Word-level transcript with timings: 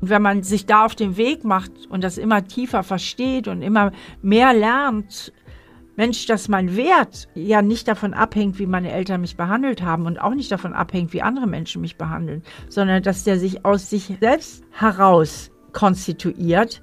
Und 0.00 0.10
wenn 0.10 0.22
man 0.22 0.42
sich 0.42 0.66
da 0.66 0.84
auf 0.84 0.94
den 0.94 1.16
Weg 1.16 1.44
macht 1.44 1.72
und 1.88 2.04
das 2.04 2.18
immer 2.18 2.46
tiefer 2.46 2.82
versteht 2.82 3.48
und 3.48 3.62
immer 3.62 3.92
mehr 4.22 4.52
lernt, 4.52 5.32
Mensch, 5.96 6.26
dass 6.26 6.46
mein 6.46 6.76
Wert 6.76 7.28
ja 7.34 7.60
nicht 7.60 7.88
davon 7.88 8.14
abhängt, 8.14 8.60
wie 8.60 8.66
meine 8.66 8.92
Eltern 8.92 9.20
mich 9.20 9.36
behandelt 9.36 9.82
haben 9.82 10.06
und 10.06 10.20
auch 10.20 10.34
nicht 10.34 10.52
davon 10.52 10.72
abhängt, 10.72 11.12
wie 11.12 11.22
andere 11.22 11.48
Menschen 11.48 11.80
mich 11.80 11.96
behandeln, 11.96 12.44
sondern 12.68 13.02
dass 13.02 13.24
der 13.24 13.36
sich 13.36 13.64
aus 13.64 13.90
sich 13.90 14.16
selbst 14.20 14.62
heraus 14.70 15.50
konstituiert, 15.72 16.80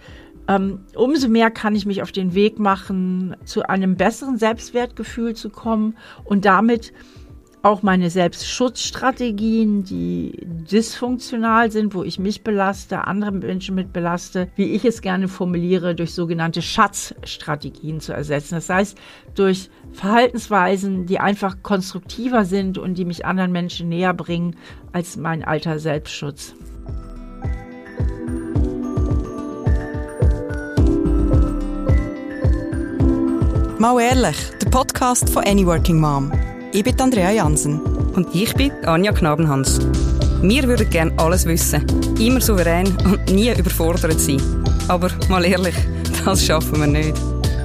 ähm, 0.47 0.81
umso 0.95 1.29
mehr 1.29 1.49
kann 1.49 1.75
ich 1.75 1.85
mich 1.85 2.01
auf 2.01 2.11
den 2.11 2.33
Weg 2.33 2.59
machen, 2.59 3.35
zu 3.45 3.63
einem 3.67 3.95
besseren 3.95 4.37
Selbstwertgefühl 4.37 5.33
zu 5.33 5.49
kommen 5.49 5.95
und 6.23 6.43
damit 6.43 6.93
auch 7.65 7.81
meine 7.81 8.11
Selbstschutzstrategien, 8.11 9.83
die 9.83 10.37
dysfunktional 10.69 11.71
sind, 11.71 11.95
wo 11.95 12.03
ich 12.03 12.19
mich 12.19 12.43
belaste, 12.43 13.07
andere 13.07 13.31
Menschen 13.31 13.73
mit 13.73 13.91
belaste, 13.91 14.49
wie 14.55 14.65
ich 14.65 14.85
es 14.85 15.01
gerne 15.01 15.27
formuliere, 15.27 15.95
durch 15.95 16.13
sogenannte 16.13 16.61
Schatzstrategien 16.61 18.01
zu 18.01 18.13
ersetzen. 18.13 18.53
Das 18.53 18.69
heißt, 18.69 18.97
durch 19.33 19.71
Verhaltensweisen, 19.93 21.07
die 21.07 21.19
einfach 21.19 21.63
konstruktiver 21.63 22.45
sind 22.45 22.77
und 22.77 22.99
die 22.99 23.05
mich 23.05 23.25
anderen 23.25 23.51
Menschen 23.51 23.89
näher 23.89 24.13
bringen 24.13 24.57
als 24.93 25.17
mein 25.17 25.43
alter 25.43 25.79
Selbstschutz. 25.79 26.53
Mal 33.79 33.99
ehrlich, 33.99 34.37
der 34.63 34.69
Podcast 34.69 35.31
von 35.31 35.43
Any 35.43 35.65
Working 35.65 35.99
Mom. 35.99 36.31
Ich 36.75 36.83
bin 36.83 36.99
Andrea 36.99 37.31
Jansen. 37.31 37.79
Und 38.17 38.35
ich 38.35 38.53
bin 38.53 38.69
Anja 38.83 39.13
Knabenhans. 39.13 39.79
Wir 40.41 40.63
würden 40.63 40.89
gerne 40.89 41.17
alles 41.17 41.45
wissen, 41.45 41.85
immer 42.19 42.41
souverän 42.41 42.87
und 43.05 43.31
nie 43.31 43.49
überfordert 43.49 44.19
sein. 44.19 44.41
Aber 44.89 45.09
mal 45.29 45.45
ehrlich, 45.45 45.75
das 46.25 46.45
schaffen 46.45 46.81
wir 46.81 46.87
nicht. 46.87 47.17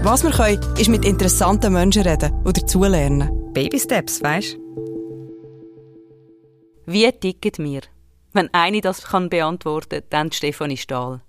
Was 0.04 0.22
wir 0.22 0.30
können, 0.30 0.60
ist 0.78 0.88
mit 0.90 1.04
interessanten 1.04 1.72
Menschen 1.72 2.02
reden 2.02 2.32
und 2.44 2.56
dazulernen. 2.56 3.52
Baby 3.52 3.80
Steps, 3.80 4.22
weißt 4.22 4.56
Wie 6.86 7.10
ticken 7.10 7.64
wir? 7.64 7.80
Wenn 8.32 8.48
eine 8.54 8.80
das 8.80 9.02
kann 9.02 9.28
beantworten, 9.28 10.04
dann 10.10 10.30
Stefanie 10.30 10.76
Stahl. 10.76 11.20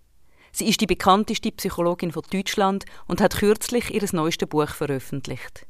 Sie 0.52 0.70
ist 0.70 0.82
die 0.82 0.86
bekannteste 0.86 1.52
Psychologin 1.52 2.12
von 2.12 2.22
Deutschland 2.32 2.86
und 3.08 3.22
hat 3.22 3.38
kürzlich 3.38 3.92
ihr 3.92 4.08
neuestes 4.12 4.50
Buch 4.50 4.70
veröffentlicht. 4.70 5.66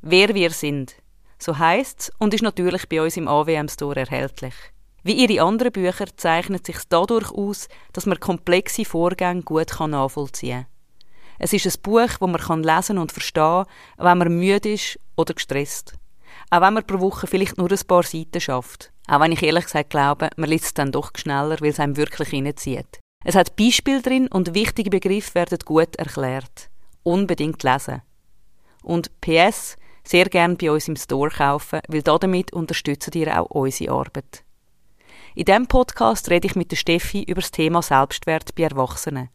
Wer 0.00 0.32
wir 0.36 0.50
sind– 0.50 0.94
so 1.42 1.58
heisst's 1.58 2.12
und 2.18 2.34
ist 2.34 2.42
natürlich 2.42 2.88
bei 2.88 3.02
uns 3.02 3.16
im 3.16 3.28
AWM 3.28 3.68
Store 3.68 3.98
erhältlich. 3.98 4.54
Wie 5.02 5.12
ihre 5.24 5.44
anderen 5.44 5.72
Bücher 5.72 6.06
zeichnet 6.16 6.66
sich 6.66 6.78
dadurch 6.88 7.30
aus, 7.32 7.68
dass 7.92 8.06
man 8.06 8.20
komplexe 8.20 8.84
Vorgänge 8.84 9.42
gut 9.42 9.72
nachvollziehen 9.80 10.62
kann. 10.62 10.66
Es 11.38 11.54
ist 11.54 11.66
ein 11.66 11.82
Buch, 11.82 12.18
das 12.20 12.48
man 12.48 12.62
lesen 12.62 12.98
und 12.98 13.12
verstehen 13.12 13.64
kann, 13.64 13.66
wenn 13.96 14.18
man 14.18 14.38
müde 14.38 14.74
ist 14.74 14.98
oder 15.16 15.32
gestresst. 15.32 15.94
Auch 16.50 16.60
wenn 16.60 16.74
man 16.74 16.86
pro 16.86 17.00
Woche 17.00 17.26
vielleicht 17.26 17.56
nur 17.56 17.70
ein 17.70 17.86
paar 17.86 18.02
Seiten 18.02 18.40
schafft. 18.40 18.92
Auch 19.08 19.20
wenn 19.20 19.32
ich 19.32 19.42
ehrlich 19.42 19.64
gesagt 19.64 19.90
glaube, 19.90 20.28
man 20.36 20.50
liest 20.50 20.66
es 20.66 20.74
dann 20.74 20.92
doch 20.92 21.12
schneller, 21.16 21.58
weil 21.60 21.70
es 21.70 21.80
einem 21.80 21.96
wirklich 21.96 22.32
reinzieht. 22.32 23.00
Es 23.24 23.34
hat 23.34 23.56
Beispiele 23.56 24.02
drin 24.02 24.28
und 24.28 24.54
wichtige 24.54 24.90
Begriffe 24.90 25.34
werden 25.34 25.58
gut 25.64 25.96
erklärt. 25.96 26.70
Unbedingt 27.02 27.62
lesen. 27.62 28.02
Und 28.82 29.10
PS, 29.20 29.76
sehr 30.04 30.26
gerne 30.26 30.56
bei 30.56 30.70
uns 30.70 30.88
im 30.88 30.96
Store 30.96 31.30
kaufen, 31.30 31.80
weil 31.88 32.02
damit 32.02 32.52
unterstützen 32.52 33.12
ihr 33.14 33.40
auch 33.40 33.50
unsere 33.50 33.92
Arbeit. 33.92 34.44
In 35.34 35.44
diesem 35.44 35.66
Podcast 35.66 36.28
rede 36.30 36.48
ich 36.48 36.56
mit 36.56 36.70
der 36.72 36.76
Steffi 36.76 37.22
über 37.22 37.40
das 37.40 37.52
Thema 37.52 37.82
Selbstwert 37.82 38.54
bei 38.54 38.64
Erwachsenen. 38.64 39.28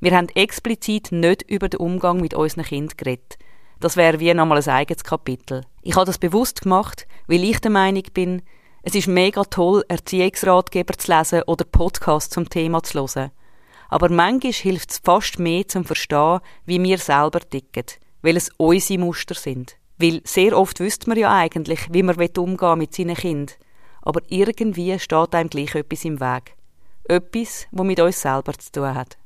Wir 0.00 0.16
haben 0.16 0.28
explizit 0.30 1.12
nicht 1.12 1.42
über 1.48 1.68
den 1.68 1.80
Umgang 1.80 2.20
mit 2.20 2.34
unseren 2.34 2.64
Kindern 2.64 2.96
geredet. 2.96 3.38
Das 3.80 3.96
wäre 3.96 4.20
wie 4.20 4.34
nochmal 4.34 4.58
ein 4.58 4.68
eigenes 4.68 5.04
Kapitel. 5.04 5.64
Ich 5.82 5.96
habe 5.96 6.06
das 6.06 6.18
bewusst 6.18 6.62
gemacht, 6.62 7.06
weil 7.26 7.44
ich 7.44 7.58
der 7.60 7.70
Meinung 7.70 8.04
bin, 8.12 8.42
es 8.82 8.94
ist 8.94 9.08
mega 9.08 9.44
toll, 9.44 9.82
Erziehungsratgeber 9.88 10.94
zu 10.98 11.10
lesen 11.10 11.42
oder 11.46 11.64
Podcasts 11.64 12.34
zum 12.34 12.50
Thema 12.50 12.82
zu 12.82 12.98
hören. 12.98 13.30
Aber 13.88 14.10
manchmal 14.10 14.52
hilft 14.52 14.90
es 14.90 14.98
fast 14.98 15.38
mehr 15.38 15.66
zum 15.66 15.86
Verstehen, 15.86 16.40
wie 16.66 16.82
wir 16.82 16.98
selber 16.98 17.40
ticken, 17.40 17.86
weil 18.20 18.36
es 18.36 18.50
unsere 18.58 19.00
Muster 19.00 19.34
sind. 19.34 19.76
Weil 20.04 20.20
sehr 20.24 20.54
oft 20.54 20.80
wüsste 20.80 21.08
man 21.08 21.18
ja 21.18 21.34
eigentlich, 21.34 21.88
wie 21.90 22.02
man 22.02 22.14
umgehen 22.36 22.78
mit 22.78 22.94
seinen 22.94 23.16
Kindern. 23.16 23.56
Aber 24.02 24.20
irgendwie 24.28 24.98
steht 24.98 25.34
einem 25.34 25.48
gleich 25.48 25.74
etwas 25.74 26.04
im 26.04 26.20
Weg. 26.20 26.56
Etwas, 27.08 27.66
was 27.70 27.86
mit 27.86 27.98
uns 28.00 28.20
selber 28.20 28.52
zu 28.52 28.70
tun 28.70 28.94
hat. 28.94 29.16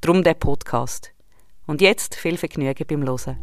Drum 0.00 0.24
der 0.24 0.32
Podcast. 0.32 1.12
Und 1.66 1.82
jetzt 1.82 2.14
viel 2.14 2.38
Vergnügen 2.38 2.86
beim 2.88 3.06
Hören. 3.06 3.36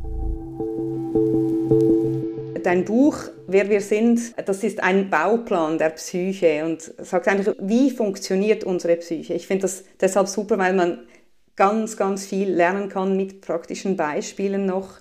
Dein 2.64 2.86
Buch 2.86 3.18
Wer 3.46 3.70
wir 3.70 3.82
sind, 3.82 4.34
das 4.48 4.64
ist 4.64 4.82
ein 4.82 5.12
Bauplan 5.12 5.78
der 5.78 5.90
Psyche 5.90 6.66
und 6.66 6.82
sagt 6.82 7.28
eigentlich, 7.28 7.56
wie 7.60 7.92
funktioniert 7.92 8.64
unsere 8.64 8.96
Psyche. 8.96 9.36
Ich 9.36 9.46
finde 9.46 9.64
das 9.64 9.84
deshalb 10.02 10.28
super, 10.28 10.58
weil 10.58 10.74
man 10.74 11.08
ganz, 11.56 11.98
ganz 11.98 12.26
viel 12.26 12.50
lernen 12.50 12.90
kann 12.90 13.16
mit 13.16 13.42
praktischen 13.42 13.96
Beispielen 13.96 14.66
noch 14.66 15.00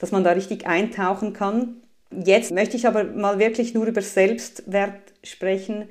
dass 0.00 0.10
man 0.10 0.24
da 0.24 0.32
richtig 0.32 0.66
eintauchen 0.66 1.32
kann. 1.32 1.76
Jetzt 2.10 2.50
möchte 2.50 2.76
ich 2.76 2.88
aber 2.88 3.04
mal 3.04 3.38
wirklich 3.38 3.74
nur 3.74 3.86
über 3.86 4.02
Selbstwert 4.02 5.12
sprechen, 5.22 5.84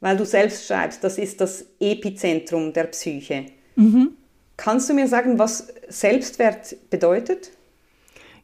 weil 0.00 0.16
du 0.16 0.24
selbst 0.24 0.66
schreibst, 0.66 1.02
das 1.02 1.18
ist 1.18 1.40
das 1.40 1.66
Epizentrum 1.80 2.72
der 2.72 2.84
Psyche. 2.84 3.46
Mhm. 3.74 4.10
Kannst 4.56 4.88
du 4.88 4.94
mir 4.94 5.08
sagen, 5.08 5.38
was 5.38 5.68
Selbstwert 5.88 6.76
bedeutet? 6.90 7.50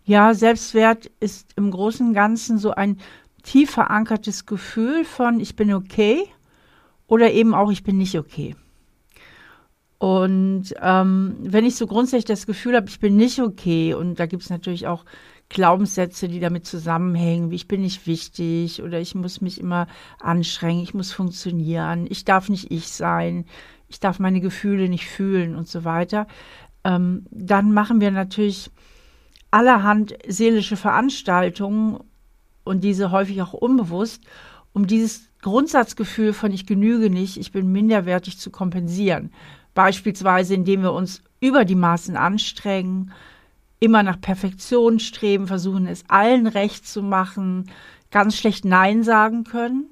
Ja, 0.04 0.34
Selbstwert 0.34 1.10
ist 1.20 1.50
im 1.56 1.70
Großen 1.70 2.08
und 2.08 2.14
Ganzen 2.14 2.58
so 2.58 2.72
ein 2.72 2.98
tief 3.44 3.70
verankertes 3.70 4.46
Gefühl 4.46 5.04
von 5.04 5.38
ich 5.38 5.54
bin 5.54 5.72
okay 5.72 6.24
oder 7.06 7.32
eben 7.32 7.54
auch 7.54 7.70
ich 7.70 7.84
bin 7.84 7.98
nicht 7.98 8.18
okay. 8.18 8.56
Und 10.02 10.74
ähm, 10.82 11.36
wenn 11.42 11.64
ich 11.64 11.76
so 11.76 11.86
grundsätzlich 11.86 12.24
das 12.24 12.46
Gefühl 12.46 12.74
habe, 12.74 12.88
ich 12.88 12.98
bin 12.98 13.14
nicht 13.14 13.38
okay, 13.38 13.94
und 13.94 14.18
da 14.18 14.26
gibt 14.26 14.42
es 14.42 14.50
natürlich 14.50 14.88
auch 14.88 15.04
Glaubenssätze, 15.48 16.26
die 16.26 16.40
damit 16.40 16.66
zusammenhängen, 16.66 17.52
wie 17.52 17.54
ich 17.54 17.68
bin 17.68 17.82
nicht 17.82 18.04
wichtig 18.08 18.82
oder 18.82 18.98
ich 18.98 19.14
muss 19.14 19.40
mich 19.40 19.60
immer 19.60 19.86
anstrengen, 20.18 20.82
ich 20.82 20.92
muss 20.92 21.12
funktionieren, 21.12 22.08
ich 22.10 22.24
darf 22.24 22.48
nicht 22.48 22.72
ich 22.72 22.88
sein, 22.88 23.44
ich 23.86 24.00
darf 24.00 24.18
meine 24.18 24.40
Gefühle 24.40 24.88
nicht 24.88 25.06
fühlen 25.06 25.54
und 25.54 25.68
so 25.68 25.84
weiter, 25.84 26.26
ähm, 26.82 27.24
dann 27.30 27.72
machen 27.72 28.00
wir 28.00 28.10
natürlich 28.10 28.72
allerhand 29.52 30.16
seelische 30.26 30.76
Veranstaltungen 30.76 32.00
und 32.64 32.82
diese 32.82 33.12
häufig 33.12 33.40
auch 33.40 33.52
unbewusst, 33.52 34.24
um 34.72 34.88
dieses 34.88 35.28
Grundsatzgefühl 35.42 36.32
von 36.32 36.50
ich 36.50 36.66
genüge 36.66 37.08
nicht, 37.08 37.36
ich 37.36 37.52
bin 37.52 37.70
minderwertig 37.70 38.38
zu 38.38 38.50
kompensieren. 38.50 39.30
Beispielsweise, 39.74 40.54
indem 40.54 40.82
wir 40.82 40.92
uns 40.92 41.22
über 41.40 41.64
die 41.64 41.74
Maßen 41.74 42.16
anstrengen, 42.16 43.12
immer 43.80 44.02
nach 44.02 44.20
Perfektion 44.20 45.00
streben, 45.00 45.46
versuchen 45.46 45.86
es 45.86 46.04
allen 46.08 46.46
recht 46.46 46.86
zu 46.86 47.02
machen, 47.02 47.70
ganz 48.10 48.36
schlecht 48.36 48.64
Nein 48.64 49.02
sagen 49.02 49.44
können. 49.44 49.86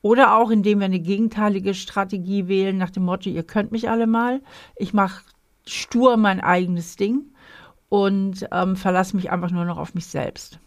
Oder 0.00 0.36
auch 0.36 0.50
indem 0.50 0.78
wir 0.78 0.86
eine 0.86 1.00
gegenteilige 1.00 1.74
Strategie 1.74 2.48
wählen 2.48 2.78
nach 2.78 2.90
dem 2.90 3.04
Motto, 3.04 3.28
ihr 3.28 3.42
könnt 3.42 3.72
mich 3.72 3.90
alle 3.90 4.06
mal, 4.06 4.40
ich 4.76 4.94
mache 4.94 5.24
stur 5.66 6.16
mein 6.16 6.40
eigenes 6.40 6.96
Ding 6.96 7.26
und 7.88 8.46
ähm, 8.52 8.76
verlasse 8.76 9.16
mich 9.16 9.30
einfach 9.30 9.50
nur 9.50 9.64
noch 9.64 9.76
auf 9.76 9.94
mich 9.94 10.06
selbst. 10.06 10.60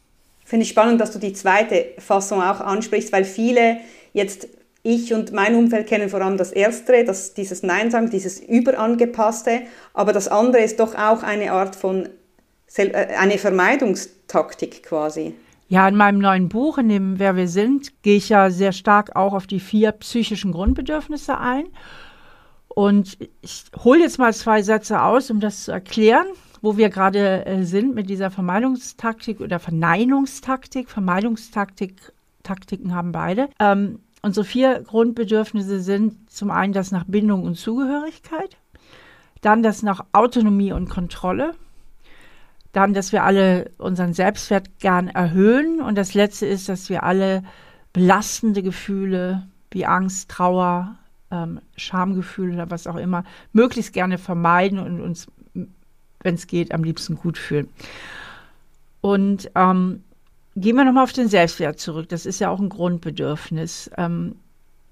Finde 0.43 0.63
ich 0.63 0.69
spannend, 0.69 0.99
dass 0.99 1.13
du 1.13 1.19
die 1.19 1.33
zweite 1.33 1.93
Fassung 1.97 2.41
auch 2.41 2.59
ansprichst, 2.59 3.13
weil 3.13 3.23
viele 3.23 3.77
jetzt 4.13 4.47
ich 4.83 5.13
und 5.13 5.31
mein 5.31 5.55
Umfeld 5.55 5.87
kennen 5.87 6.09
vor 6.09 6.21
allem 6.21 6.37
das 6.37 6.51
Erste, 6.51 7.03
das, 7.03 7.33
dieses 7.33 7.63
Nein 7.63 7.91
sagen, 7.91 8.09
dieses 8.09 8.39
Überangepasste, 8.39 9.61
aber 9.93 10.13
das 10.13 10.27
andere 10.27 10.61
ist 10.63 10.79
doch 10.79 10.95
auch 10.95 11.23
eine 11.23 11.51
Art 11.51 11.75
von, 11.75 12.09
äh, 12.75 12.91
eine 13.17 13.37
Vermeidungstaktik 13.37 14.83
quasi. 14.83 15.35
Ja, 15.67 15.87
in 15.87 15.95
meinem 15.95 16.19
neuen 16.19 16.49
Buch, 16.49 16.77
in 16.79 16.89
dem 16.89 17.17
Wer 17.17 17.35
wir 17.37 17.47
sind, 17.47 18.01
gehe 18.01 18.17
ich 18.17 18.29
ja 18.29 18.49
sehr 18.49 18.73
stark 18.73 19.15
auch 19.15 19.33
auf 19.33 19.47
die 19.47 19.61
vier 19.61 19.93
psychischen 19.93 20.51
Grundbedürfnisse 20.51 21.37
ein. 21.37 21.65
Und 22.67 23.17
ich 23.41 23.65
hole 23.83 24.01
jetzt 24.01 24.17
mal 24.17 24.33
zwei 24.33 24.63
Sätze 24.63 25.01
aus, 25.01 25.29
um 25.29 25.39
das 25.39 25.63
zu 25.63 25.71
erklären, 25.71 26.27
wo 26.61 26.75
wir 26.75 26.89
gerade 26.89 27.45
äh, 27.45 27.63
sind 27.63 27.95
mit 27.95 28.09
dieser 28.09 28.31
Vermeidungstaktik 28.31 29.39
oder 29.39 29.59
Verneinungstaktik. 29.59 30.89
Vermeidungstaktik, 30.89 32.11
Taktiken 32.43 32.93
haben 32.93 33.11
beide. 33.11 33.49
Ähm, 33.59 33.99
Unsere 34.21 34.45
vier 34.45 34.81
Grundbedürfnisse 34.81 35.81
sind 35.81 36.29
zum 36.29 36.51
einen 36.51 36.73
das 36.73 36.91
nach 36.91 37.05
Bindung 37.05 37.43
und 37.43 37.55
Zugehörigkeit, 37.55 38.57
dann 39.41 39.63
das 39.63 39.81
nach 39.81 40.05
Autonomie 40.11 40.71
und 40.71 40.89
Kontrolle, 40.89 41.55
dann, 42.71 42.93
dass 42.93 43.11
wir 43.11 43.23
alle 43.23 43.71
unseren 43.77 44.13
Selbstwert 44.13 44.79
gern 44.79 45.07
erhöhen 45.07 45.81
und 45.81 45.97
das 45.97 46.13
letzte 46.13 46.45
ist, 46.45 46.69
dass 46.69 46.89
wir 46.89 47.03
alle 47.03 47.43
belastende 47.93 48.61
Gefühle 48.63 49.47
wie 49.71 49.85
Angst, 49.85 50.29
Trauer, 50.29 50.95
ähm, 51.31 51.59
Schamgefühl 51.75 52.53
oder 52.53 52.69
was 52.69 52.87
auch 52.87 52.97
immer, 52.97 53.23
möglichst 53.53 53.93
gerne 53.93 54.17
vermeiden 54.17 54.79
und 54.79 55.01
uns, 55.01 55.27
wenn 55.53 56.35
es 56.35 56.47
geht, 56.47 56.73
am 56.73 56.83
liebsten 56.83 57.15
gut 57.15 57.37
fühlen. 57.37 57.69
Und 59.01 59.49
ähm, 59.55 60.03
gehen 60.55 60.75
wir 60.75 60.85
nochmal 60.85 61.03
auf 61.03 61.13
den 61.13 61.27
Selbstwert 61.27 61.79
zurück. 61.79 62.09
Das 62.09 62.25
ist 62.25 62.39
ja 62.39 62.49
auch 62.49 62.59
ein 62.59 62.69
Grundbedürfnis. 62.69 63.89
Ähm, 63.97 64.35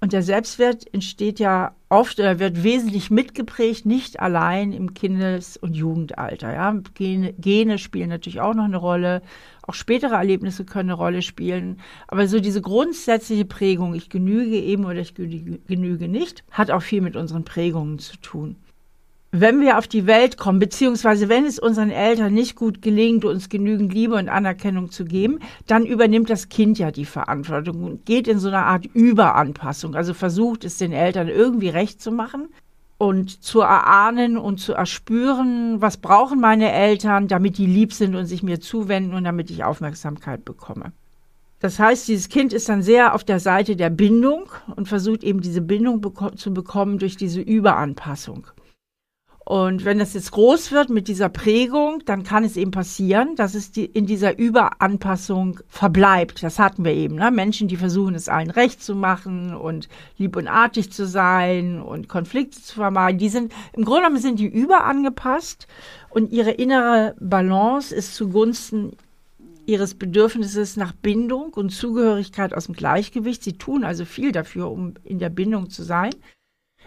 und 0.02 0.14
der 0.14 0.24
Selbstwert 0.24 0.94
entsteht 0.94 1.40
ja 1.40 1.76
oft 1.90 2.20
oder 2.20 2.40
wird 2.40 2.64
wesentlich 2.64 3.12
mitgeprägt, 3.12 3.86
nicht 3.86 4.22
allein 4.22 4.72
im 4.72 4.94
Kindes- 4.94 5.58
und 5.58 5.76
Jugendalter. 5.76 6.54
Ja. 6.54 6.74
Gene, 6.94 7.34
Gene 7.34 7.78
spielen 7.78 8.08
natürlich 8.08 8.40
auch 8.40 8.54
noch 8.54 8.64
eine 8.64 8.78
Rolle. 8.78 9.22
Auch 9.62 9.74
spätere 9.74 10.16
Erlebnisse 10.16 10.64
können 10.64 10.90
eine 10.90 10.98
Rolle 10.98 11.22
spielen. 11.22 11.82
Aber 12.08 12.30
so 12.30 12.40
diese 12.40 12.62
grundsätzliche 12.62 13.44
Prägung, 13.44 13.94
ich 13.94 14.10
genüge 14.10 14.56
eben 14.56 14.86
oder 14.86 15.00
ich 15.00 15.16
genüge 15.16 16.08
nicht, 16.08 16.46
hat 16.50 16.72
auch 16.72 16.82
viel 16.82 17.02
mit 17.02 17.18
unseren 17.18 17.44
Prägungen 17.44 18.00
zu 18.00 18.16
tun 18.18 18.56
wenn 19.32 19.62
wir 19.62 19.78
auf 19.78 19.88
die 19.88 20.08
Welt 20.08 20.38
kommen, 20.38 20.58
beziehungsweise 20.58 21.30
wenn 21.30 21.46
es 21.46 21.60
unseren 21.60 21.92
Eltern 21.92 22.34
nicht 22.34 22.56
gut 22.56 22.82
gelingt, 22.82 23.26
uns 23.26 23.50
genügend 23.50 23.94
Liebe 23.94 24.16
und 24.16 24.28
Anerkennung 24.28 24.90
zu 24.90 25.06
geben, 25.06 25.40
dann 25.68 25.86
übernimmt 25.86 26.30
das 26.30 26.50
Kind 26.50 26.80
ja 26.80 26.90
die 26.90 27.06
Verantwortung 27.06 27.84
und 27.84 28.06
geht 28.06 28.28
in 28.28 28.40
so 28.40 28.48
eine 28.48 28.66
Art 28.66 28.88
Überanpassung. 28.88 29.94
Also 29.94 30.16
versucht 30.16 30.66
es 30.66 30.78
den 30.78 30.94
Eltern 30.94 31.28
irgendwie 31.28 31.70
recht 31.70 32.02
zu 32.02 32.12
machen 32.12 32.50
und 32.98 33.44
zu 33.44 33.62
erahnen 33.62 34.36
und 34.38 34.60
zu 34.60 34.74
erspüren, 34.74 35.80
was 35.80 35.98
brauchen 35.98 36.40
meine 36.40 36.72
Eltern, 36.72 37.28
damit 37.28 37.60
die 37.60 37.68
lieb 37.68 37.94
sind 37.94 38.16
und 38.16 38.26
sich 38.26 38.42
mir 38.42 38.60
zuwenden 38.60 39.14
und 39.14 39.26
damit 39.26 39.52
ich 39.52 39.64
Aufmerksamkeit 39.64 40.44
bekomme. 40.44 40.92
Das 41.60 41.78
heißt, 41.78 42.08
dieses 42.08 42.30
Kind 42.30 42.52
ist 42.52 42.68
dann 42.68 42.82
sehr 42.82 43.14
auf 43.14 43.24
der 43.24 43.40
Seite 43.40 43.76
der 43.76 43.90
Bindung 43.90 44.46
und 44.76 44.88
versucht 44.88 45.24
eben 45.24 45.42
diese 45.42 45.62
Bindung 45.62 46.02
beko 46.02 46.32
zu 46.32 46.54
bekommen 46.54 46.98
durch 46.98 47.16
diese 47.16 47.42
Überanpassung. 47.42 48.48
Und 49.50 49.84
wenn 49.84 49.98
das 49.98 50.14
jetzt 50.14 50.30
groß 50.30 50.72
wird 50.72 50.92
mit 50.92 51.08
dieser 51.08 51.28
Prägung, 51.28 52.04
dann 52.06 52.22
kann 52.22 52.44
es 52.44 52.56
eben 52.56 52.70
passieren, 52.70 53.36
dass 53.36 53.56
es 53.56 53.72
die, 53.72 53.86
in 53.86 54.06
dieser 54.06 54.38
Überanpassung 54.38 55.60
verbleibt. 55.68 56.44
Das 56.44 56.60
hatten 56.60 56.86
wir 56.86 56.94
eben. 56.94 57.16
Ne? 57.16 57.32
Menschen, 57.32 57.68
die 57.68 57.76
versuchen, 57.76 58.14
es 58.14 58.30
allen 58.30 58.52
recht 58.52 58.84
zu 58.84 58.94
machen 58.94 59.56
und 59.56 59.90
lieb 60.20 60.36
und 60.36 60.48
artig 60.48 60.92
zu 60.92 61.08
sein 61.08 61.82
und 61.82 62.08
Konflikte 62.08 62.62
zu 62.62 62.76
vermeiden, 62.76 63.18
die 63.18 63.30
sind, 63.30 63.52
im 63.74 63.86
Grunde 63.86 64.02
genommen 64.02 64.22
sind 64.22 64.38
die 64.38 64.46
überangepasst 64.46 65.66
und 66.12 66.32
ihre 66.32 66.52
innere 66.52 67.16
Balance 67.20 67.96
ist 67.96 68.14
zugunsten 68.14 68.98
ihres 69.66 69.96
Bedürfnisses 69.96 70.78
nach 70.78 70.94
Bindung 70.94 71.56
und 71.56 71.72
Zugehörigkeit 71.72 72.54
aus 72.54 72.68
dem 72.68 72.76
Gleichgewicht. 72.76 73.44
Sie 73.44 73.54
tun 73.54 73.84
also 73.84 74.06
viel 74.06 74.32
dafür, 74.32 74.70
um 74.70 74.94
in 75.04 75.18
der 75.18 75.30
Bindung 75.30 75.72
zu 75.72 75.82
sein. 75.82 76.12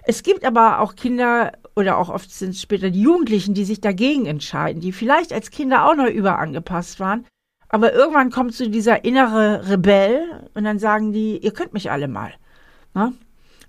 Es 0.05 0.23
gibt 0.23 0.45
aber 0.45 0.81
auch 0.81 0.97
Kinder 0.97 1.53
oder 1.77 1.99
auch 1.99 2.09
oft 2.09 2.31
sind 2.31 2.51
es 2.51 2.63
später 2.63 2.91
die 2.91 3.03
Jugendlichen, 3.03 3.55
die 3.55 3.65
sich 3.65 3.81
dagegen 3.81 4.27
entscheiden, 4.27 4.81
die 4.81 4.93
vielleicht 4.93 5.33
als 5.33 5.51
Kinder 5.51 5.89
auch 5.89 5.95
noch 5.95 6.09
überangepasst 6.09 7.01
waren. 7.01 7.27
Aber 7.69 7.95
irgendwann 7.95 8.31
kommt 8.31 8.53
so 8.55 8.69
dieser 8.69 9.05
innere 9.05 9.69
Rebell 9.71 10.49
und 10.55 10.65
dann 10.65 10.79
sagen 10.79 11.13
die, 11.13 11.39
ihr 11.39 11.53
könnt 11.53 11.73
mich 11.73 11.91
alle 11.91 12.09
mal. 12.09 12.35
Na? 12.93 13.13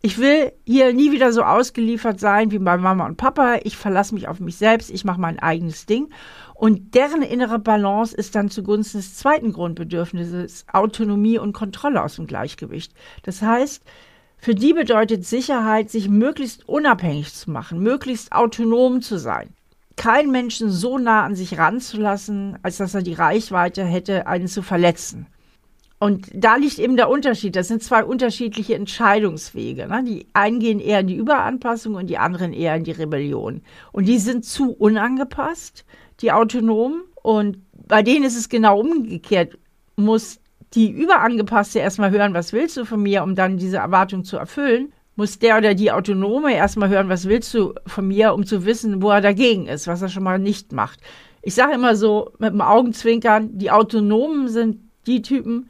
Ich 0.02 0.18
will 0.18 0.52
hier 0.66 0.92
nie 0.92 1.14
wieder 1.14 1.32
so 1.32 1.44
ausgeliefert 1.44 2.20
sein 2.20 2.52
wie 2.52 2.60
bei 2.60 2.76
Mama 2.76 3.06
und 3.06 3.16
Papa. 3.16 3.60
Ich 3.64 3.78
verlasse 3.78 4.14
mich 4.14 4.28
auf 4.28 4.42
mich 4.42 4.58
selbst. 4.58 4.90
Ich 4.92 5.06
mache 5.06 5.22
mein 5.22 5.40
eigenes 5.40 5.86
Ding. 5.86 6.10
Und 6.56 6.94
deren 6.94 7.22
innere 7.22 7.58
Balance 7.58 8.14
ist 8.14 8.36
dann 8.36 8.50
zugunsten 8.50 8.98
des 8.98 9.16
zweiten 9.16 9.54
Grundbedürfnisses 9.54 10.66
Autonomie 10.74 11.40
und 11.40 11.54
Kontrolle 11.54 12.04
aus 12.04 12.18
dem 12.18 12.28
Gleichgewicht. 12.28 12.94
Das 13.22 13.42
heißt, 13.42 13.86
für 14.44 14.56
die 14.56 14.74
bedeutet 14.74 15.26
Sicherheit, 15.26 15.90
sich 15.90 16.10
möglichst 16.10 16.68
unabhängig 16.68 17.34
zu 17.34 17.50
machen, 17.50 17.80
möglichst 17.80 18.34
autonom 18.34 19.02
zu 19.02 19.18
sein. 19.18 19.54
Keinen 19.96 20.32
Menschen 20.32 20.70
so 20.70 20.98
nah 20.98 21.24
an 21.24 21.34
sich 21.34 21.58
ranzulassen, 21.58 22.58
als 22.62 22.76
dass 22.76 22.94
er 22.94 23.04
die 23.04 23.14
Reichweite 23.14 23.86
hätte, 23.86 24.28
einen 24.28 24.50
zu 24.50 24.62
verletzen. 24.62 25.28
Und 25.98 26.28
da 26.34 26.58
liegt 26.58 26.78
eben 26.78 26.98
der 26.98 27.10
Unterschied. 27.10 27.56
Das 27.56 27.70
sind 27.70 27.84
zwei 27.84 28.04
unterschiedliche 28.04 28.76
Entscheidungswege. 28.76 29.88
Ne? 29.88 30.04
Die 30.04 30.28
einen 30.34 30.60
gehen 30.60 30.82
eher 30.82 31.00
in 31.00 31.08
die 31.08 31.16
Überanpassung 31.16 31.96
und 31.96 32.08
die 32.08 32.18
anderen 32.18 32.52
eher 32.52 32.76
in 32.76 32.84
die 32.84 32.92
Rebellion. 32.92 33.62
Und 33.94 34.10
die 34.10 34.20
sind 34.20 34.44
zu 34.44 34.74
unangepasst, 34.74 35.86
die 36.20 36.34
Autonomen. 36.34 37.04
Und 37.22 37.60
bei 37.72 38.04
denen 38.04 38.26
ist 38.26 38.36
es 38.36 38.50
genau 38.50 38.82
umgekehrt. 38.82 39.58
Muss 39.96 40.42
die 40.74 40.90
Überangepasste 40.90 41.80
erstmal 41.80 42.12
hören, 42.12 42.34
was 42.34 42.54
willst 42.54 42.78
du 42.78 42.86
von 42.86 43.02
mir, 43.02 43.24
um 43.24 43.36
dann 43.36 43.58
diese 43.58 43.78
Erwartung 43.78 44.24
zu 44.24 44.38
erfüllen, 44.38 44.92
muss 45.16 45.38
der 45.38 45.58
oder 45.58 45.76
die 45.76 45.92
Autonome 45.92 46.56
erstmal 46.56 46.90
hören, 46.90 47.10
was 47.10 47.28
willst 47.28 47.54
du 47.54 47.74
von 47.86 48.08
mir, 48.08 48.34
um 48.34 48.46
zu 48.46 48.66
wissen, 48.66 49.02
wo 49.02 49.12
er 49.12 49.22
dagegen 49.22 49.68
ist, 49.68 49.88
was 49.88 50.02
er 50.02 50.10
schon 50.10 50.24
mal 50.24 50.40
nicht 50.40 50.72
macht. 50.72 51.00
Ich 51.44 51.54
sage 51.54 51.74
immer 51.74 51.96
so 51.96 52.32
mit 52.40 52.54
dem 52.54 52.62
Augenzwinkern, 52.62 53.58
die 53.58 53.70
Autonomen 53.70 54.48
sind 54.48 54.80
die 55.06 55.22
Typen, 55.22 55.70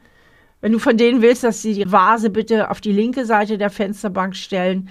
wenn 0.60 0.72
du 0.72 0.78
von 0.78 0.96
denen 0.96 1.20
willst, 1.20 1.44
dass 1.44 1.60
sie 1.60 1.74
die 1.74 1.90
Vase 1.90 2.30
bitte 2.30 2.70
auf 2.70 2.80
die 2.80 2.92
linke 2.92 3.26
Seite 3.26 3.58
der 3.58 3.68
Fensterbank 3.68 4.34
stellen, 4.34 4.88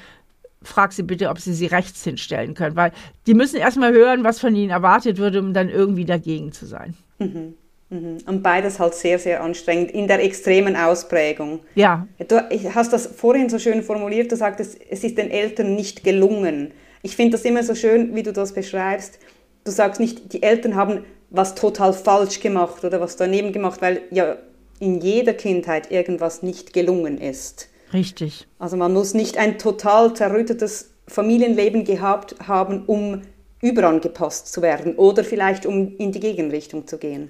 frag 0.61 0.93
sie 0.93 1.03
bitte, 1.03 1.29
ob 1.29 1.39
sie 1.39 1.53
sie 1.53 1.65
rechts 1.65 2.03
hinstellen 2.03 2.53
können, 2.53 2.75
weil 2.75 2.91
die 3.25 3.33
müssen 3.33 3.57
erstmal 3.57 3.91
hören, 3.91 4.23
was 4.23 4.39
von 4.39 4.55
ihnen 4.55 4.69
erwartet 4.69 5.17
wird, 5.17 5.35
um 5.35 5.53
dann 5.53 5.69
irgendwie 5.69 6.05
dagegen 6.05 6.51
zu 6.51 6.67
sein. 6.67 6.93
Mhm. 7.17 7.55
Mhm. 7.89 8.17
Und 8.25 8.43
beides 8.43 8.79
halt 8.79 8.95
sehr, 8.95 9.19
sehr 9.19 9.43
anstrengend 9.43 9.91
in 9.91 10.07
der 10.07 10.23
extremen 10.23 10.75
Ausprägung. 10.75 11.59
Ja. 11.75 12.07
Du 12.27 12.37
hast 12.73 12.93
das 12.93 13.07
vorhin 13.07 13.49
so 13.49 13.59
schön 13.59 13.83
formuliert, 13.83 14.31
du 14.31 14.35
sagtest, 14.35 14.79
es 14.89 15.03
ist 15.03 15.17
den 15.17 15.29
Eltern 15.29 15.75
nicht 15.75 16.03
gelungen. 16.03 16.71
Ich 17.01 17.15
finde 17.15 17.37
das 17.37 17.45
immer 17.45 17.63
so 17.63 17.75
schön, 17.75 18.15
wie 18.15 18.23
du 18.23 18.33
das 18.33 18.53
beschreibst. 18.53 19.19
Du 19.63 19.71
sagst 19.71 19.99
nicht, 19.99 20.33
die 20.33 20.43
Eltern 20.43 20.75
haben 20.75 21.05
was 21.29 21.55
total 21.55 21.93
falsch 21.93 22.39
gemacht 22.39 22.83
oder 22.83 23.01
was 23.01 23.15
daneben 23.15 23.51
gemacht, 23.51 23.81
weil 23.81 24.01
ja 24.11 24.37
in 24.79 25.01
jeder 25.01 25.33
Kindheit 25.33 25.91
irgendwas 25.91 26.43
nicht 26.43 26.73
gelungen 26.73 27.19
ist. 27.19 27.69
Richtig. 27.91 28.47
Also 28.59 28.77
man 28.77 28.93
muss 28.93 29.13
nicht 29.13 29.37
ein 29.37 29.57
total 29.57 30.13
zerrüttetes 30.13 30.91
Familienleben 31.07 31.83
gehabt 31.83 32.35
haben, 32.47 32.85
um 32.85 33.21
überangepasst 33.61 34.51
zu 34.51 34.61
werden 34.61 34.95
oder 34.95 35.23
vielleicht 35.23 35.65
um 35.65 35.95
in 35.97 36.11
die 36.11 36.19
Gegenrichtung 36.19 36.87
zu 36.87 36.97
gehen. 36.97 37.29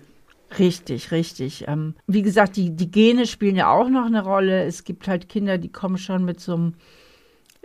Richtig, 0.60 1.12
richtig. 1.12 1.66
Ähm, 1.68 1.96
wie 2.08 2.22
gesagt, 2.22 2.56
die, 2.58 2.76
die 2.76 2.92
Gene 2.92 3.26
spielen 3.26 3.56
ja 3.56 3.72
auch 3.72 3.90
noch 3.90 4.06
eine 4.06 4.24
Rolle. 4.24 4.64
Es 4.66 4.84
gibt 4.84 5.08
halt 5.08 5.30
Kinder, 5.30 5.58
die 5.58 5.72
kommen 5.72 5.98
schon 5.98 6.26
mit 6.26 6.40
so 6.40 6.54
einem 6.54 6.74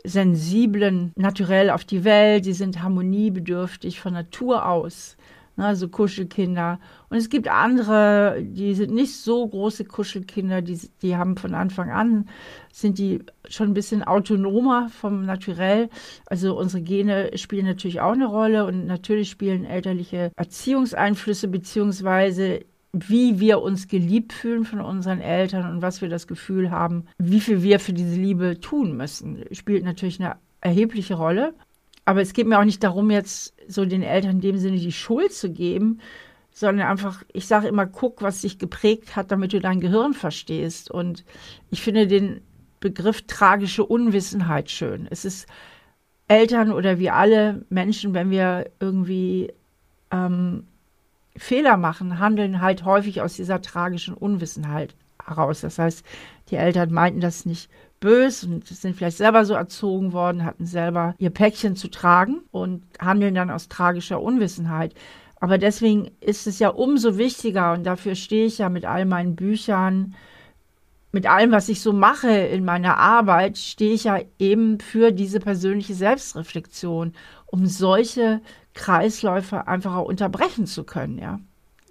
sensiblen 0.05 1.13
Naturell 1.17 1.71
auf 1.71 1.85
die 1.85 2.05
Welt. 2.05 2.47
Die 2.47 2.53
sind 2.53 2.83
harmoniebedürftig 2.83 4.01
von 4.01 4.13
Natur 4.13 4.67
aus. 4.67 5.17
Ne, 5.57 5.77
Kuschelkinder. 5.91 6.79
Und 7.11 7.17
es 7.17 7.31
gibt 7.31 7.49
andere, 7.49 8.37
die 8.41 8.77
sind 8.77 8.95
nicht 8.95 9.17
so 9.17 9.45
große 9.45 9.87
Kuschelkinder, 9.87 10.63
die, 10.63 10.79
die 11.03 11.17
haben 11.17 11.37
von 11.37 11.53
Anfang 11.53 11.91
an, 11.91 12.29
sind 12.73 12.97
die 12.97 13.25
schon 13.49 13.71
ein 13.71 13.75
bisschen 13.75 14.05
autonomer 14.05 14.89
vom 14.89 15.27
Naturell. 15.27 15.91
Also 16.27 16.57
unsere 16.57 16.85
Gene 16.85 17.37
spielen 17.37 17.67
natürlich 17.67 18.01
auch 18.01 18.13
eine 18.13 18.27
Rolle 18.27 18.67
und 18.67 18.87
natürlich 18.87 19.31
spielen 19.31 19.65
elterliche 19.65 20.31
Erziehungseinflüsse 20.37 21.49
beziehungsweise 21.49 22.61
wie 22.93 23.39
wir 23.39 23.61
uns 23.61 23.89
geliebt 23.89 24.33
fühlen 24.33 24.65
von 24.65 24.81
unseren 24.81 25.21
Eltern 25.21 25.71
und 25.71 25.83
was 25.83 26.01
wir 26.01 26.09
das 26.09 26.27
Gefühl 26.27 26.71
haben, 26.71 27.05
wie 27.19 27.41
viel 27.41 27.63
wir 27.63 27.81
für 27.81 27.93
diese 27.93 28.17
Liebe 28.17 28.61
tun 28.61 28.97
müssen, 28.97 29.45
spielt 29.53 29.85
natürlich 29.85 30.21
eine 30.21 30.37
erhebliche 30.61 31.15
Rolle. 31.15 31.55
Aber 32.05 32.23
es 32.23 32.33
geht 32.33 32.47
mir 32.47 32.59
auch 32.59 32.65
nicht 32.65 32.83
darum, 32.83 33.11
jetzt 33.11 33.55
so 33.69 33.85
den 33.85 34.03
Eltern 34.03 34.37
in 34.37 34.41
dem 34.41 34.59
Sinne 34.59 34.79
die 34.79 34.93
Schuld 34.93 35.33
zu 35.33 35.51
geben, 35.51 36.01
sondern 36.51 36.89
einfach, 36.89 37.23
ich 37.33 37.47
sage 37.47 37.69
immer, 37.69 37.87
guck, 37.87 38.23
was 38.23 38.41
dich 38.41 38.59
geprägt 38.59 39.15
hat, 39.15 39.31
damit 39.31 39.53
du 39.53 39.61
dein 39.61 39.81
Gehirn 39.81 40.15
verstehst. 40.15 40.91
Und 40.91 41.25
ich 41.71 41.83
finde 41.83 42.07
den 42.07 42.41
Begriff 42.81 43.23
tragische 43.27 43.85
Unwissenheit 43.85 44.71
schön. 44.71 45.07
Es 45.11 45.25
ist 45.25 45.47
Eltern 46.27 46.73
oder 46.73 46.99
wir 46.99 47.15
alle 47.15 47.65
Menschen, 47.69 48.15
wenn 48.15 48.31
wir 48.31 48.71
irgendwie 48.81 49.53
ähm, 50.11 50.65
Fehler 51.39 51.77
machen, 51.77 52.19
handeln 52.19 52.61
halt 52.61 52.85
häufig 52.85 53.21
aus 53.23 53.35
dieser 53.35 53.63
tragischen 53.63 54.15
Unwissenheit 54.15 54.95
heraus. 55.25 55.61
Das 55.61 55.79
heißt, 55.79 56.05
die 56.51 56.57
Eltern 56.57 56.93
meinten 56.93 57.21
das 57.21 57.47
nicht 57.47 57.71
böse 58.01 58.47
und 58.47 58.67
sind 58.67 58.97
vielleicht 58.97 59.17
selber 59.17 59.45
so 59.45 59.55
erzogen 59.55 60.13
worden, 60.13 60.45
hatten 60.45 60.67
selber 60.67 61.15
ihr 61.19 61.31
Päckchen 61.31 61.77
zu 61.77 61.89
tragen 61.89 62.41
und 62.51 62.83
handeln 63.01 63.35
dann 63.35 63.51
aus 63.51 63.69
tragischer 63.69 64.21
Unwissenheit. 64.21 64.95
Aber 65.41 65.59
deswegen 65.59 66.11
ist 66.21 66.47
es 66.47 66.59
ja 66.59 66.69
umso 66.69 67.17
wichtiger 67.17 67.73
und 67.73 67.85
dafür 67.85 68.15
stehe 68.15 68.47
ich 68.47 68.59
ja 68.59 68.69
mit 68.69 68.85
all 68.85 69.05
meinen 69.05 69.37
Büchern, 69.37 70.15
mit 71.11 71.27
allem, 71.27 71.53
was 71.53 71.69
ich 71.69 71.81
so 71.81 71.93
mache 71.93 72.31
in 72.31 72.65
meiner 72.65 72.99
Arbeit, 72.99 73.57
stehe 73.57 73.95
ich 73.95 74.05
ja 74.05 74.21
eben 74.39 74.79
für 74.79 75.11
diese 75.11 75.41
persönliche 75.41 75.95
Selbstreflexion, 75.95 77.15
um 77.47 77.67
solche 77.67 78.41
Kreisläufe 78.79 79.67
einfach 79.67 79.97
auch 79.97 80.07
unterbrechen 80.07 80.67
zu 80.67 80.85
können, 80.85 81.19
ja. 81.19 81.41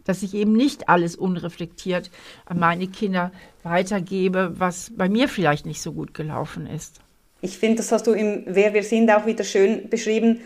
Dass 0.06 0.24
ich 0.24 0.34
eben 0.34 0.54
nicht 0.54 0.88
alles 0.88 1.18
unreflektiert 1.18 2.10
an 2.46 2.60
meine 2.60 2.88
Kinder 2.88 3.32
weitergebe, 3.64 4.54
was 4.56 4.92
bei 4.96 5.10
mir 5.10 5.28
vielleicht 5.28 5.66
nicht 5.66 5.82
so 5.82 5.92
gut 5.92 6.14
gelaufen 6.14 6.66
ist. 6.66 7.02
Ich 7.42 7.58
finde, 7.58 7.78
das 7.78 7.92
hast 7.92 8.08
du 8.08 8.14
im 8.14 8.44
Wer 8.46 8.74
wir 8.74 8.84
sind 8.84 9.12
auch 9.12 9.26
wieder 9.26 9.44
schön 9.44 9.90
beschrieben. 9.90 10.40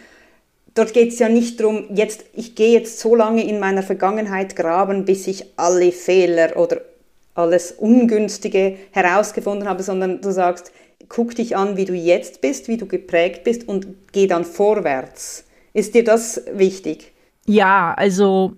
Dort 0.74 0.93
geht 0.93 1.10
es 1.10 1.19
ja 1.19 1.29
nicht 1.29 1.60
darum, 1.60 1.86
jetzt, 1.93 2.25
ich 2.33 2.55
gehe 2.55 2.74
jetzt 2.74 3.00
so 3.00 3.13
lange 3.13 3.48
in 3.48 3.60
meiner 3.60 3.83
Vergangenheit 3.83 4.55
graben, 4.55 5.05
bis 5.05 5.27
ich 5.27 5.45
alle 5.57 5.91
Fehler 5.91 6.57
oder 6.57 6.81
alles 7.36 7.71
Ungünstige 7.74 8.77
herausgefunden 8.91 9.67
habe, 9.67 9.83
sondern 9.83 10.21
du 10.21 10.31
sagst, 10.31 10.71
guck 11.07 11.36
dich 11.36 11.55
an, 11.55 11.77
wie 11.77 11.86
du 11.86 11.93
jetzt 11.93 12.41
bist, 12.41 12.67
wie 12.67 12.77
du 12.77 12.88
geprägt 12.88 13.43
bist 13.43 13.67
und 13.67 13.88
geh 14.12 14.27
dann 14.27 14.43
vorwärts. 14.43 15.45
Ist 15.73 15.95
dir 15.95 16.03
das 16.03 16.41
wichtig? 16.53 17.13
Ja, 17.45 17.93
also 17.93 18.57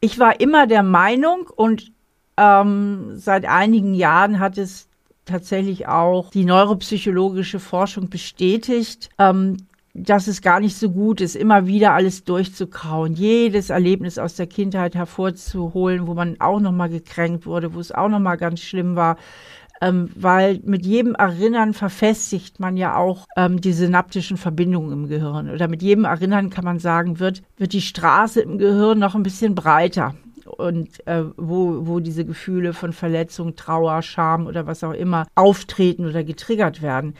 ich 0.00 0.18
war 0.18 0.40
immer 0.40 0.66
der 0.66 0.82
Meinung 0.82 1.48
und 1.54 1.92
ähm, 2.36 3.12
seit 3.14 3.46
einigen 3.46 3.94
Jahren 3.94 4.40
hat 4.40 4.58
es 4.58 4.88
tatsächlich 5.24 5.88
auch 5.88 6.30
die 6.30 6.44
neuropsychologische 6.44 7.58
Forschung 7.58 8.08
bestätigt, 8.08 9.08
ähm, 9.18 9.56
dass 9.94 10.26
es 10.26 10.42
gar 10.42 10.60
nicht 10.60 10.76
so 10.76 10.90
gut 10.90 11.22
ist, 11.22 11.36
immer 11.36 11.66
wieder 11.66 11.92
alles 11.92 12.24
durchzukauen, 12.24 13.14
jedes 13.14 13.70
Erlebnis 13.70 14.18
aus 14.18 14.34
der 14.34 14.46
Kindheit 14.46 14.94
hervorzuholen, 14.94 16.06
wo 16.06 16.12
man 16.12 16.38
auch 16.38 16.60
noch 16.60 16.72
mal 16.72 16.90
gekränkt 16.90 17.46
wurde, 17.46 17.74
wo 17.74 17.80
es 17.80 17.92
auch 17.92 18.08
noch 18.08 18.18
mal 18.18 18.36
ganz 18.36 18.60
schlimm 18.60 18.94
war, 18.94 19.16
ähm, 19.80 20.10
weil 20.14 20.60
mit 20.64 20.86
jedem 20.86 21.14
Erinnern 21.14 21.74
verfestigt 21.74 22.60
man 22.60 22.76
ja 22.76 22.96
auch 22.96 23.26
ähm, 23.36 23.60
die 23.60 23.72
synaptischen 23.72 24.36
Verbindungen 24.36 24.92
im 24.92 25.08
Gehirn. 25.08 25.50
Oder 25.50 25.68
mit 25.68 25.82
jedem 25.82 26.04
Erinnern 26.04 26.50
kann 26.50 26.64
man 26.64 26.78
sagen, 26.78 27.18
wird, 27.18 27.42
wird 27.56 27.72
die 27.72 27.80
Straße 27.80 28.40
im 28.40 28.58
Gehirn 28.58 28.98
noch 28.98 29.14
ein 29.14 29.22
bisschen 29.22 29.54
breiter. 29.54 30.14
Und 30.44 31.06
äh, 31.06 31.24
wo, 31.36 31.86
wo 31.86 32.00
diese 32.00 32.24
Gefühle 32.24 32.72
von 32.72 32.92
Verletzung, 32.92 33.56
Trauer, 33.56 34.02
Scham 34.02 34.46
oder 34.46 34.66
was 34.66 34.84
auch 34.84 34.92
immer 34.92 35.26
auftreten 35.34 36.06
oder 36.06 36.22
getriggert 36.22 36.82
werden. 36.82 37.14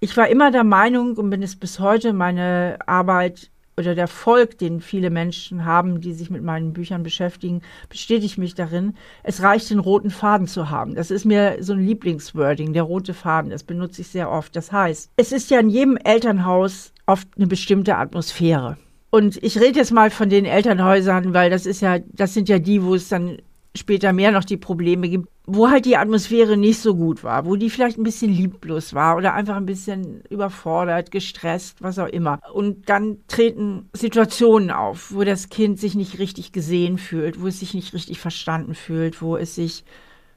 Ich 0.00 0.16
war 0.16 0.28
immer 0.28 0.50
der 0.50 0.64
Meinung 0.64 1.16
und 1.16 1.30
bin 1.30 1.42
es 1.42 1.54
bis 1.54 1.78
heute, 1.78 2.12
meine 2.12 2.78
Arbeit 2.86 3.51
oder 3.76 3.94
der 3.94 4.02
Erfolg, 4.02 4.58
den 4.58 4.80
viele 4.80 5.10
Menschen 5.10 5.64
haben, 5.64 6.00
die 6.00 6.12
sich 6.12 6.30
mit 6.30 6.42
meinen 6.42 6.72
Büchern 6.72 7.02
beschäftigen, 7.02 7.62
bestätigt 7.88 8.38
mich 8.38 8.54
darin, 8.54 8.94
es 9.22 9.42
reicht, 9.42 9.70
den 9.70 9.78
roten 9.78 10.10
Faden 10.10 10.46
zu 10.46 10.70
haben. 10.70 10.94
Das 10.94 11.10
ist 11.10 11.24
mir 11.24 11.56
so 11.60 11.72
ein 11.72 11.84
Lieblingswording, 11.84 12.72
der 12.72 12.82
rote 12.82 13.14
Faden. 13.14 13.50
Das 13.50 13.64
benutze 13.64 14.02
ich 14.02 14.08
sehr 14.08 14.30
oft. 14.30 14.54
Das 14.56 14.72
heißt, 14.72 15.10
es 15.16 15.32
ist 15.32 15.50
ja 15.50 15.60
in 15.60 15.70
jedem 15.70 15.96
Elternhaus 15.96 16.92
oft 17.06 17.28
eine 17.36 17.46
bestimmte 17.46 17.96
Atmosphäre. 17.96 18.76
Und 19.10 19.42
ich 19.42 19.60
rede 19.60 19.78
jetzt 19.78 19.92
mal 19.92 20.10
von 20.10 20.30
den 20.30 20.46
Elternhäusern, 20.46 21.34
weil 21.34 21.50
das 21.50 21.66
ist 21.66 21.82
ja, 21.82 21.98
das 21.98 22.32
sind 22.32 22.48
ja 22.48 22.58
die, 22.58 22.82
wo 22.82 22.94
es 22.94 23.08
dann 23.08 23.38
später 23.74 24.12
mehr 24.12 24.32
noch 24.32 24.44
die 24.44 24.56
Probleme 24.56 25.08
gibt, 25.08 25.28
wo 25.44 25.70
halt 25.70 25.86
die 25.86 25.96
Atmosphäre 25.96 26.56
nicht 26.56 26.80
so 26.80 26.94
gut 26.94 27.24
war, 27.24 27.46
wo 27.46 27.56
die 27.56 27.70
vielleicht 27.70 27.98
ein 27.98 28.04
bisschen 28.04 28.32
lieblos 28.32 28.94
war 28.94 29.16
oder 29.16 29.34
einfach 29.34 29.56
ein 29.56 29.66
bisschen 29.66 30.22
überfordert, 30.28 31.10
gestresst, 31.10 31.82
was 31.82 31.98
auch 31.98 32.06
immer. 32.06 32.38
Und 32.52 32.88
dann 32.88 33.18
treten 33.28 33.88
Situationen 33.92 34.70
auf, 34.70 35.12
wo 35.12 35.24
das 35.24 35.48
Kind 35.48 35.80
sich 35.80 35.94
nicht 35.94 36.18
richtig 36.18 36.52
gesehen 36.52 36.98
fühlt, 36.98 37.40
wo 37.40 37.46
es 37.46 37.60
sich 37.60 37.74
nicht 37.74 37.92
richtig 37.94 38.20
verstanden 38.20 38.74
fühlt, 38.74 39.20
wo 39.22 39.36
es 39.36 39.54
sich 39.54 39.84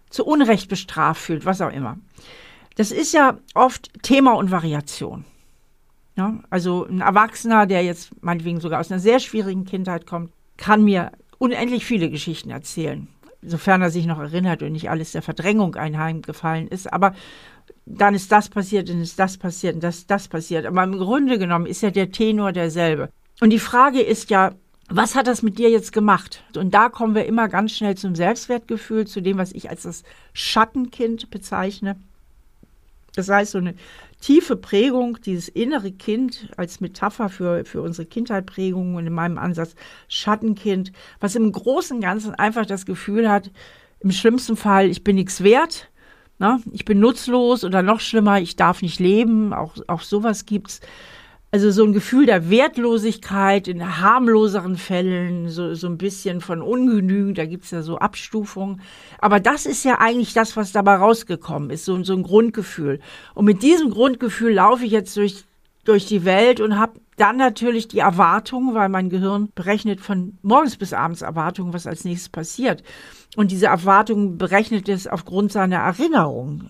zu 0.10 0.25
Unrecht 0.25 0.70
bestraft 0.70 1.22
fühlt, 1.22 1.46
was 1.46 1.62
auch 1.62 1.72
immer. 1.72 2.00
Das 2.75 2.92
ist 2.92 3.13
ja 3.13 3.38
oft 3.54 3.92
Thema 4.01 4.34
und 4.34 4.50
Variation. 4.50 5.25
Ja, 6.18 6.39
also 6.50 6.86
ein 6.86 7.01
Erwachsener, 7.01 7.65
der 7.65 7.84
jetzt 7.84 8.12
meinetwegen 8.24 8.62
sogar 8.62 8.80
aus 8.80 8.89
einer 8.89 9.01
sehr 9.01 9.20
schwierigen 9.20 9.65
Kindheit 9.65 10.06
kommt, 10.08 10.32
kann 10.56 10.84
mir 10.84 11.12
unendlich 11.38 11.86
viele 11.86 12.10
Geschichten 12.10 12.50
erzählen 12.50 13.10
sofern 13.45 13.81
er 13.81 13.91
sich 13.91 14.05
noch 14.05 14.19
erinnert 14.19 14.61
und 14.63 14.71
nicht 14.71 14.89
alles 14.89 15.11
der 15.11 15.21
Verdrängung 15.21 15.75
einheimgefallen 15.75 16.67
ist. 16.67 16.91
Aber 16.91 17.13
dann 17.85 18.15
ist 18.15 18.31
das 18.31 18.49
passiert, 18.49 18.89
dann 18.89 19.01
ist 19.01 19.19
das 19.19 19.37
passiert 19.37 19.75
und 19.75 19.83
das, 19.83 20.07
das 20.07 20.27
passiert. 20.27 20.65
Aber 20.65 20.83
im 20.83 20.97
Grunde 20.97 21.37
genommen 21.37 21.65
ist 21.65 21.81
ja 21.81 21.91
der 21.91 22.11
Tenor 22.11 22.51
derselbe. 22.51 23.09
Und 23.41 23.51
die 23.51 23.59
Frage 23.59 24.01
ist 24.01 24.29
ja, 24.29 24.53
was 24.89 25.15
hat 25.15 25.27
das 25.27 25.41
mit 25.41 25.57
dir 25.57 25.69
jetzt 25.69 25.91
gemacht? 25.93 26.43
Und 26.55 26.73
da 26.73 26.89
kommen 26.89 27.15
wir 27.15 27.25
immer 27.25 27.47
ganz 27.47 27.71
schnell 27.71 27.95
zum 27.95 28.15
Selbstwertgefühl, 28.15 29.07
zu 29.07 29.21
dem, 29.21 29.37
was 29.37 29.51
ich 29.51 29.69
als 29.69 29.83
das 29.83 30.03
Schattenkind 30.33 31.31
bezeichne. 31.31 31.95
Das 33.15 33.29
heißt, 33.29 33.51
so 33.51 33.57
eine 33.57 33.73
tiefe 34.25 34.55
Prägung, 34.55 35.20
dieses 35.22 35.50
innere 35.50 35.91
Kind 35.91 36.50
als 36.58 36.82
Metapher 36.82 37.29
für, 37.29 37.63
für 37.63 37.84
unsere 37.84 38.08
Kindheitprägung 38.08 38.96
und 38.96 39.05
in 39.05 39.13
meinem 39.13 39.38
Ansatz 39.38 39.75
Schattenkind, 40.08 40.91
was 41.20 41.36
im 41.36 41.51
Großen 41.51 41.98
und 41.98 42.01
Ganzen 42.01 42.34
einfach 42.34 42.65
das 42.65 42.88
Gefühl 42.88 43.29
hat, 43.29 43.51
im 44.00 44.10
schlimmsten 44.12 44.58
Fall, 44.58 44.89
ich 44.89 45.03
bin 45.03 45.17
nichts 45.17 45.44
wert, 45.44 45.91
ne? 46.39 46.60
ich 46.72 46.86
bin 46.86 47.00
nutzlos 47.00 47.63
oder 47.63 47.84
noch 47.84 48.00
schlimmer, 48.00 48.41
ich 48.41 48.55
darf 48.55 48.82
nicht 48.82 49.00
leben, 49.00 49.53
auch, 49.53 49.75
auch 49.86 50.01
sowas 50.01 50.48
gibt's. 50.48 50.82
Also 51.55 51.71
so 51.71 51.85
ein 51.85 51.93
Gefühl 51.93 52.25
der 52.25 52.50
Wertlosigkeit 52.50 53.69
in 53.69 54.01
harmloseren 54.01 54.75
Fällen, 54.75 55.47
so, 55.47 55.74
so 55.74 55.88
ein 55.88 55.97
bisschen 55.97 56.41
von 56.41 56.62
Ungenügen, 56.62 57.33
da 57.33 57.45
gibt's 57.45 57.71
ja 57.71 57.81
so 57.81 57.97
Abstufungen. 57.97 58.81
Aber 59.19 59.39
das 59.39 59.65
ist 59.65 59.85
ja 59.85 60.00
eigentlich 60.00 60.33
das, 60.33 60.57
was 60.57 60.74
dabei 60.74 60.95
rausgekommen 60.95 61.69
ist, 61.69 61.85
so, 61.85 62.03
so 62.03 62.12
ein 62.12 62.24
Grundgefühl. 62.24 63.00
Und 63.35 63.45
mit 63.45 63.63
diesem 63.63 63.89
Grundgefühl 63.89 64.55
laufe 64.55 64.83
ich 64.83 64.91
jetzt 64.91 65.15
durch, 65.15 65.45
durch 65.85 66.05
die 66.05 66.25
Welt 66.25 66.59
und 66.59 66.77
habe 66.77 67.00
dann 67.15 67.38
natürlich 67.38 67.88
die 67.88 68.00
Erwartung, 68.00 68.74
weil 68.74 68.89
mein 68.89 69.09
Gehirn 69.09 69.47
berechnet 69.55 70.01
von 70.01 70.38
morgens 70.41 70.75
bis 70.75 70.91
abends 70.91 71.21
Erwartungen, 71.21 71.71
was 71.71 71.88
als 71.88 72.03
nächstes 72.03 72.27
passiert. 72.27 72.83
Und 73.38 73.51
diese 73.51 73.67
Erwartung 73.67 74.38
berechnet 74.38 74.89
es 74.89 75.07
aufgrund 75.07 75.53
seiner 75.53 75.77
Erinnerung. 75.77 76.69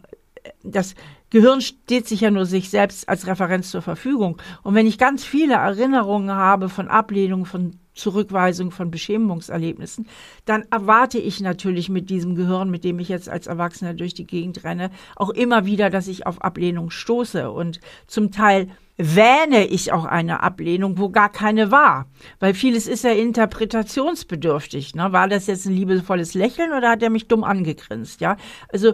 Das 0.64 0.96
Gehirn 1.30 1.62
steht 1.62 2.08
sich 2.08 2.22
ja 2.22 2.32
nur 2.32 2.46
sich 2.46 2.70
selbst 2.70 3.10
als 3.10 3.28
Referenz 3.28 3.72
zur 3.72 3.82
Verfügung. 3.82 4.42
Und 4.64 4.76
wenn 4.76 4.88
ich 4.88 4.98
ganz 4.98 5.24
viele 5.24 5.56
Erinnerungen 5.56 6.32
habe 6.32 6.70
von 6.70 6.88
Ablehnung, 6.88 7.46
von 7.46 7.80
Zurückweisung, 7.96 8.72
von 8.72 8.92
Beschämungserlebnissen, 8.92 10.08
dann 10.46 10.66
erwarte 10.70 11.18
ich 11.18 11.40
natürlich 11.40 11.90
mit 11.90 12.10
diesem 12.10 12.36
Gehirn, 12.36 12.70
mit 12.70 12.84
dem 12.84 13.00
ich 13.00 13.10
jetzt 13.10 13.30
als 13.30 13.48
Erwachsener 13.48 13.94
durch 13.94 14.14
die 14.14 14.28
Gegend 14.28 14.64
renne, 14.64 14.92
auch 15.16 15.30
immer 15.30 15.66
wieder, 15.66 15.90
dass 15.90 16.08
ich 16.08 16.28
auf 16.28 16.42
Ablehnung 16.42 16.90
stoße. 16.90 17.50
Und 17.50 17.80
zum 18.06 18.32
Teil 18.32 18.68
wähne 18.98 19.66
ich 19.66 19.92
auch 19.92 20.06
eine 20.06 20.42
Ablehnung, 20.42 20.98
wo 20.98 21.10
gar 21.10 21.30
keine 21.30 21.72
war. 21.72 22.08
Weil 22.40 22.54
vieles 22.54 22.88
ist 22.88 23.04
ja 23.04 23.12
interpretationsbedürftig. 23.12 24.96
Ne? 24.96 25.12
War 25.12 25.28
das 25.28 25.48
jetzt 25.48 25.66
ein 25.66 25.76
liebevolles 25.76 26.34
Lächeln 26.34 26.72
oder 26.72 26.92
hat 26.92 27.04
er 27.04 27.10
mich 27.10 27.28
dumm 27.28 27.44
angegrinst? 27.44 28.22
Ja, 28.22 28.38
also 28.72 28.94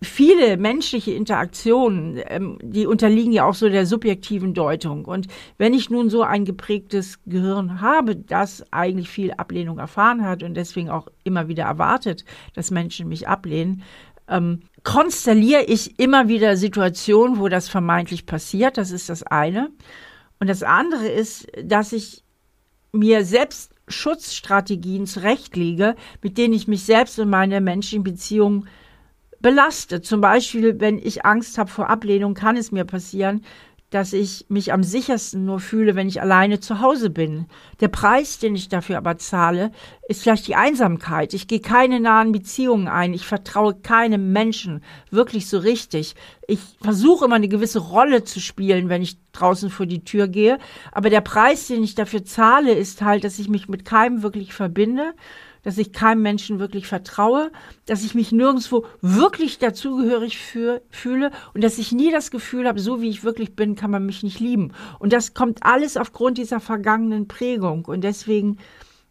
viele 0.00 0.56
menschliche 0.56 1.10
Interaktionen, 1.10 2.20
ähm, 2.28 2.58
die 2.62 2.86
unterliegen 2.86 3.32
ja 3.32 3.44
auch 3.44 3.54
so 3.54 3.68
der 3.68 3.86
subjektiven 3.86 4.54
Deutung. 4.54 5.04
Und 5.04 5.26
wenn 5.56 5.74
ich 5.74 5.90
nun 5.90 6.08
so 6.08 6.22
ein 6.22 6.44
geprägtes 6.44 7.18
Gehirn 7.26 7.80
habe, 7.80 8.14
das 8.14 8.64
eigentlich 8.70 9.08
viel 9.08 9.32
Ablehnung 9.32 9.78
erfahren 9.78 10.24
hat 10.24 10.42
und 10.42 10.54
deswegen 10.54 10.90
auch 10.90 11.08
immer 11.24 11.48
wieder 11.48 11.64
erwartet, 11.64 12.24
dass 12.54 12.70
Menschen 12.70 13.08
mich 13.08 13.26
ablehnen, 13.26 13.82
ähm, 14.28 14.60
konstelliere 14.84 15.64
ich 15.64 15.98
immer 15.98 16.28
wieder 16.28 16.56
Situationen, 16.56 17.38
wo 17.38 17.48
das 17.48 17.68
vermeintlich 17.68 18.26
passiert. 18.26 18.76
Das 18.76 18.90
ist 18.90 19.08
das 19.08 19.24
eine. 19.24 19.70
Und 20.38 20.48
das 20.48 20.62
andere 20.62 21.08
ist, 21.08 21.48
dass 21.64 21.92
ich 21.92 22.22
mir 22.92 23.24
selbst 23.24 23.72
Schutzstrategien 23.88 25.06
zurechtlege, 25.06 25.96
mit 26.22 26.38
denen 26.38 26.54
ich 26.54 26.68
mich 26.68 26.84
selbst 26.84 27.18
und 27.18 27.30
meine 27.30 27.60
menschlichen 27.60 28.04
Beziehungen 28.04 28.68
belastet. 29.40 30.04
Zum 30.04 30.20
Beispiel, 30.20 30.80
wenn 30.80 30.98
ich 30.98 31.24
Angst 31.24 31.58
habe 31.58 31.70
vor 31.70 31.90
Ablehnung, 31.90 32.34
kann 32.34 32.56
es 32.56 32.72
mir 32.72 32.84
passieren, 32.84 33.42
dass 33.90 34.12
ich 34.12 34.44
mich 34.50 34.72
am 34.74 34.82
sichersten 34.82 35.46
nur 35.46 35.60
fühle, 35.60 35.94
wenn 35.94 36.08
ich 36.08 36.20
alleine 36.20 36.60
zu 36.60 36.80
Hause 36.80 37.08
bin. 37.08 37.46
Der 37.80 37.88
Preis, 37.88 38.38
den 38.38 38.54
ich 38.54 38.68
dafür 38.68 38.98
aber 38.98 39.16
zahle, 39.16 39.70
ist 40.08 40.22
vielleicht 40.22 40.46
die 40.46 40.56
Einsamkeit. 40.56 41.32
Ich 41.32 41.48
gehe 41.48 41.60
keine 41.60 41.98
nahen 41.98 42.32
Beziehungen 42.32 42.86
ein. 42.86 43.14
Ich 43.14 43.26
vertraue 43.26 43.74
keinem 43.74 44.30
Menschen 44.32 44.82
wirklich 45.10 45.48
so 45.48 45.58
richtig. 45.58 46.16
Ich 46.46 46.58
versuche 46.82 47.24
immer 47.24 47.36
eine 47.36 47.48
gewisse 47.48 47.78
Rolle 47.78 48.24
zu 48.24 48.40
spielen, 48.40 48.90
wenn 48.90 49.00
ich 49.00 49.16
draußen 49.32 49.70
vor 49.70 49.86
die 49.86 50.04
Tür 50.04 50.28
gehe. 50.28 50.58
Aber 50.92 51.08
der 51.08 51.22
Preis, 51.22 51.66
den 51.66 51.82
ich 51.82 51.94
dafür 51.94 52.26
zahle, 52.26 52.72
ist 52.72 53.00
halt, 53.00 53.24
dass 53.24 53.38
ich 53.38 53.48
mich 53.48 53.68
mit 53.68 53.86
keinem 53.86 54.22
wirklich 54.22 54.52
verbinde 54.52 55.14
dass 55.68 55.76
ich 55.76 55.92
keinem 55.92 56.22
Menschen 56.22 56.60
wirklich 56.60 56.86
vertraue, 56.86 57.52
dass 57.84 58.02
ich 58.02 58.14
mich 58.14 58.32
nirgendwo 58.32 58.86
wirklich 59.02 59.58
dazugehörig 59.58 60.38
für, 60.38 60.80
fühle 60.88 61.30
und 61.52 61.62
dass 61.62 61.76
ich 61.76 61.92
nie 61.92 62.10
das 62.10 62.30
Gefühl 62.30 62.66
habe, 62.66 62.80
so 62.80 63.02
wie 63.02 63.10
ich 63.10 63.22
wirklich 63.22 63.54
bin, 63.54 63.74
kann 63.74 63.90
man 63.90 64.06
mich 64.06 64.22
nicht 64.22 64.40
lieben. 64.40 64.72
Und 64.98 65.12
das 65.12 65.34
kommt 65.34 65.58
alles 65.64 65.98
aufgrund 65.98 66.38
dieser 66.38 66.58
vergangenen 66.58 67.28
Prägung. 67.28 67.84
Und 67.84 68.02
deswegen 68.02 68.56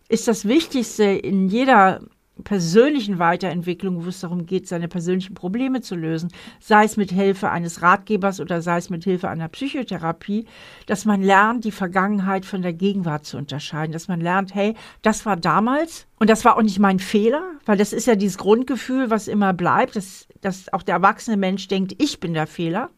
ist 0.10 0.28
das 0.28 0.46
Wichtigste 0.48 1.04
in 1.04 1.48
jeder 1.48 2.00
persönlichen 2.44 3.20
Weiterentwicklung, 3.20 4.04
wo 4.04 4.10
es 4.10 4.20
darum 4.20 4.46
geht, 4.46 4.68
seine 4.68 4.88
persönlichen 4.88 5.34
Probleme 5.34 5.82
zu 5.82 5.96
lösen, 5.96 6.32
sei 6.60 6.86
es 6.86 6.98
mit 6.98 7.12
Hilfe 7.12 7.50
eines 7.50 7.82
Ratgebers 7.82 8.40
oder 8.40 8.62
sei 8.62 8.78
es 8.78 8.90
mit 8.90 9.04
Hilfe 9.04 9.30
einer 9.30 9.48
Psychotherapie, 9.48 10.46
dass 10.86 11.06
man 11.06 11.22
lernt, 11.22 11.66
die 11.66 11.72
Vergangenheit 11.72 12.46
von 12.46 12.62
der 12.62 12.74
Gegenwart 12.74 13.26
zu 13.26 13.38
unterscheiden, 13.38 13.94
dass 13.94 14.08
man 14.08 14.22
lernt, 14.22 14.56
hey, 14.56 14.76
das 15.02 15.26
war 15.26 15.38
damals 15.38 16.08
und 16.20 16.30
das 16.30 16.46
war 16.46 16.58
auch 16.58 16.62
nicht 16.62 16.80
mein 16.80 17.00
Fehler, 17.00 17.44
weil 17.66 17.78
das 17.78 17.94
ist 17.94 18.08
ja 18.08 18.16
dieses 18.16 18.38
Grundgefühl, 18.38 19.10
was 19.10 19.28
immer 19.28 19.54
bleibt, 19.54 19.96
dass, 19.96 20.28
dass 20.42 20.72
auch 20.74 20.84
der 20.84 20.96
erwachsene 20.96 21.38
Mensch 21.38 21.68
denkt, 21.68 21.96
ich 21.98 22.20
bin 22.20 22.34
der 22.34 22.48
Fehler. 22.48 22.90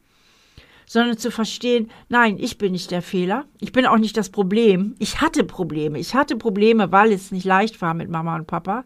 sondern 0.86 1.20
zu 1.20 1.30
verstehen, 1.30 1.92
nein, 2.10 2.38
ich 2.40 2.58
bin 2.58 2.72
nicht 2.72 2.90
der 2.90 3.04
Fehler, 3.04 3.46
ich 3.60 3.72
bin 3.72 3.86
auch 3.86 4.00
nicht 4.00 4.18
das 4.18 4.32
Problem. 4.32 4.96
Ich 4.98 5.22
hatte 5.22 5.44
Probleme. 5.44 6.00
Ich 6.00 6.16
hatte 6.16 6.36
Probleme, 6.36 6.92
weil 6.92 7.12
es 7.12 7.32
nicht 7.32 7.46
leicht 7.46 7.80
war 7.82 7.94
mit 7.94 8.10
Mama 8.10 8.36
und 8.36 8.48
Papa 8.48 8.86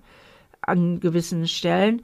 an 0.68 1.00
gewissen 1.00 1.48
Stellen. 1.48 2.02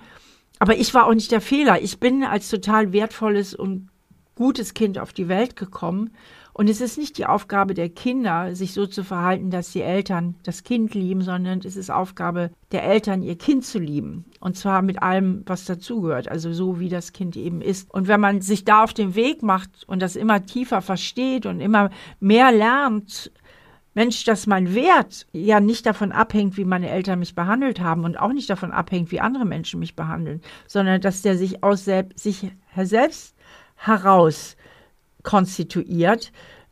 Aber 0.59 0.77
ich 0.77 0.93
war 0.93 1.07
auch 1.07 1.13
nicht 1.13 1.31
der 1.31 1.41
Fehler. 1.41 1.81
Ich 1.81 1.99
bin 1.99 2.23
als 2.23 2.49
total 2.49 2.91
wertvolles 2.91 3.53
und 3.53 3.89
gutes 4.35 4.73
Kind 4.73 4.99
auf 4.99 5.13
die 5.13 5.27
Welt 5.27 5.55
gekommen. 5.55 6.11
Und 6.53 6.69
es 6.69 6.81
ist 6.81 6.97
nicht 6.97 7.17
die 7.17 7.25
Aufgabe 7.25 7.73
der 7.73 7.87
Kinder, 7.87 8.53
sich 8.53 8.73
so 8.73 8.85
zu 8.85 9.05
verhalten, 9.05 9.49
dass 9.49 9.71
die 9.71 9.81
Eltern 9.81 10.35
das 10.43 10.63
Kind 10.63 10.93
lieben, 10.93 11.21
sondern 11.21 11.59
es 11.63 11.77
ist 11.77 11.89
Aufgabe 11.89 12.51
der 12.73 12.83
Eltern, 12.83 13.21
ihr 13.21 13.37
Kind 13.37 13.63
zu 13.63 13.79
lieben. 13.79 14.25
Und 14.41 14.57
zwar 14.57 14.81
mit 14.81 15.01
allem, 15.01 15.43
was 15.45 15.63
dazugehört, 15.63 16.27
also 16.27 16.51
so 16.51 16.81
wie 16.81 16.89
das 16.89 17.13
Kind 17.13 17.37
eben 17.37 17.61
ist. 17.61 17.89
Und 17.93 18.09
wenn 18.09 18.19
man 18.19 18.41
sich 18.41 18.65
da 18.65 18.83
auf 18.83 18.93
den 18.93 19.15
Weg 19.15 19.41
macht 19.41 19.85
und 19.87 20.01
das 20.01 20.17
immer 20.17 20.45
tiefer 20.45 20.81
versteht 20.81 21.45
und 21.45 21.61
immer 21.61 21.91
mehr 22.19 22.51
lernt, 22.51 23.31
Mensch, 23.99 24.23
dass 24.23 24.47
mein 24.47 24.73
Wert 24.73 25.27
ja 25.33 25.59
nicht 25.59 25.85
davon 25.85 26.13
abhängt, 26.13 26.55
wie 26.55 26.63
meine 26.63 26.89
Eltern 26.89 27.19
mich 27.19 27.35
behandelt 27.35 27.81
haben 27.81 28.05
und 28.05 28.17
auch 28.17 28.31
nicht 28.31 28.49
davon 28.49 28.71
abhängt, 28.71 29.11
wie 29.11 29.19
andere 29.19 29.43
Menschen 29.43 29.77
mich 29.77 29.93
behandeln, 29.97 30.39
sondern 30.67 31.01
dass 31.01 31.21
der 31.21 31.37
sich 31.37 31.65
aus 31.65 31.83
selbst, 31.83 32.17
sich 32.17 32.49
selbst 32.81 33.35
heraus 33.75 34.55
konstituiert, 35.23 36.31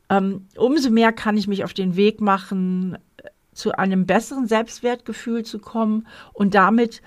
ähm, 0.10 0.48
umso 0.56 0.90
mehr 0.90 1.12
kann 1.12 1.36
ich 1.36 1.50
mich 1.50 1.66
auf 1.66 1.74
den 1.74 1.98
Weg 1.98 2.22
machen, 2.22 2.98
zu 3.52 3.78
einem 3.78 4.06
besseren 4.06 4.48
Selbstwertgefühl 4.48 5.44
zu 5.44 5.60
kommen 5.60 6.08
und 6.32 6.56
damit 6.56 7.02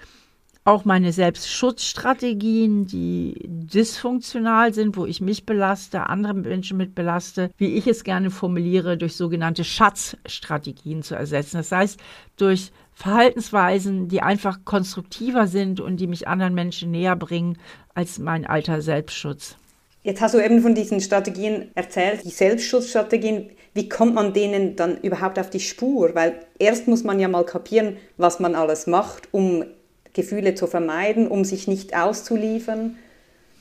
auch 0.64 0.85
meine 0.85 1.12
Selbstschutzstrategien, 1.12 2.87
die 2.87 3.35
dysfunktional 3.47 4.75
sind, 4.75 4.97
wo 4.97 5.07
ich 5.07 5.21
mich 5.21 5.47
belaste, 5.47 6.09
andere 6.09 6.35
Menschen 6.35 6.76
mit 6.76 6.95
belaste, 6.95 7.50
wie 7.57 7.75
ich 7.75 7.87
es 7.87 8.05
gerne 8.05 8.31
formuliere, 8.31 8.99
durch 8.99 9.17
sogenannte 9.17 9.64
Schatzstrategien 9.64 11.02
zu 11.02 11.14
ersetzen. 11.14 11.57
Das 11.57 11.73
heißt, 11.73 11.99
durch 12.37 12.73
Verhaltensweisen, 12.93 14.09
die 14.09 14.21
einfach 14.21 14.59
konstruktiver 14.64 15.47
sind 15.47 15.81
und 15.81 15.97
die 15.97 16.07
mich 16.07 16.29
anderen 16.29 16.55
Menschen 16.55 16.90
näher 16.90 17.17
bringen 17.17 17.57
als 17.95 18.19
mein 18.19 18.45
alter 18.45 18.83
Selbstschutz. 18.83 19.57
Jetzt 20.02 20.21
hast 20.21 20.35
du 20.35 20.45
eben 20.45 20.61
von 20.61 20.75
diesen 20.75 21.00
Strategien 21.00 21.71
erzählt, 21.75 22.25
die 22.25 22.31
Selbstschutzstrategien. 22.31 23.50
Wie 23.73 23.88
kommt 23.88 24.14
man 24.14 24.33
denen 24.33 24.76
dann 24.76 24.99
überhaupt 24.99 25.38
auf 25.38 25.50
die 25.50 25.61
Spur? 25.61 26.14
Weil 26.14 26.40
erst 26.59 26.88
muss 26.88 27.05
man 27.05 27.21
ja 27.21 27.29
mal 27.29 27.45
kapieren, 27.45 27.97
was 28.17 28.40
man 28.40 28.55
alles 28.55 28.87
macht, 28.87 29.29
um 29.33 29.64
Gefühle 30.14 30.55
zu 30.55 30.67
vermeiden, 30.67 31.29
um 31.29 31.45
sich 31.45 31.69
nicht 31.69 31.97
auszuliefern 31.97 32.97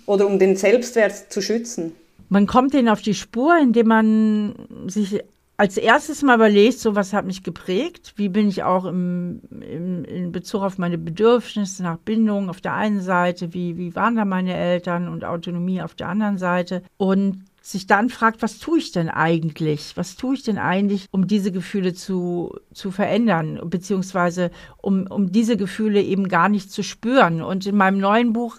oder 0.05 0.27
um 0.27 0.39
den 0.39 0.55
Selbstwert 0.55 1.31
zu 1.31 1.41
schützen. 1.41 1.93
Man 2.29 2.47
kommt 2.47 2.73
denen 2.73 2.89
auf 2.89 3.01
die 3.01 3.13
Spur, 3.13 3.57
indem 3.59 3.87
man 3.87 4.55
sich 4.87 5.21
als 5.59 5.75
erstes 5.75 6.21
mal 6.21 6.35
überlegt, 6.35 6.79
so 6.79 6.95
was 6.95 7.11
hat 7.11 7.25
mich 7.25 7.43
geprägt, 7.43 8.13
wie 8.15 8.29
bin 8.29 8.47
ich 8.47 8.63
auch 8.63 8.85
im, 8.85 9.41
im, 9.51 10.05
in 10.05 10.31
Bezug 10.31 10.61
auf 10.61 10.77
meine 10.77 10.97
Bedürfnisse 10.97 11.83
nach 11.83 11.97
Bindung 11.97 12.49
auf 12.49 12.61
der 12.61 12.75
einen 12.75 13.01
Seite, 13.01 13.53
wie, 13.53 13.75
wie 13.75 13.93
waren 13.93 14.15
da 14.15 14.23
meine 14.23 14.55
Eltern 14.55 15.09
und 15.09 15.25
Autonomie 15.25 15.81
auf 15.81 15.95
der 15.95 16.07
anderen 16.07 16.37
Seite? 16.37 16.81
Und 16.95 17.43
sich 17.71 17.85
dann 17.85 18.09
fragt, 18.09 18.41
was 18.41 18.57
tue 18.57 18.79
ich 18.79 18.91
denn 18.91 19.09
eigentlich? 19.09 19.95
Was 19.95 20.15
tue 20.15 20.35
ich 20.35 20.43
denn 20.43 20.57
eigentlich, 20.57 21.05
um 21.11 21.27
diese 21.27 21.51
Gefühle 21.51 21.93
zu, 21.93 22.57
zu 22.73 22.89
verändern, 22.89 23.59
beziehungsweise 23.65 24.49
um, 24.77 25.05
um 25.07 25.31
diese 25.31 25.55
Gefühle 25.55 26.01
eben 26.01 26.27
gar 26.27 26.49
nicht 26.49 26.71
zu 26.71 26.83
spüren? 26.83 27.41
Und 27.41 27.67
in 27.67 27.77
meinem 27.77 27.99
neuen 27.99 28.33
Buch, 28.33 28.57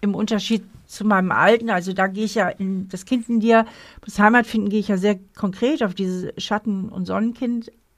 im 0.00 0.14
Unterschied 0.14 0.64
zu 0.86 1.04
meinem 1.04 1.30
alten, 1.30 1.70
also 1.70 1.92
da 1.92 2.06
gehe 2.08 2.24
ich 2.24 2.34
ja 2.34 2.48
in 2.48 2.88
das 2.88 3.04
Kind 3.04 3.28
in 3.28 3.40
dir, 3.40 3.66
das 4.04 4.18
Heimat 4.18 4.46
finden, 4.46 4.70
gehe 4.70 4.80
ich 4.80 4.88
ja 4.88 4.96
sehr 4.96 5.18
konkret 5.36 5.82
auf 5.82 5.94
diese 5.94 6.32
Schatten- 6.38 6.88
und 6.88 7.06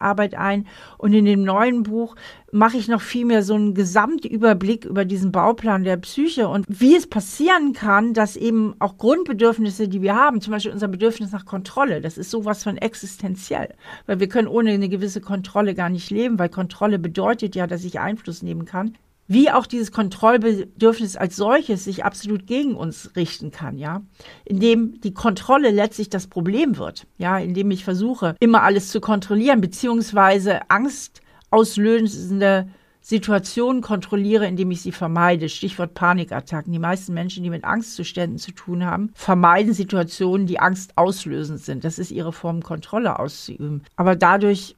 Sonnenkindarbeit 0.01 0.35
ein. 0.35 0.67
Und 0.99 1.13
in 1.13 1.25
dem 1.25 1.43
neuen 1.43 1.83
Buch 1.83 2.17
mache 2.53 2.77
ich 2.77 2.89
noch 2.89 3.01
viel 3.01 3.25
mehr 3.25 3.43
so 3.43 3.55
einen 3.55 3.75
Gesamtüberblick 3.75 4.85
über 4.85 5.05
diesen 5.05 5.31
Bauplan 5.31 5.85
der 5.85 5.99
Psyche 5.99 6.49
und 6.49 6.67
wie 6.69 6.97
es 6.97 7.07
passieren 7.07 7.73
kann, 7.73 8.13
dass 8.15 8.37
eben 8.37 8.75
auch 8.81 8.99
Grundbedürfnisse, 8.99 9.89
die 9.89 10.03
wir 10.03 10.17
haben, 10.17 10.41
zum 10.41 10.53
Beispiel 10.53 10.73
unser 10.73 10.89
Bedürfnis 10.89 11.33
nach 11.33 11.45
Kontrolle, 11.45 12.01
das 12.01 12.19
ist 12.19 12.31
sowas 12.31 12.65
von 12.65 12.77
existenziell. 12.77 13.75
Weil 14.07 14.21
wir 14.21 14.29
können 14.29 14.49
ohne 14.49 14.73
eine 14.73 14.89
gewisse 14.89 15.21
Kontrolle 15.21 15.75
gar 15.75 15.91
nicht 15.91 16.11
leben, 16.11 16.39
weil 16.39 16.49
Kontrolle 16.49 16.99
bedeutet 16.99 17.55
ja, 17.55 17.67
dass 17.67 17.85
ich 17.85 18.01
Einfluss 18.01 18.43
nehmen 18.43 18.65
kann 18.65 18.97
wie 19.31 19.49
auch 19.49 19.67
dieses 19.67 19.93
Kontrollbedürfnis 19.93 21.17
als 21.17 21.37
solches 21.37 21.85
sich 21.85 22.05
absolut 22.05 22.49
gegen 22.49 22.75
uns 22.75 23.13
richten 23.15 23.53
kann, 23.53 23.79
ja, 23.79 24.03
indem 24.45 25.01
die 25.03 25.15
Kontrolle 25.15 25.71
letztlich 25.71 26.11
das 26.11 26.27
Problem 26.27 26.79
wird, 26.79 27.07
ja, 27.17 27.39
indem 27.39 27.71
ich 27.71 27.85
versuche, 27.85 28.35
immer 28.41 28.65
alles 28.65 28.89
zu 28.89 29.01
kontrollieren, 29.01 29.61
beziehungsweise 29.61 30.69
angstauslösende 30.69 32.71
Situationen 33.01 33.83
kontrolliere, 33.83 34.49
indem 34.49 34.73
ich 34.73 34.83
sie 34.83 34.91
vermeide. 34.91 35.49
Stichwort 35.49 35.95
Panikattacken. 35.95 36.73
Die 36.73 36.81
meisten 36.81 37.15
Menschen, 37.15 37.45
die 37.45 37.51
mit 37.51 37.63
Angstzuständen 37.63 38.39
zu 38.39 38.51
tun 38.51 38.85
haben, 38.85 39.13
vermeiden 39.15 39.73
Situationen, 39.73 40.49
die 40.49 40.59
angstauslösend 40.59 41.61
sind. 41.61 41.85
Das 41.85 42.01
ist 42.01 42.11
ihre 42.11 42.33
Form, 42.33 42.65
Kontrolle 42.65 43.21
auszuüben. 43.21 43.85
Aber 43.95 44.17
dadurch 44.17 44.75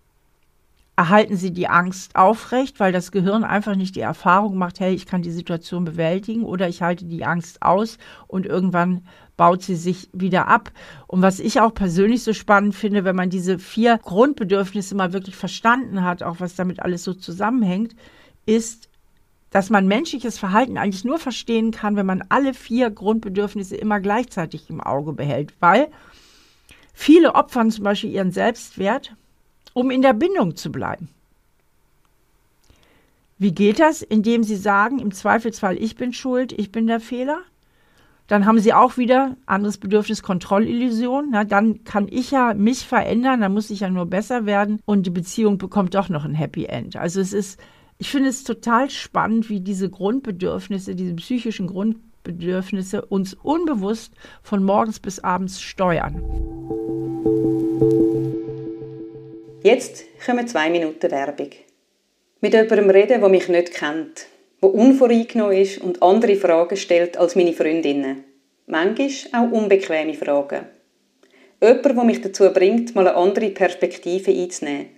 erhalten 0.95 1.37
sie 1.37 1.53
die 1.53 1.69
Angst 1.69 2.17
aufrecht, 2.17 2.79
weil 2.79 2.93
das 2.93 3.13
Gehirn 3.13 3.45
einfach 3.45 3.77
nicht 3.77 3.97
die 3.97 4.01
Erfahrung 4.01 4.59
macht, 4.59 4.79
hey, 4.79 4.95
ich 4.95 5.07
kann 5.07 5.23
die 5.23 5.31
Situation 5.31 5.85
bewältigen 5.85 6.45
oder 6.45 6.69
ich 6.69 6.83
halte 6.83 7.07
die 7.07 7.25
Angst 7.25 7.63
aus 7.63 7.97
und 8.27 8.45
irgendwann 8.45 9.07
baut 9.39 9.63
sie 9.63 9.77
sich 9.77 10.11
wieder 10.13 10.49
ab. 10.49 10.71
Und 11.07 11.23
was 11.23 11.41
ich 11.41 11.61
auch 11.61 11.73
persönlich 11.73 12.23
so 12.23 12.35
spannend 12.35 12.75
finde, 12.75 13.05
wenn 13.05 13.17
man 13.17 13.31
diese 13.31 13.59
vier 13.59 13.99
Grundbedürfnisse 13.99 14.95
mal 14.95 15.15
wirklich 15.15 15.35
verstanden 15.35 16.05
hat, 16.05 16.23
auch 16.23 16.41
was 16.41 16.57
damit 16.57 16.81
alles 16.81 17.05
so 17.05 17.15
zusammenhängt, 17.15 17.97
ist, 18.45 18.91
dass 19.49 19.71
man 19.71 19.87
menschliches 19.87 20.39
Verhalten 20.39 20.77
eigentlich 20.77 21.05
nur 21.05 21.19
verstehen 21.19 21.71
kann, 21.71 21.97
wenn 21.97 22.07
man 22.07 22.25
alle 22.29 22.53
vier 22.53 22.91
Grundbedürfnisse 22.91 23.77
immer 23.77 24.01
gleichzeitig 24.01 24.69
im 24.69 24.81
Auge 24.81 25.13
behält, 25.15 25.55
weil 25.61 25.89
viele 26.93 27.35
opfern 27.35 27.71
zum 27.71 27.85
Beispiel 27.85 28.11
ihren 28.11 28.31
Selbstwert 28.31 29.15
um 29.73 29.91
in 29.91 30.03
der 30.03 30.13
Bindung 30.13 30.57
zu 30.57 30.71
bleiben. 30.71 31.09
Wie 33.39 33.53
geht 33.53 33.81
das? 33.81 34.03
Indem 34.03 34.45
Sie 34.45 34.57
sagen, 34.57 35.01
im 35.01 35.11
Zweifelsfall, 35.11 35.77
ich 35.77 35.97
bin 35.97 36.13
schuld, 36.13 36.53
ich 36.53 36.71
bin 36.71 36.87
der 36.87 37.01
Fehler. 37.01 37.39
Dann 38.29 38.47
haben 38.47 38.61
Sie 38.61 38.73
auch 38.73 38.97
wieder 38.97 39.37
anderes 39.47 39.79
Bedürfnis 39.79 40.23
Kontrollillusion. 40.23 41.31
Na, 41.33 41.43
dann 41.45 41.83
kann 41.83 42.07
ich 42.09 42.31
ja 42.31 42.55
mich 42.55 42.87
verändern, 42.87 43.41
dann 43.41 43.53
muss 43.53 43.71
ich 43.71 43.81
ja 43.81 43.91
nur 43.91 44.07
besser 44.07 44.47
werden 44.47 44.81
und 44.85 45.07
die 45.07 45.11
Beziehung 45.11 45.59
bekommt 45.59 45.95
doch 45.95 46.09
noch 46.09 46.25
ein 46.25 46.35
Happy 46.35 46.67
End. 46.67 46.97
Also 46.97 47.21
es 47.21 47.33
ist, 47.33 47.59
ich 47.99 48.11
finde 48.11 48.29
es 48.29 48.45
total 48.45 48.91
spannend, 48.91 49.51
wie 49.51 49.61
diese 49.61 49.91
Grundbedürfnisse, 49.91 50.95
diese 50.95 51.15
psychischen 51.15 51.67
Grundbedürfnisse 51.67 53.05
uns 53.05 53.35
unbewusst 53.35 54.15
von 54.43 54.63
morgens 54.63 55.01
bis 55.01 55.19
abends 55.19 55.61
steuern. 55.61 56.23
Jetzt 59.65 60.03
kommen 60.27 60.49
zwei 60.49 60.71
Minuten 60.71 61.09
Werbung. 61.13 61.51
Mit 62.41 62.53
jemandem 62.53 62.91
reden, 62.91 63.21
der 63.21 63.29
mich 63.29 63.47
nicht 63.47 63.73
kennt, 63.73 64.27
der 64.61 64.75
unvoreingenommen 64.75 65.57
ist 65.57 65.79
und 65.79 66.03
andere 66.03 66.35
Fragen 66.35 66.77
stellt 66.77 67.17
als 67.17 67.37
meine 67.37 67.53
Freundinnen. 67.53 68.25
Manchmal 68.67 69.47
auch 69.47 69.53
unbequeme 69.53 70.15
Fragen. 70.15 70.67
Jemand, 71.61 71.85
der 71.85 72.05
mich 72.05 72.21
dazu 72.21 72.51
bringt, 72.53 72.97
mal 72.97 73.07
eine 73.07 73.17
andere 73.17 73.51
Perspektive 73.51 74.33
einzunehmen, 74.33 74.89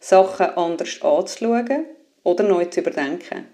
Sachen 0.00 0.46
anders 0.46 1.02
anzuschauen 1.02 1.84
oder 2.22 2.44
neu 2.44 2.64
zu 2.64 2.80
überdenken. 2.80 3.44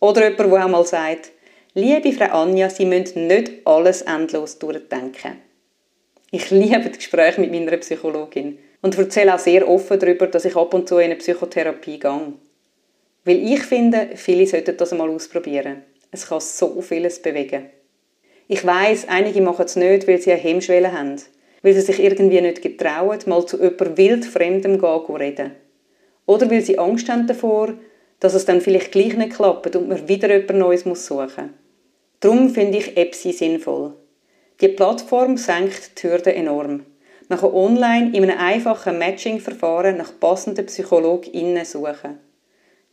Oder 0.00 0.30
jemand, 0.30 0.52
der 0.52 0.64
auch 0.64 0.70
mal 0.70 0.86
sagt, 0.86 1.32
liebe 1.74 2.14
Frau 2.14 2.44
Anja, 2.44 2.70
Sie 2.70 2.86
müssen 2.86 3.26
nicht 3.26 3.52
alles 3.66 4.00
endlos 4.00 4.58
durchdenken. 4.58 5.42
Ich 6.30 6.48
liebe 6.50 6.88
das 6.88 6.96
Gespräch 6.96 7.36
mit 7.36 7.50
meiner 7.50 7.76
Psychologin 7.76 8.58
und 8.82 8.98
erzähle 8.98 9.34
auch 9.34 9.38
sehr 9.38 9.68
offen 9.68 9.98
darüber, 9.98 10.26
dass 10.26 10.44
ich 10.44 10.56
ab 10.56 10.74
und 10.74 10.88
zu 10.88 10.98
in 10.98 11.06
eine 11.06 11.16
Psychotherapie 11.16 11.98
gehe. 11.98 12.32
Weil 13.24 13.52
ich 13.52 13.62
finde, 13.62 14.10
viele 14.14 14.46
sollten 14.46 14.76
das 14.76 14.92
einmal 14.92 15.10
ausprobieren. 15.10 15.82
Es 16.10 16.26
kann 16.26 16.40
so 16.40 16.80
vieles 16.80 17.20
bewegen. 17.20 17.66
Ich 18.46 18.64
weiß, 18.64 19.08
einige 19.08 19.42
machen 19.42 19.66
es 19.66 19.76
nicht, 19.76 20.08
weil 20.08 20.20
sie 20.20 20.32
eine 20.32 20.40
Hemmschwelle 20.40 20.92
haben. 20.92 21.16
Weil 21.62 21.74
sie 21.74 21.82
sich 21.82 22.00
irgendwie 22.00 22.40
nicht 22.40 22.62
getrauen, 22.62 23.18
mal 23.26 23.44
zu 23.44 23.58
jemandem 23.58 23.96
wildfremdem 23.98 24.78
gehen 24.78 25.16
reden. 25.16 25.50
Oder 26.24 26.50
weil 26.50 26.62
sie 26.62 26.78
Angst 26.78 27.08
haben 27.08 27.26
davor, 27.26 27.74
dass 28.20 28.34
es 28.34 28.44
dann 28.44 28.60
vielleicht 28.60 28.92
gleich 28.92 29.16
nicht 29.16 29.34
klappt 29.34 29.76
und 29.76 29.88
man 29.88 30.08
wieder 30.08 30.30
jemand 30.30 30.58
Neues 30.58 30.82
suchen 30.82 31.26
muss. 31.26 31.36
Darum 32.20 32.50
finde 32.50 32.78
ich 32.78 32.96
EPSI 32.96 33.32
sinnvoll. 33.32 33.94
Die 34.60 34.68
Plattform 34.68 35.36
senkt 35.36 36.02
die 36.02 36.08
Hürde 36.08 36.34
enorm. 36.34 36.84
Kann 37.28 37.52
online 37.52 38.16
in 38.16 38.24
einem 38.24 38.38
einfachen 38.38 38.98
Matching-Verfahren 38.98 39.96
nach 39.98 40.18
passenden 40.18 40.66
PsychologInnen 40.66 41.64
suchen. 41.64 42.18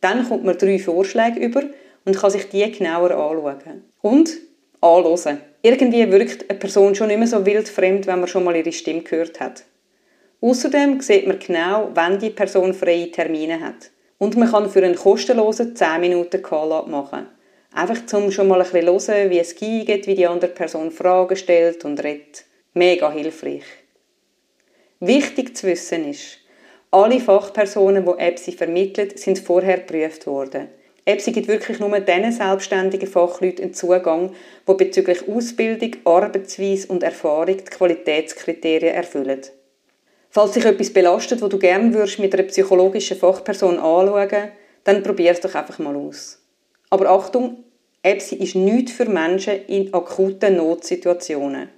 Dann 0.01 0.27
kommt 0.27 0.43
man 0.43 0.57
drei 0.57 0.77
Vorschläge 0.77 1.39
über 1.39 1.63
und 2.05 2.17
kann 2.17 2.31
sich 2.31 2.49
die 2.49 2.69
genauer 2.71 3.11
anschauen. 3.11 3.83
Und 4.01 4.31
Anhören. 4.81 5.41
Irgendwie 5.63 6.11
wirkt 6.11 6.49
eine 6.49 6.59
Person 6.59 6.93
schon 6.93 7.07
nicht 7.07 7.17
mehr 7.17 7.27
so 7.27 7.45
wildfremd, 7.45 8.05
wenn 8.05 8.19
man 8.19 8.27
schon 8.27 8.43
mal 8.43 8.55
ihre 8.55 8.71
Stimme 8.71 9.01
gehört 9.01 9.39
hat. 9.39 9.63
Außerdem 10.41 11.01
sieht 11.01 11.25
man 11.25 11.39
genau, 11.39 11.89
wann 11.95 12.19
die 12.19 12.29
Person 12.29 12.73
freie 12.73 13.09
Termine 13.09 13.59
hat. 13.61 13.89
Und 14.19 14.37
man 14.37 14.51
kann 14.51 14.69
für 14.69 14.83
einen 14.83 14.95
kostenlosen 14.95 15.75
10 15.75 16.01
Minuten 16.01 16.41
Call 16.43 16.85
machen. 16.87 17.27
Einfach 17.73 17.97
um 18.13 18.31
schon 18.31 18.47
mal 18.47 18.61
ein 18.61 18.69
bisschen 18.69 19.15
hören, 19.15 19.31
wie 19.31 19.39
es 19.39 19.55
geht, 19.55 20.07
wie 20.07 20.15
die 20.15 20.27
andere 20.27 20.51
Person 20.51 20.91
Fragen 20.91 21.35
stellt 21.35 21.83
und 21.83 22.01
redet. 22.03 22.45
Mega 22.73 23.11
hilfreich. 23.11 23.63
Wichtig 25.01 25.57
zu 25.57 25.67
wissen 25.67 26.09
ist, 26.09 26.37
alle 26.89 27.19
Fachpersonen, 27.19 28.05
die 28.05 28.23
EPSI 28.23 28.53
vermitteln, 28.53 29.11
sind 29.15 29.39
vorher 29.39 29.79
geprüft 29.79 30.25
worden. 30.25 30.69
EPSI 31.03 31.33
gibt 31.33 31.49
wirklich 31.49 31.79
nur 31.79 31.99
diesen 31.99 32.31
selbstständigen 32.31 33.09
Fachleuten 33.09 33.65
einen 33.65 33.73
Zugang, 33.73 34.31
die 34.67 34.73
bezüglich 34.73 35.27
Ausbildung, 35.27 35.97
Arbeitsweise 36.05 36.87
und 36.87 37.03
Erfahrung 37.03 37.57
die 37.57 37.63
Qualitätskriterien 37.65 38.95
erfüllen. 38.95 39.41
Falls 40.29 40.53
dich 40.53 40.65
etwas 40.65 40.93
belastet, 40.93 41.41
wo 41.41 41.47
du 41.49 41.59
gerne 41.59 41.93
würdest 41.93 42.19
mit 42.19 42.33
einer 42.33 42.43
psychologischen 42.43 43.17
Fachperson 43.17 43.77
anschauen, 43.77 44.51
dann 44.85 45.03
probier 45.03 45.31
es 45.31 45.41
doch 45.41 45.55
einfach 45.55 45.79
mal 45.79 45.95
aus. 45.95 46.41
Aber 46.89 47.09
Achtung, 47.09 47.65
EPSI 48.01 48.35
ist 48.37 48.55
nichts 48.55 48.93
für 48.93 49.09
Menschen 49.09 49.65
in 49.67 49.93
akuten 49.93 50.55
Notsituationen. 50.55 51.69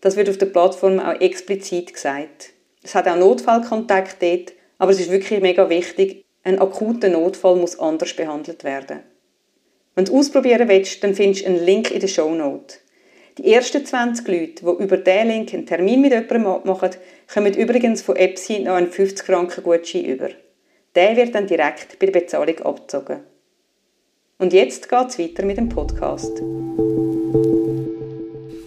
Das 0.00 0.16
wird 0.16 0.28
auf 0.28 0.38
der 0.38 0.46
Plattform 0.46 0.98
auch 0.98 1.20
explizit 1.20 1.92
gesagt. 1.92 2.52
Es 2.82 2.94
hat 2.94 3.06
auch 3.06 3.16
Notfallkontakt 3.16 4.22
dort, 4.22 4.52
aber 4.78 4.92
es 4.92 5.00
ist 5.00 5.10
wirklich 5.10 5.40
mega 5.40 5.68
wichtig, 5.68 6.24
ein 6.42 6.58
akuter 6.58 7.10
Notfall 7.10 7.56
muss 7.56 7.78
anders 7.78 8.14
behandelt 8.14 8.64
werden. 8.64 9.00
Wenn 9.94 10.06
du 10.06 10.18
ausprobieren 10.18 10.68
willst, 10.68 11.04
dann 11.04 11.14
findest 11.14 11.44
du 11.44 11.50
einen 11.50 11.64
Link 11.64 11.90
in 11.90 12.00
der 12.00 12.08
Show 12.08 12.34
Note. 12.34 12.76
Die 13.36 13.52
ersten 13.52 13.84
20 13.84 14.26
Leute, 14.26 14.64
die 14.64 14.82
über 14.82 14.96
diesen 14.96 15.28
Link 15.28 15.52
einen 15.52 15.66
Termin 15.66 16.00
mit 16.00 16.12
jemandem 16.12 16.42
machen, 16.64 16.90
kommen 17.32 17.54
übrigens 17.54 18.02
von 18.02 18.16
EPSI 18.16 18.60
noch 18.60 18.74
einen 18.74 18.90
50 18.90 19.26
Franken 19.26 19.62
Gutschein 19.62 20.04
über. 20.04 20.30
Der 20.94 21.16
wird 21.16 21.34
dann 21.34 21.46
direkt 21.46 21.98
bei 21.98 22.06
der 22.06 22.20
Bezahlung 22.20 22.58
abgezogen. 22.60 23.20
Und 24.38 24.52
jetzt 24.52 24.88
geht 24.88 25.08
es 25.08 25.18
weiter 25.18 25.44
mit 25.44 25.58
dem 25.58 25.68
Podcast. 25.68 26.42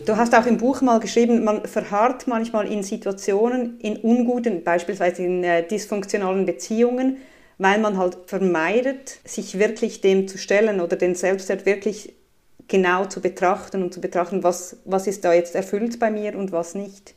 Du 0.06 0.18
hast 0.18 0.36
auch 0.36 0.46
im 0.46 0.58
Buch 0.58 0.82
mal 0.82 1.00
geschrieben, 1.00 1.46
man 1.46 1.66
verharrt 1.66 2.28
manchmal 2.28 2.68
in 2.68 2.84
Situationen, 2.84 3.80
in 3.80 3.98
unguten, 3.98 4.64
beispielsweise 4.64 5.24
in 5.24 5.44
äh, 5.44 5.66
dysfunktionalen 5.66 6.46
Beziehungen, 6.46 7.18
weil 7.58 7.80
man 7.80 7.98
halt 7.98 8.18
vermeidet, 8.26 9.20
sich 9.24 9.60
wirklich 9.60 10.02
dem 10.02 10.28
zu 10.28 10.38
stellen 10.38 10.82
oder 10.82 10.98
den 10.98 11.16
Selbstwert 11.16 11.66
wirklich 11.66 12.14
genau 12.68 13.06
zu 13.06 13.22
betrachten 13.22 13.82
und 13.82 13.94
zu 13.94 14.02
betrachten, 14.02 14.44
was, 14.44 14.78
was 14.84 15.08
ist 15.08 15.24
da 15.24 15.34
jetzt 15.34 15.56
erfüllt 15.56 16.00
bei 16.00 16.12
mir 16.12 16.38
und 16.38 16.52
was 16.52 16.76
nicht. 16.76 17.16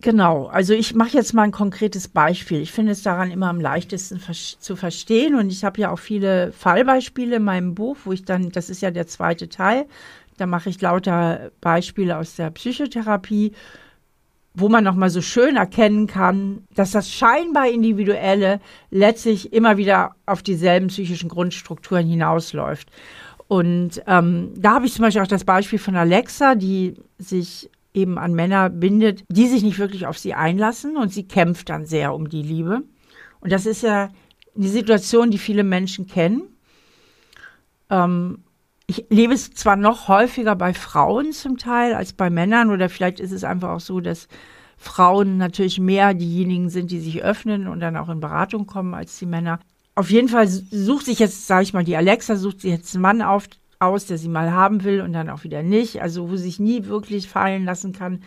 Genau, 0.00 0.46
also 0.46 0.74
ich 0.74 0.94
mache 0.94 1.16
jetzt 1.16 1.34
mal 1.34 1.42
ein 1.42 1.50
konkretes 1.50 2.06
Beispiel. 2.06 2.60
Ich 2.60 2.70
finde 2.70 2.92
es 2.92 3.02
daran 3.02 3.32
immer 3.32 3.48
am 3.48 3.60
leichtesten 3.60 4.20
zu 4.60 4.76
verstehen 4.76 5.34
und 5.34 5.50
ich 5.50 5.64
habe 5.64 5.80
ja 5.80 5.90
auch 5.90 5.98
viele 5.98 6.52
Fallbeispiele 6.52 7.36
in 7.36 7.42
meinem 7.42 7.74
Buch, 7.74 7.96
wo 8.04 8.12
ich 8.12 8.24
dann, 8.24 8.50
das 8.50 8.70
ist 8.70 8.80
ja 8.80 8.92
der 8.92 9.08
zweite 9.08 9.48
Teil, 9.48 9.86
da 10.38 10.46
mache 10.46 10.70
ich 10.70 10.80
lauter 10.80 11.50
Beispiele 11.60 12.16
aus 12.16 12.36
der 12.36 12.50
Psychotherapie, 12.50 13.52
wo 14.54 14.68
man 14.68 14.84
nochmal 14.84 15.10
so 15.10 15.20
schön 15.20 15.56
erkennen 15.56 16.06
kann, 16.06 16.64
dass 16.74 16.92
das 16.92 17.12
scheinbar 17.12 17.68
Individuelle 17.68 18.60
letztlich 18.90 19.52
immer 19.52 19.76
wieder 19.76 20.16
auf 20.26 20.42
dieselben 20.42 20.88
psychischen 20.88 21.28
Grundstrukturen 21.28 22.06
hinausläuft. 22.06 22.90
Und 23.46 24.02
ähm, 24.06 24.52
da 24.56 24.74
habe 24.74 24.86
ich 24.86 24.92
zum 24.92 25.02
Beispiel 25.02 25.22
auch 25.22 25.28
das 25.28 25.44
Beispiel 25.44 25.78
von 25.78 25.96
Alexa, 25.96 26.54
die 26.54 26.94
sich 27.18 27.70
eben 27.94 28.18
an 28.18 28.34
Männer 28.34 28.68
bindet, 28.68 29.24
die 29.28 29.46
sich 29.46 29.62
nicht 29.62 29.78
wirklich 29.78 30.06
auf 30.06 30.18
sie 30.18 30.34
einlassen 30.34 30.96
und 30.96 31.12
sie 31.12 31.26
kämpft 31.26 31.68
dann 31.68 31.86
sehr 31.86 32.14
um 32.14 32.28
die 32.28 32.42
Liebe. 32.42 32.82
Und 33.40 33.52
das 33.52 33.66
ist 33.66 33.82
ja 33.82 34.10
eine 34.56 34.68
Situation, 34.68 35.30
die 35.30 35.38
viele 35.38 35.64
Menschen 35.64 36.06
kennen. 36.06 36.42
Ähm, 37.90 38.44
ich 38.88 39.06
lebe 39.10 39.34
es 39.34 39.52
zwar 39.52 39.76
noch 39.76 40.08
häufiger 40.08 40.56
bei 40.56 40.74
Frauen 40.74 41.32
zum 41.32 41.56
Teil 41.56 41.94
als 41.94 42.12
bei 42.12 42.30
Männern 42.30 42.70
oder 42.70 42.88
vielleicht 42.88 43.20
ist 43.20 43.32
es 43.32 43.44
einfach 43.44 43.70
auch 43.70 43.80
so, 43.80 44.00
dass 44.00 44.26
Frauen 44.76 45.36
natürlich 45.36 45.78
mehr 45.78 46.14
diejenigen 46.14 46.70
sind, 46.70 46.90
die 46.90 47.00
sich 47.00 47.22
öffnen 47.22 47.68
und 47.68 47.80
dann 47.80 47.96
auch 47.96 48.08
in 48.08 48.20
Beratung 48.20 48.66
kommen 48.66 48.94
als 48.94 49.18
die 49.18 49.26
Männer 49.26 49.60
auf 49.98 50.10
jeden 50.10 50.28
Fall 50.28 50.46
sucht 50.46 51.06
sich 51.06 51.18
jetzt, 51.18 51.48
sage 51.48 51.64
ich 51.64 51.72
mal, 51.72 51.82
die 51.82 51.96
Alexa 51.96 52.36
sucht 52.36 52.60
sich 52.60 52.70
jetzt 52.70 52.94
einen 52.94 53.02
Mann 53.02 53.20
auf, 53.20 53.48
aus, 53.80 54.06
der 54.06 54.16
sie 54.16 54.28
mal 54.28 54.52
haben 54.52 54.84
will 54.84 55.00
und 55.00 55.12
dann 55.12 55.28
auch 55.28 55.42
wieder 55.42 55.64
nicht. 55.64 56.00
Also 56.00 56.30
wo 56.30 56.36
sie 56.36 56.44
sich 56.44 56.60
nie 56.60 56.84
wirklich 56.84 57.28
fallen 57.28 57.64
lassen 57.64 57.92
kann, 57.92 58.22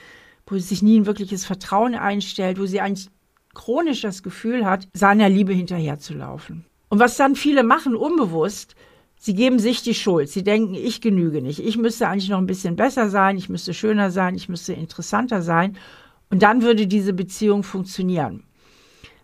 wo 0.45 0.55
sie 0.55 0.63
sich 0.63 0.81
nie 0.81 0.99
ein 0.99 1.05
wirkliches 1.05 1.45
Vertrauen 1.45 1.95
einstellt, 1.95 2.59
wo 2.59 2.65
sie 2.65 2.81
eigentlich 2.81 3.07
chronisch 3.53 4.01
das 4.01 4.21
Gefühl 4.21 4.65
hat, 4.65 4.89
seiner 4.93 5.29
Liebe 5.29 5.53
hinterherzulaufen. 5.53 6.65
Und 6.89 6.99
was 6.99 7.15
dann 7.15 7.37
viele 7.37 7.63
machen, 7.63 7.95
unbewusst, 7.95 8.75
sie 9.21 9.35
geben 9.35 9.59
sich 9.59 9.83
die 9.83 9.93
Schuld. 9.93 10.29
Sie 10.29 10.43
denken, 10.43 10.73
ich 10.73 10.99
genüge 10.99 11.41
nicht. 11.41 11.59
Ich 11.59 11.77
müsste 11.77 12.07
eigentlich 12.07 12.29
noch 12.29 12.39
ein 12.39 12.47
bisschen 12.47 12.75
besser 12.75 13.09
sein, 13.09 13.37
ich 13.37 13.49
müsste 13.49 13.73
schöner 13.73 14.09
sein, 14.09 14.35
ich 14.35 14.49
müsste 14.49 14.73
interessanter 14.73 15.43
sein. 15.43 15.77
Und 16.31 16.41
dann 16.41 16.63
würde 16.63 16.87
diese 16.87 17.13
Beziehung 17.13 17.63
funktionieren. 17.63 18.43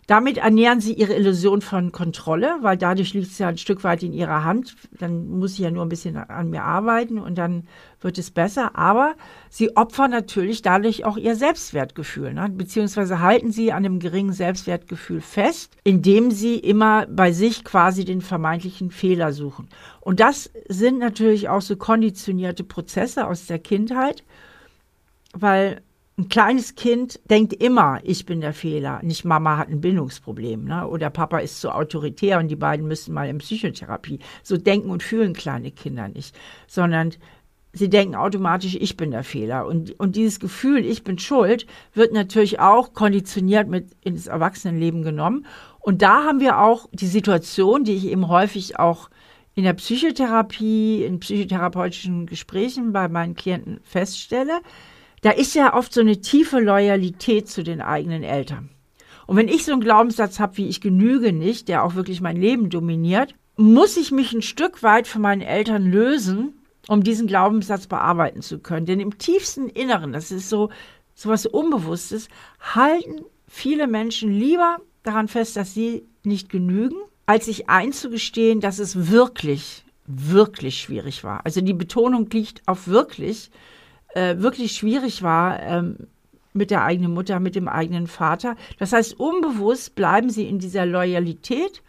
Damit 0.07 0.37
ernähren 0.37 0.79
sie 0.79 0.93
ihre 0.93 1.15
Illusion 1.15 1.61
von 1.61 1.91
Kontrolle, 1.91 2.55
weil 2.61 2.77
dadurch 2.77 3.13
liegt 3.13 3.27
es 3.27 3.39
ja 3.39 3.49
ein 3.49 3.57
Stück 3.57 3.83
weit 3.83 4.03
in 4.03 4.13
ihrer 4.13 4.45
Hand. 4.45 4.77
Dann 4.97 5.27
muss 5.27 5.51
ich 5.53 5.59
ja 5.59 5.69
nur 5.69 5.83
ein 5.85 5.89
bisschen 5.89 6.15
an 6.15 6.49
mir 6.49 6.63
arbeiten 6.63 7.19
und 7.19 7.37
dann 7.37 7.67
wird 7.99 8.17
es 8.17 8.31
besser. 8.31 8.77
Aber 8.77 9.15
sie 9.49 9.75
opfern 9.75 10.11
natürlich 10.11 10.61
dadurch 10.61 11.03
auch 11.03 11.17
ihr 11.17 11.35
Selbstwertgefühl, 11.35 12.33
ne? 12.33 12.47
beziehungsweise 12.49 13.19
halten 13.19 13.51
sie 13.51 13.73
an 13.73 13.83
einem 13.83 13.99
geringen 13.99 14.31
Selbstwertgefühl 14.31 15.19
fest, 15.19 15.75
indem 15.83 16.31
sie 16.31 16.55
immer 16.55 17.05
bei 17.07 17.33
sich 17.33 17.65
quasi 17.65 18.05
den 18.05 18.21
vermeintlichen 18.21 18.91
Fehler 18.91 19.33
suchen. 19.33 19.67
Und 19.99 20.21
das 20.21 20.49
sind 20.69 20.99
natürlich 20.99 21.49
auch 21.49 21.61
so 21.61 21.75
konditionierte 21.75 22.63
Prozesse 22.63 23.27
aus 23.27 23.47
der 23.47 23.59
Kindheit, 23.59 24.23
weil 25.33 25.81
ein 26.17 26.29
kleines 26.29 26.73
Kind 26.73 27.19
denkt 27.29 27.53
immer, 27.53 27.99
ich 28.03 28.25
bin 28.25 28.41
der 28.41 28.53
Fehler, 28.53 29.01
nicht 29.03 29.23
Mama 29.23 29.57
hat 29.57 29.69
ein 29.69 29.81
Bindungsproblem 29.81 30.65
ne? 30.65 30.87
oder 30.87 31.11
Papa 31.11 31.37
ist 31.37 31.61
zu 31.61 31.69
autoritär 31.69 32.39
und 32.39 32.47
die 32.47 32.55
beiden 32.55 32.87
müssen 32.87 33.13
mal 33.13 33.29
in 33.29 33.37
Psychotherapie. 33.37 34.19
So 34.41 34.57
denken 34.57 34.89
und 34.89 35.03
fühlen 35.03 35.33
kleine 35.33 35.69
Kinder 35.69 36.07
nicht, 36.07 36.35
sondern 36.65 37.13
sie 37.71 37.89
denken 37.89 38.15
automatisch, 38.15 38.75
ich 38.79 38.97
bin 38.97 39.11
der 39.11 39.23
Fehler. 39.23 39.67
Und, 39.67 39.99
und 39.99 40.15
dieses 40.15 40.39
Gefühl, 40.39 40.83
ich 40.83 41.03
bin 41.03 41.19
schuld, 41.19 41.67
wird 41.93 42.13
natürlich 42.13 42.59
auch 42.59 42.93
konditioniert 42.93 43.67
mit 43.67 43.95
ins 44.03 44.25
Erwachsenenleben 44.25 45.03
genommen. 45.03 45.45
Und 45.79 46.01
da 46.01 46.23
haben 46.23 46.39
wir 46.39 46.59
auch 46.59 46.89
die 46.93 47.05
Situation, 47.05 47.83
die 47.83 47.93
ich 47.93 48.07
eben 48.07 48.27
häufig 48.27 48.79
auch 48.79 49.11
in 49.53 49.63
der 49.63 49.73
Psychotherapie, 49.73 51.03
in 51.03 51.19
psychotherapeutischen 51.19 52.25
Gesprächen 52.25 52.91
bei 52.91 53.07
meinen 53.07 53.35
Klienten 53.35 53.79
feststelle, 53.83 54.61
da 55.21 55.31
ist 55.31 55.55
ja 55.55 55.73
oft 55.73 55.93
so 55.93 56.01
eine 56.01 56.21
tiefe 56.21 56.59
Loyalität 56.59 57.49
zu 57.49 57.63
den 57.63 57.81
eigenen 57.81 58.23
Eltern. 58.23 58.69
Und 59.25 59.35
wenn 59.35 59.47
ich 59.49 59.65
so 59.65 59.73
einen 59.73 59.81
Glaubenssatz 59.81 60.39
habe, 60.39 60.57
wie 60.57 60.67
ich 60.67 60.81
genüge 60.81 61.33
nicht, 61.33 61.67
der 61.67 61.83
auch 61.83 61.95
wirklich 61.95 62.21
mein 62.21 62.37
Leben 62.37 62.69
dominiert, 62.69 63.35
muss 63.57 63.97
ich 63.97 64.11
mich 64.11 64.33
ein 64.33 64.41
Stück 64.41 64.83
weit 64.83 65.07
von 65.07 65.21
meinen 65.21 65.41
Eltern 65.41 65.85
lösen, 65.91 66.53
um 66.87 67.03
diesen 67.03 67.27
Glaubenssatz 67.27 67.87
bearbeiten 67.87 68.41
zu 68.41 68.59
können. 68.59 68.85
Denn 68.85 68.99
im 68.99 69.17
tiefsten 69.17 69.67
Inneren, 69.67 70.13
das 70.13 70.31
ist 70.31 70.49
so, 70.49 70.69
so 71.15 71.29
was 71.29 71.45
Unbewusstes, 71.45 72.29
halten 72.59 73.25
viele 73.47 73.87
Menschen 73.87 74.31
lieber 74.31 74.77
daran 75.03 75.27
fest, 75.27 75.57
dass 75.57 75.73
sie 75.73 76.03
nicht 76.23 76.49
genügen, 76.49 76.97
als 77.25 77.45
sich 77.45 77.69
einzugestehen, 77.69 78.61
dass 78.61 78.79
es 78.79 79.09
wirklich, 79.09 79.83
wirklich 80.05 80.79
schwierig 80.79 81.23
war. 81.23 81.45
Also 81.45 81.59
die 81.61 81.73
Betonung 81.73 82.29
liegt 82.29 82.61
auf 82.67 82.87
wirklich, 82.87 83.51
äh, 84.17 84.41
wirklich 84.41 84.71
schwierig 84.71 85.21
war 85.21 85.61
ähm, 85.61 86.07
mit 86.53 86.71
der 86.71 86.83
eigenen 86.83 87.13
Mutter, 87.13 87.39
mit 87.39 87.55
dem 87.55 87.67
eigenen 87.67 88.07
Vater. 88.07 88.55
Das 88.79 88.91
heißt, 88.91 89.19
unbewusst 89.19 89.93
bleiben 89.93 90.29
sie 90.31 90.47
in 90.47 90.57
dieser 90.57 90.85
Loyalität 90.87 91.83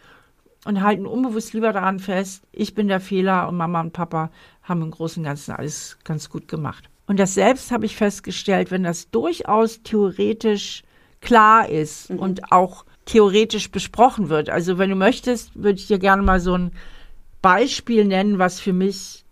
und 0.65 0.83
halten 0.83 1.07
unbewusst 1.07 1.53
lieber 1.53 1.73
daran 1.73 1.99
fest, 1.99 2.43
ich 2.51 2.75
bin 2.75 2.87
der 2.87 2.99
Fehler 2.99 3.47
und 3.47 3.57
Mama 3.57 3.81
und 3.81 3.93
Papa 3.93 4.29
haben 4.61 4.83
im 4.83 4.91
Großen 4.91 5.21
und 5.21 5.25
Ganzen 5.25 5.53
alles 5.53 5.97
ganz 6.03 6.29
gut 6.29 6.47
gemacht. 6.47 6.89
Und 7.07 7.19
das 7.19 7.33
selbst 7.33 7.71
habe 7.71 7.87
ich 7.87 7.95
festgestellt, 7.95 8.69
wenn 8.69 8.83
das 8.83 9.09
durchaus 9.09 9.81
theoretisch 9.81 10.83
klar 11.21 11.67
ist 11.67 12.11
mhm. 12.11 12.19
und 12.19 12.51
auch 12.51 12.85
theoretisch 13.05 13.71
besprochen 13.71 14.29
wird. 14.29 14.51
Also 14.51 14.77
wenn 14.77 14.91
du 14.91 14.95
möchtest, 14.95 15.55
würde 15.55 15.79
ich 15.79 15.87
dir 15.87 15.97
gerne 15.97 16.21
mal 16.21 16.39
so 16.39 16.55
ein 16.55 16.71
Beispiel 17.41 18.05
nennen, 18.05 18.37
was 18.37 18.59
für 18.59 18.73
mich 18.73 19.25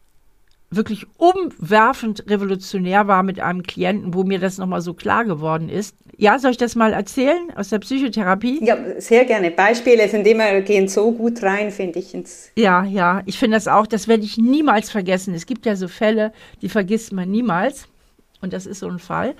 wirklich 0.69 1.05
umwerfend 1.17 2.25
revolutionär 2.29 3.07
war 3.07 3.23
mit 3.23 3.39
einem 3.39 3.63
Klienten, 3.63 4.13
wo 4.13 4.23
mir 4.23 4.39
das 4.39 4.57
nochmal 4.57 4.81
so 4.81 4.93
klar 4.93 5.23
geworden 5.23 5.69
ist. 5.69 5.95
Ja, 6.17 6.39
soll 6.39 6.51
ich 6.51 6.57
das 6.57 6.75
mal 6.75 6.93
erzählen 6.93 7.51
aus 7.55 7.69
der 7.69 7.79
Psychotherapie? 7.79 8.63
Ja, 8.65 8.77
sehr 8.97 9.23
gerne. 9.25 9.51
Beispiele 9.51 10.09
sind 10.09 10.27
immer, 10.27 10.61
gehen 10.61 10.87
so 10.87 11.11
gut 11.11 11.41
rein, 11.43 11.71
finde 11.71 11.99
ich. 11.99 12.13
Ins 12.13 12.51
ja, 12.55 12.83
ja, 12.83 13.21
ich 13.25 13.37
finde 13.37 13.55
das 13.55 13.67
auch, 13.67 13.87
das 13.87 14.07
werde 14.07 14.23
ich 14.23 14.37
niemals 14.37 14.89
vergessen. 14.89 15.33
Es 15.33 15.45
gibt 15.45 15.65
ja 15.65 15.75
so 15.75 15.87
Fälle, 15.87 16.33
die 16.61 16.69
vergisst 16.69 17.13
man 17.13 17.31
niemals. 17.31 17.87
Und 18.41 18.53
das 18.53 18.65
ist 18.65 18.79
so 18.79 18.87
ein 18.87 18.99
Fall. 18.99 19.35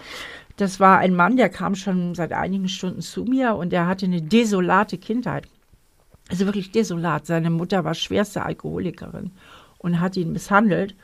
Das 0.56 0.80
war 0.80 1.00
ein 1.00 1.14
Mann, 1.14 1.38
der 1.38 1.50
kam 1.50 1.76
schon 1.76 2.16
seit 2.16 2.32
einigen 2.32 2.70
Stunden 2.70 3.02
zu 3.02 3.26
mir 3.26 3.56
und 3.56 3.72
der 3.72 3.86
hatte 3.86 4.06
eine 4.06 4.22
desolate 4.22 4.98
Kindheit. 4.98 5.48
Also 6.30 6.46
wirklich 6.46 6.72
desolat. 6.72 7.26
Seine 7.26 7.50
Mutter 7.50 7.84
war 7.84 7.94
schwerste 7.94 8.44
Alkoholikerin 8.44 9.32
und 9.78 10.00
hat 10.00 10.18
ihn 10.18 10.32
misshandelt. 10.32 10.96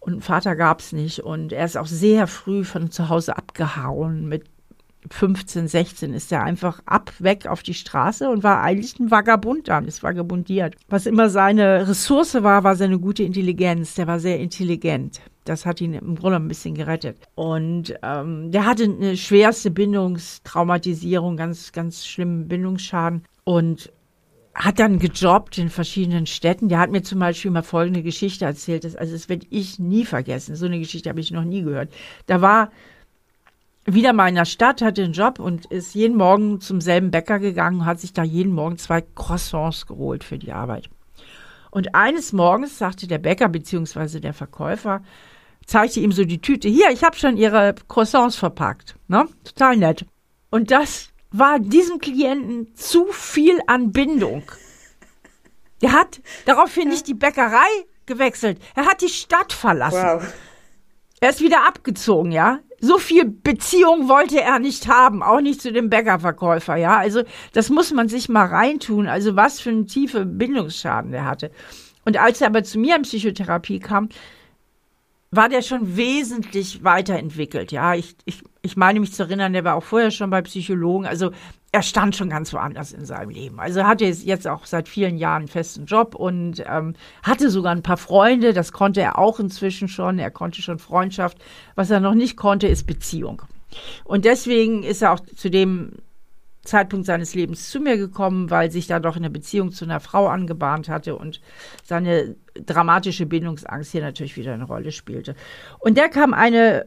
Und 0.00 0.12
einen 0.12 0.22
Vater 0.22 0.56
gab 0.56 0.80
es 0.80 0.92
nicht. 0.92 1.20
Und 1.20 1.52
er 1.52 1.64
ist 1.64 1.76
auch 1.76 1.86
sehr 1.86 2.26
früh 2.26 2.64
von 2.64 2.90
zu 2.90 3.08
Hause 3.08 3.36
abgehauen. 3.36 4.28
Mit 4.28 4.44
15, 5.10 5.68
16 5.68 6.14
ist 6.14 6.32
er 6.32 6.42
einfach 6.42 6.80
ab, 6.86 7.12
weg 7.18 7.46
auf 7.46 7.62
die 7.62 7.74
Straße 7.74 8.28
und 8.28 8.42
war 8.42 8.62
eigentlich 8.62 8.98
ein 8.98 9.10
Vagabund 9.10 9.68
dann, 9.68 9.86
ist 9.86 10.02
vagabundiert. 10.02 10.76
Was 10.88 11.06
immer 11.06 11.30
seine 11.30 11.88
Ressource 11.88 12.42
war, 12.42 12.64
war 12.64 12.76
seine 12.76 12.98
gute 12.98 13.22
Intelligenz. 13.22 13.94
Der 13.94 14.06
war 14.06 14.20
sehr 14.20 14.38
intelligent. 14.38 15.20
Das 15.44 15.64
hat 15.64 15.80
ihn 15.80 15.94
im 15.94 16.16
Grunde 16.16 16.36
ein 16.36 16.48
bisschen 16.48 16.74
gerettet. 16.74 17.16
Und 17.34 17.94
ähm, 18.02 18.50
der 18.50 18.66
hatte 18.66 18.84
eine 18.84 19.16
schwerste 19.16 19.70
Bindungstraumatisierung, 19.70 21.36
ganz, 21.36 21.72
ganz 21.72 22.06
schlimmen 22.06 22.48
Bindungsschaden. 22.48 23.24
Und 23.44 23.90
hat 24.58 24.80
dann 24.80 24.98
gejobbt 24.98 25.56
in 25.56 25.70
verschiedenen 25.70 26.26
Städten. 26.26 26.68
Der 26.68 26.80
hat 26.80 26.90
mir 26.90 27.02
zum 27.02 27.20
Beispiel 27.20 27.50
mal 27.50 27.62
folgende 27.62 28.02
Geschichte 28.02 28.44
erzählt. 28.44 28.84
Also 28.84 29.12
das 29.12 29.28
werde 29.28 29.46
ich 29.50 29.78
nie 29.78 30.04
vergessen. 30.04 30.56
So 30.56 30.66
eine 30.66 30.80
Geschichte 30.80 31.08
habe 31.08 31.20
ich 31.20 31.30
noch 31.30 31.44
nie 31.44 31.62
gehört. 31.62 31.92
Da 32.26 32.40
war 32.40 32.70
wieder 33.86 34.12
mal 34.12 34.28
in 34.28 34.34
der 34.34 34.44
Stadt, 34.44 34.82
hatte 34.82 35.04
einen 35.04 35.12
Job 35.12 35.38
und 35.38 35.66
ist 35.66 35.94
jeden 35.94 36.16
Morgen 36.16 36.60
zum 36.60 36.80
selben 36.80 37.12
Bäcker 37.12 37.38
gegangen 37.38 37.80
und 37.80 37.86
hat 37.86 38.00
sich 38.00 38.12
da 38.12 38.24
jeden 38.24 38.52
Morgen 38.52 38.78
zwei 38.78 39.00
Croissants 39.00 39.86
geholt 39.86 40.24
für 40.24 40.38
die 40.38 40.52
Arbeit. 40.52 40.90
Und 41.70 41.94
eines 41.94 42.32
Morgens 42.32 42.78
sagte 42.78 43.06
der 43.06 43.18
Bäcker 43.18 43.48
bzw. 43.48 44.18
der 44.18 44.34
Verkäufer, 44.34 45.02
zeigte 45.66 46.00
ihm 46.00 46.12
so 46.12 46.24
die 46.24 46.40
Tüte, 46.40 46.68
hier, 46.68 46.90
ich 46.90 47.04
habe 47.04 47.16
schon 47.16 47.36
Ihre 47.36 47.74
Croissants 47.86 48.36
verpackt. 48.36 48.96
Ne? 49.06 49.26
Total 49.44 49.76
nett. 49.76 50.04
Und 50.50 50.70
das 50.70 51.10
war 51.30 51.58
diesem 51.58 51.98
Klienten 51.98 52.74
zu 52.74 53.06
viel 53.12 53.58
an 53.66 53.92
Bindung. 53.92 54.42
Der 55.82 55.92
hat 55.92 56.20
daraufhin 56.44 56.88
nicht 56.88 57.06
die 57.06 57.14
Bäckerei 57.14 57.68
gewechselt. 58.06 58.58
Er 58.74 58.86
hat 58.86 59.02
die 59.02 59.08
Stadt 59.08 59.52
verlassen. 59.52 60.02
Wow. 60.02 60.34
Er 61.20 61.30
ist 61.30 61.40
wieder 61.40 61.66
abgezogen, 61.66 62.32
ja. 62.32 62.60
So 62.80 62.98
viel 62.98 63.24
Beziehung 63.24 64.08
wollte 64.08 64.40
er 64.40 64.60
nicht 64.60 64.86
haben, 64.86 65.22
auch 65.22 65.40
nicht 65.40 65.60
zu 65.60 65.72
dem 65.72 65.90
Bäckerverkäufer, 65.90 66.76
ja. 66.76 66.96
Also, 66.96 67.22
das 67.52 67.70
muss 67.70 67.92
man 67.92 68.08
sich 68.08 68.28
mal 68.28 68.46
reintun. 68.46 69.08
Also, 69.08 69.34
was 69.34 69.60
für 69.60 69.70
einen 69.70 69.86
tiefe 69.86 70.24
Bindungsschaden 70.24 71.10
der 71.10 71.24
hatte. 71.24 71.50
Und 72.04 72.16
als 72.16 72.40
er 72.40 72.46
aber 72.46 72.62
zu 72.62 72.78
mir 72.78 72.96
in 72.96 73.02
Psychotherapie 73.02 73.80
kam, 73.80 74.08
war 75.30 75.48
der 75.48 75.62
schon 75.62 75.96
wesentlich 75.96 76.82
weiterentwickelt. 76.84 77.70
Ja, 77.70 77.94
ich, 77.94 78.16
ich, 78.24 78.42
ich 78.62 78.76
meine 78.76 79.00
mich 79.00 79.12
zu 79.12 79.24
erinnern, 79.24 79.52
der 79.52 79.64
war 79.64 79.74
auch 79.74 79.84
vorher 79.84 80.10
schon 80.10 80.30
bei 80.30 80.40
Psychologen. 80.42 81.06
Also 81.06 81.32
er 81.70 81.82
stand 81.82 82.16
schon 82.16 82.30
ganz 82.30 82.52
woanders 82.54 82.92
in 82.92 83.04
seinem 83.04 83.28
Leben. 83.28 83.60
Also 83.60 83.84
hatte 83.84 84.06
jetzt 84.06 84.48
auch 84.48 84.64
seit 84.64 84.88
vielen 84.88 85.18
Jahren 85.18 85.42
einen 85.42 85.48
festen 85.48 85.84
Job 85.84 86.14
und 86.14 86.64
ähm, 86.66 86.94
hatte 87.22 87.50
sogar 87.50 87.72
ein 87.72 87.82
paar 87.82 87.98
Freunde. 87.98 88.54
Das 88.54 88.72
konnte 88.72 89.02
er 89.02 89.18
auch 89.18 89.38
inzwischen 89.38 89.88
schon. 89.88 90.18
Er 90.18 90.30
konnte 90.30 90.62
schon 90.62 90.78
Freundschaft. 90.78 91.36
Was 91.74 91.90
er 91.90 92.00
noch 92.00 92.14
nicht 92.14 92.36
konnte, 92.36 92.66
ist 92.68 92.86
Beziehung. 92.86 93.42
Und 94.04 94.24
deswegen 94.24 94.82
ist 94.82 95.02
er 95.02 95.12
auch 95.12 95.20
zu 95.20 95.50
dem 95.50 95.92
Zeitpunkt 96.64 97.06
seines 97.06 97.34
Lebens 97.34 97.70
zu 97.70 97.80
mir 97.80 97.96
gekommen, 97.96 98.50
weil 98.50 98.70
sich 98.70 98.86
da 98.86 98.98
doch 98.98 99.16
eine 99.16 99.30
Beziehung 99.30 99.72
zu 99.72 99.84
einer 99.84 100.00
Frau 100.00 100.28
angebahnt 100.28 100.88
hatte 100.88 101.16
und 101.16 101.40
seine 101.84 102.36
dramatische 102.66 103.26
Bindungsangst 103.26 103.92
hier 103.92 104.02
natürlich 104.02 104.36
wieder 104.36 104.54
eine 104.54 104.64
Rolle 104.64 104.92
spielte. 104.92 105.34
Und 105.78 105.96
der 105.96 106.08
kam 106.08 106.34
eine, 106.34 106.86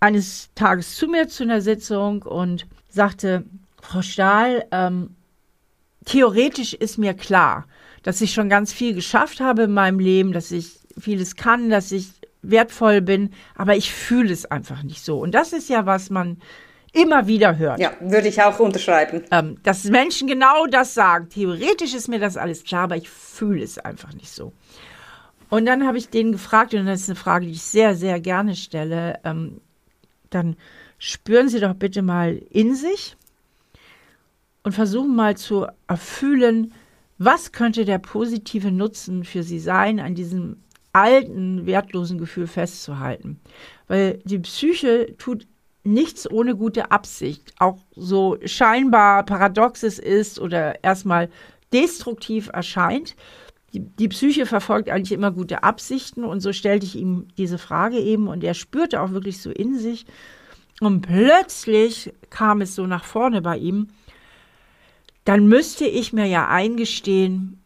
eines 0.00 0.50
Tages 0.54 0.96
zu 0.96 1.08
mir 1.08 1.28
zu 1.28 1.44
einer 1.44 1.60
Sitzung 1.60 2.22
und 2.22 2.66
sagte, 2.88 3.44
Frau 3.80 4.02
Stahl, 4.02 4.66
ähm, 4.70 5.16
theoretisch 6.04 6.74
ist 6.74 6.98
mir 6.98 7.14
klar, 7.14 7.66
dass 8.02 8.20
ich 8.20 8.32
schon 8.32 8.48
ganz 8.48 8.72
viel 8.72 8.94
geschafft 8.94 9.40
habe 9.40 9.62
in 9.62 9.72
meinem 9.72 9.98
Leben, 9.98 10.32
dass 10.32 10.50
ich 10.50 10.80
vieles 10.98 11.36
kann, 11.36 11.70
dass 11.70 11.92
ich 11.92 12.12
wertvoll 12.42 13.00
bin, 13.00 13.30
aber 13.54 13.76
ich 13.76 13.92
fühle 13.92 14.32
es 14.32 14.46
einfach 14.46 14.82
nicht 14.82 15.04
so. 15.04 15.18
Und 15.18 15.34
das 15.34 15.52
ist 15.52 15.68
ja, 15.68 15.86
was 15.86 16.10
man 16.10 16.38
immer 16.92 17.26
wieder 17.26 17.58
hört. 17.58 17.78
Ja, 17.78 17.92
würde 18.00 18.28
ich 18.28 18.42
auch 18.42 18.58
unterschreiben. 18.58 19.24
Ähm, 19.30 19.58
dass 19.62 19.84
Menschen 19.84 20.26
genau 20.26 20.66
das 20.66 20.94
sagen. 20.94 21.28
Theoretisch 21.28 21.94
ist 21.94 22.08
mir 22.08 22.18
das 22.18 22.36
alles 22.36 22.64
klar, 22.64 22.84
aber 22.84 22.96
ich 22.96 23.08
fühle 23.08 23.62
es 23.62 23.78
einfach 23.78 24.12
nicht 24.14 24.30
so. 24.30 24.52
Und 25.50 25.66
dann 25.66 25.86
habe 25.86 25.98
ich 25.98 26.08
den 26.08 26.32
gefragt, 26.32 26.74
und 26.74 26.86
das 26.86 27.02
ist 27.02 27.08
eine 27.08 27.16
Frage, 27.16 27.46
die 27.46 27.52
ich 27.52 27.62
sehr, 27.62 27.94
sehr 27.94 28.20
gerne 28.20 28.54
stelle. 28.54 29.18
Ähm, 29.24 29.60
dann 30.30 30.56
spüren 30.98 31.48
Sie 31.48 31.60
doch 31.60 31.74
bitte 31.74 32.02
mal 32.02 32.40
in 32.50 32.74
sich 32.74 33.16
und 34.62 34.72
versuchen 34.72 35.14
mal 35.14 35.36
zu 35.36 35.66
erfüllen, 35.88 36.72
was 37.18 37.52
könnte 37.52 37.84
der 37.84 37.98
positive 37.98 38.70
Nutzen 38.70 39.24
für 39.24 39.42
Sie 39.42 39.58
sein, 39.58 40.00
an 40.00 40.14
diesem 40.14 40.62
alten, 40.92 41.66
wertlosen 41.66 42.18
Gefühl 42.18 42.46
festzuhalten. 42.46 43.40
Weil 43.88 44.20
die 44.24 44.38
Psyche 44.38 45.14
tut 45.18 45.46
nichts 45.82 46.30
ohne 46.30 46.56
gute 46.56 46.90
Absicht, 46.90 47.52
auch 47.58 47.78
so 47.96 48.38
scheinbar 48.44 49.24
paradoxes 49.24 49.98
ist 49.98 50.38
oder 50.38 50.82
erstmal 50.84 51.28
destruktiv 51.72 52.50
erscheint. 52.52 53.16
Die, 53.72 53.80
die, 53.80 54.08
Psyche 54.08 54.46
verfolgt 54.46 54.90
eigentlich 54.90 55.12
immer 55.12 55.30
gute 55.30 55.62
Absichten 55.62 56.24
und 56.24 56.40
so 56.40 56.52
stellte 56.52 56.86
ich 56.86 56.96
ihm 56.96 57.28
diese 57.38 57.58
Frage 57.58 57.98
eben 57.98 58.26
und 58.26 58.42
er 58.42 58.54
spürte 58.54 59.00
auch 59.00 59.12
wirklich 59.12 59.40
so 59.40 59.50
in 59.50 59.78
sich 59.78 60.06
und 60.80 61.02
plötzlich 61.02 62.12
kam 62.30 62.62
es 62.62 62.74
so 62.74 62.86
nach 62.86 63.04
vorne 63.04 63.42
bei 63.42 63.58
ihm, 63.58 63.88
dann 65.24 65.46
müsste 65.46 65.84
ich 65.84 66.12
mir 66.12 66.26
ja 66.26 66.48
eingestehen, 66.48 67.60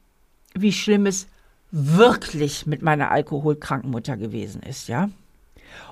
wie 0.54 0.72
schlimm 0.72 1.06
es 1.06 1.28
wirklich 1.70 2.66
mit 2.66 2.82
meiner 2.82 3.10
alkoholkranken 3.10 3.90
Mutter 3.90 4.16
gewesen 4.16 4.62
ist, 4.62 4.88
ja. 4.88 5.10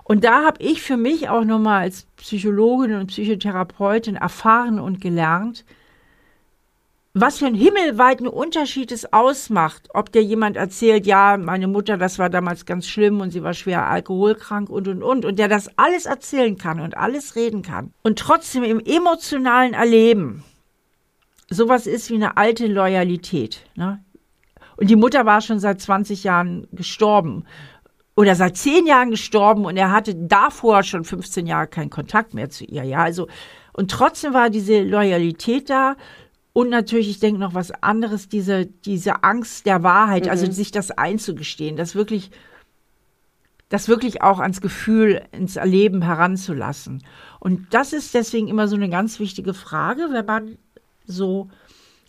Und 0.05 0.25
da 0.25 0.44
habe 0.44 0.62
ich 0.62 0.83
für 0.83 0.96
mich 0.96 1.29
auch 1.29 1.44
nochmal 1.44 1.83
als 1.83 2.05
Psychologin 2.16 2.94
und 2.94 3.09
Psychotherapeutin 3.09 4.16
erfahren 4.16 4.79
und 4.79 5.01
gelernt, 5.01 5.64
was 7.14 7.38
für 7.38 7.46
einen 7.46 7.55
himmelweiten 7.55 8.27
Unterschied 8.27 8.90
es 8.90 9.12
ausmacht, 9.12 9.88
ob 9.92 10.12
dir 10.12 10.22
jemand 10.22 10.57
erzählt, 10.57 11.07
ja, 11.07 11.37
meine 11.37 11.68
Mutter, 11.68 11.98
das 11.98 12.18
war 12.18 12.31
damals 12.31 12.64
ganz 12.64 12.87
schlimm 12.88 13.20
und 13.20 13.31
sie 13.31 13.42
war 13.42 13.53
schwer 13.53 13.87
alkoholkrank 13.87 14.70
und 14.70 14.88
und 14.88 15.03
und 15.03 15.25
und 15.25 15.38
der 15.38 15.48
das 15.48 15.70
alles 15.77 16.07
erzählen 16.07 16.57
kann 16.57 16.81
und 16.81 16.96
alles 16.96 17.37
reden 17.37 17.62
kann 17.62 17.92
und 18.03 18.18
trotzdem 18.18 18.64
im 18.64 18.81
emotionalen 18.81 19.75
Erleben 19.75 20.42
sowas 21.53 21.87
ist 21.87 22.11
wie 22.11 22.14
eine 22.14 22.37
alte 22.37 22.66
Loyalität. 22.66 23.64
Ne? 23.75 24.03
Und 24.77 24.90
die 24.90 24.96
Mutter 24.96 25.27
war 25.27 25.40
schon 25.40 25.61
seit 25.61 25.81
20 25.81 26.25
Jahren 26.25 26.66
gestorben 26.72 27.44
oder 28.16 28.35
seit 28.35 28.57
zehn 28.57 28.87
Jahren 28.87 29.11
gestorben 29.11 29.64
und 29.64 29.77
er 29.77 29.90
hatte 29.90 30.14
davor 30.14 30.83
schon 30.83 31.05
15 31.05 31.46
Jahre 31.46 31.66
keinen 31.66 31.90
Kontakt 31.90 32.35
mehr 32.35 32.51
zu 32.51 32.64
ihr. 32.64 32.85
Ja, 32.85 32.98
also, 32.98 33.29
und 33.72 33.90
trotzdem 33.90 34.35
war 34.35 34.51
diese 34.51 34.83
Loyalität 34.83 35.70
da. 35.70 35.96
Und 36.53 36.69
natürlich, 36.69 37.09
ich 37.09 37.21
denke 37.21 37.41
noch 37.41 37.55
was 37.55 37.71
anderes, 37.83 38.29
diese, 38.29 38.67
diese 38.67 39.25
Angst 39.25 39.65
der 39.65 39.83
Wahrheit, 39.83 40.29
also 40.29 40.45
mhm. 40.45 40.49
also 40.49 40.53
sich 40.53 40.71
das 40.71 40.91
einzugestehen, 40.91 41.77
das 41.77 41.95
wirklich, 41.95 42.31
das 43.71 43.88
wirklich 43.88 44.23
auch 44.23 44.38
ans 44.38 44.61
Gefühl, 44.61 45.23
ins 45.33 45.57
Erleben 45.57 46.03
heranzulassen. 46.03 47.03
Und 47.41 47.69
das 47.71 47.95
ist 47.95 48.15
deswegen 48.15 48.49
immer 48.49 48.69
so 48.69 48.77
eine 48.77 48.91
ganz 48.91 49.19
wichtige 49.19 49.55
Frage, 49.55 50.09
wenn 50.12 50.27
man 50.27 50.59
so 51.07 51.49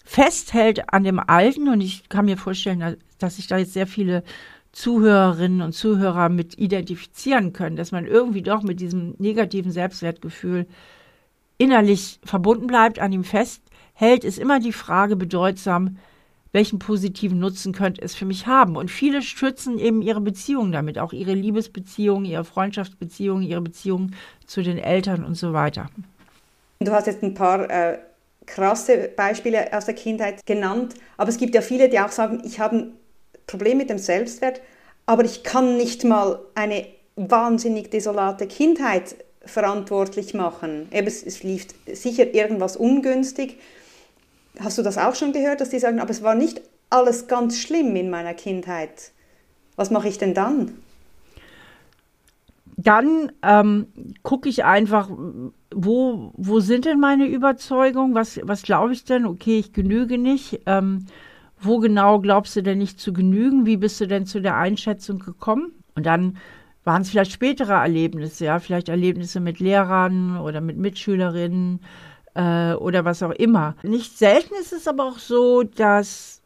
festhält 0.03 0.93
an 0.93 1.05
dem 1.05 1.19
Alten. 1.19 1.69
Und 1.69 1.79
ich 1.79 2.09
kann 2.09 2.25
mir 2.25 2.37
vorstellen, 2.37 2.97
dass 3.19 3.37
sich 3.37 3.47
da 3.47 3.57
jetzt 3.57 3.73
sehr 3.73 3.87
viele 3.87 4.23
Zuhörerinnen 4.73 5.61
und 5.61 5.73
Zuhörer 5.73 6.27
mit 6.29 6.57
identifizieren 6.57 7.53
können, 7.53 7.77
dass 7.77 7.91
man 7.91 8.05
irgendwie 8.05 8.41
doch 8.41 8.63
mit 8.63 8.81
diesem 8.81 9.15
negativen 9.19 9.71
Selbstwertgefühl 9.71 10.67
innerlich 11.57 12.19
verbunden 12.25 12.67
bleibt, 12.67 12.99
an 12.99 13.13
ihm 13.13 13.23
festhält, 14.03 14.23
ist 14.23 14.37
immer 14.37 14.59
die 14.59 14.73
Frage 14.73 15.15
bedeutsam, 15.15 15.97
welchen 16.51 16.77
positiven 16.77 17.39
Nutzen 17.39 17.73
könnte 17.73 18.01
es 18.01 18.13
für 18.13 18.25
mich 18.25 18.45
haben? 18.45 18.75
Und 18.75 18.91
viele 18.91 19.21
stützen 19.21 19.79
eben 19.79 20.01
ihre 20.01 20.21
Beziehungen 20.21 20.71
damit, 20.71 20.99
auch 20.99 21.13
ihre 21.13 21.33
Liebesbeziehungen, 21.33 22.25
ihre 22.25 22.43
Freundschaftsbeziehungen, 22.43 23.43
ihre 23.43 23.61
Beziehungen 23.61 24.15
zu 24.45 24.61
den 24.61 24.77
Eltern 24.77 25.23
und 25.23 25.35
so 25.35 25.53
weiter. 25.53 25.89
Du 26.79 26.91
hast 26.91 27.07
jetzt 27.07 27.23
ein 27.23 27.33
paar 27.33 27.69
äh, 27.69 27.97
krasse 28.45 29.09
Beispiele 29.15 29.75
aus 29.75 29.85
der 29.85 29.95
Kindheit 29.95 30.45
genannt, 30.45 30.95
aber 31.17 31.29
es 31.29 31.37
gibt 31.37 31.55
ja 31.55 31.61
viele, 31.61 31.89
die 31.89 31.99
auch 31.99 32.11
sagen, 32.11 32.41
ich 32.45 32.59
habe 32.59 32.87
Problem 33.47 33.77
mit 33.77 33.89
dem 33.89 33.97
Selbstwert, 33.97 34.61
aber 35.05 35.23
ich 35.23 35.43
kann 35.43 35.77
nicht 35.77 36.03
mal 36.03 36.39
eine 36.55 36.85
wahnsinnig 37.15 37.89
desolate 37.89 38.47
Kindheit 38.47 39.15
verantwortlich 39.45 40.33
machen. 40.33 40.87
Eben, 40.91 41.07
es 41.07 41.43
lief 41.43 41.67
sicher 41.91 42.33
irgendwas 42.33 42.77
ungünstig. 42.77 43.57
Hast 44.59 44.77
du 44.77 44.83
das 44.83 44.97
auch 44.97 45.15
schon 45.15 45.33
gehört, 45.33 45.61
dass 45.61 45.69
die 45.69 45.79
sagen, 45.79 45.99
aber 45.99 46.11
es 46.11 46.23
war 46.23 46.35
nicht 46.35 46.61
alles 46.89 47.27
ganz 47.27 47.59
schlimm 47.59 47.95
in 47.95 48.09
meiner 48.09 48.33
Kindheit. 48.33 49.11
Was 49.75 49.89
mache 49.89 50.07
ich 50.07 50.17
denn 50.19 50.33
dann? 50.33 50.71
Dann 52.77 53.31
ähm, 53.41 53.87
gucke 54.21 54.49
ich 54.49 54.63
einfach, 54.63 55.09
wo, 55.73 56.31
wo 56.35 56.59
sind 56.59 56.85
denn 56.85 56.99
meine 56.99 57.27
Überzeugungen? 57.27 58.13
Was, 58.13 58.39
was 58.43 58.61
glaube 58.61 58.93
ich 58.93 59.05
denn? 59.05 59.25
Okay, 59.25 59.59
ich 59.59 59.73
genüge 59.73 60.17
nicht. 60.17 60.61
Ähm, 60.65 61.05
wo 61.59 61.79
genau 61.79 62.19
glaubst 62.19 62.55
du 62.55 62.61
denn 62.61 62.77
nicht 62.77 62.99
zu 62.99 63.13
genügen? 63.13 63.65
Wie 63.65 63.77
bist 63.77 63.99
du 64.01 64.07
denn 64.07 64.25
zu 64.25 64.41
der 64.41 64.57
Einschätzung 64.57 65.19
gekommen? 65.19 65.71
Und 65.95 66.05
dann 66.05 66.37
waren 66.83 67.03
es 67.03 67.09
vielleicht 67.09 67.31
spätere 67.31 67.73
Erlebnisse, 67.73 68.45
ja, 68.45 68.59
vielleicht 68.59 68.89
Erlebnisse 68.89 69.39
mit 69.39 69.59
Lehrern 69.59 70.37
oder 70.37 70.59
mit 70.59 70.77
Mitschülerinnen 70.77 71.79
äh, 72.35 72.73
oder 72.73 73.05
was 73.05 73.23
auch 73.23 73.31
immer. 73.31 73.75
Nicht 73.83 74.17
selten 74.17 74.53
ist 74.59 74.73
es 74.73 74.87
aber 74.87 75.05
auch 75.05 75.19
so, 75.19 75.63
dass 75.63 76.41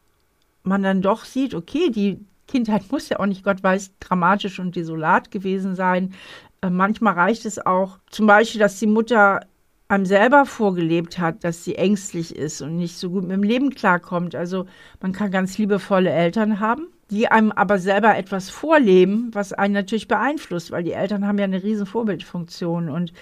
man 0.62 0.82
dann 0.82 1.02
doch 1.02 1.24
sieht, 1.24 1.54
okay, 1.54 1.90
die 1.90 2.20
Kindheit 2.46 2.90
muss 2.90 3.08
ja 3.08 3.20
auch 3.20 3.26
nicht, 3.26 3.44
Gott 3.44 3.62
weiß, 3.62 3.92
dramatisch 4.00 4.58
und 4.58 4.76
desolat 4.76 5.30
gewesen 5.30 5.74
sein. 5.74 6.14
Äh, 6.62 6.70
manchmal 6.70 7.14
reicht 7.14 7.44
es 7.46 7.64
auch 7.64 7.98
zum 8.10 8.26
Beispiel, 8.26 8.60
dass 8.60 8.78
die 8.78 8.86
Mutter 8.86 9.40
einem 9.88 10.04
selber 10.04 10.44
vorgelebt 10.44 11.18
hat, 11.18 11.44
dass 11.44 11.64
sie 11.64 11.76
ängstlich 11.76 12.36
ist 12.36 12.60
und 12.60 12.76
nicht 12.76 12.98
so 12.98 13.10
gut 13.10 13.22
mit 13.22 13.32
dem 13.32 13.42
Leben 13.42 13.70
klarkommt. 13.70 14.34
Also 14.34 14.66
man 15.00 15.12
kann 15.12 15.30
ganz 15.30 15.56
liebevolle 15.56 16.10
Eltern 16.10 16.60
haben, 16.60 16.88
die 17.10 17.28
einem 17.28 17.52
aber 17.52 17.78
selber 17.78 18.16
etwas 18.16 18.50
vorleben, 18.50 19.30
was 19.32 19.54
einen 19.54 19.72
natürlich 19.72 20.06
beeinflusst, 20.06 20.70
weil 20.70 20.84
die 20.84 20.92
Eltern 20.92 21.26
haben 21.26 21.38
ja 21.38 21.44
eine 21.44 21.62
riesen 21.62 21.86
Vorbildfunktion. 21.86 22.90
Und 22.90 23.14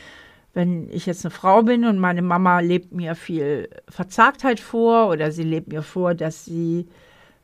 wenn 0.57 0.89
ich 0.91 1.05
jetzt 1.05 1.23
eine 1.23 1.31
Frau 1.31 1.63
bin 1.63 1.85
und 1.85 1.99
meine 1.99 2.23
Mama 2.23 2.61
lebt 2.61 2.91
mir 2.91 3.15
viel 3.15 3.69
Verzagtheit 3.91 4.59
vor 4.59 5.11
oder 5.11 5.31
sie 5.31 5.43
lebt 5.43 5.69
mir 5.69 5.83
vor, 5.83 6.15
dass 6.15 6.47
sie 6.47 6.87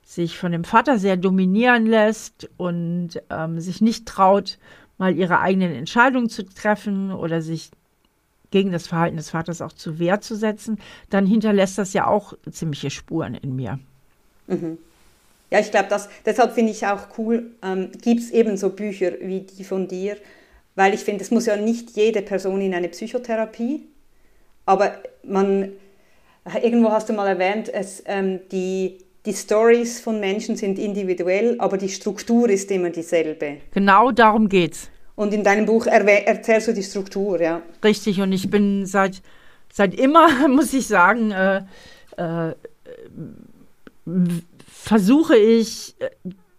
sich 0.03 0.39
von 0.39 0.51
dem 0.51 0.65
Vater 0.65 0.99
sehr 0.99 1.19
dominieren 1.19 1.85
lässt 1.85 2.49
und 2.57 3.23
ähm, 3.29 3.61
sich 3.61 3.83
nicht 3.83 4.07
traut, 4.07 4.59
mal 4.97 5.15
ihre 5.15 5.41
eigenen 5.41 5.75
Entscheidungen 5.75 6.31
zu 6.31 6.43
treffen 6.43 7.13
oder 7.13 7.43
sich 7.43 7.71
gegen 8.51 8.73
das 8.73 8.87
Verhalten 8.87 9.19
des 9.19 9.29
Vaters 9.29 9.61
auch 9.61 9.73
zu 9.75 9.99
Wehr 9.99 10.23
zu 10.23 10.35
setzen, 10.35 10.79
dann 11.11 11.27
hinterlässt 11.27 11.77
das 11.77 11.93
ja 11.93 12.07
auch 12.07 12.33
ziemliche 12.51 12.89
Spuren 12.89 13.35
in 13.35 13.55
mir. 13.55 13.79
Mhm. 14.47 14.79
Ja, 15.51 15.61
ich 15.61 15.71
glaube, 15.71 15.89
deshalb 16.25 16.55
finde 16.55 16.73
ich 16.73 16.87
auch 16.87 17.09
cool, 17.19 17.51
ähm, 17.63 17.91
gibt 18.01 18.21
es 18.21 18.31
eben 18.31 18.57
so 18.57 18.71
Bücher 18.71 19.13
wie 19.21 19.43
die 19.43 19.65
von 19.65 19.87
dir, 19.87 20.17
weil 20.75 20.95
ich 20.95 21.01
finde, 21.01 21.23
es 21.23 21.31
muss 21.31 21.47
ja 21.47 21.57
nicht 21.57 21.97
jede 21.97 22.23
Person 22.23 22.61
in 22.61 22.75
eine 22.75 22.89
Psychotherapie, 22.89 23.83
aber 24.65 24.95
man, 25.23 25.73
irgendwo 26.63 26.91
hast 26.91 27.09
du 27.09 27.13
mal 27.13 27.27
erwähnt, 27.27 27.69
es, 27.73 28.03
ähm, 28.07 28.41
die, 28.51 28.99
die 29.27 29.35
Stories 29.35 30.01
von 30.01 30.21
Menschen 30.21 30.57
sind 30.57 30.79
individuell, 30.79 31.57
aber 31.59 31.79
die 31.79 31.89
Struktur 31.89 32.49
ist 32.49 32.71
immer 32.71 32.91
dieselbe. 32.91 33.59
Genau 33.73 34.11
darum 34.11 34.49
geht's. 34.49 34.89
Und 35.15 35.35
in 35.35 35.45
deinem 35.45 35.67
Buch 35.67 35.87
erzählst 35.87 36.69
du 36.69 36.73
die 36.73 36.83
Struktur, 36.83 37.41
ja. 37.41 37.63
Richtig, 37.85 38.21
und 38.21 38.33
ich 38.33 38.51
bin 38.51 38.87
seit, 38.87 39.23
seit 39.73 39.95
immer, 39.95 40.49
muss 40.49 40.73
ich 40.73 40.87
sagen, 40.87 41.31
äh, 41.33 41.63
äh, 42.17 42.55
versuche 44.67 45.37
ich, 45.37 45.95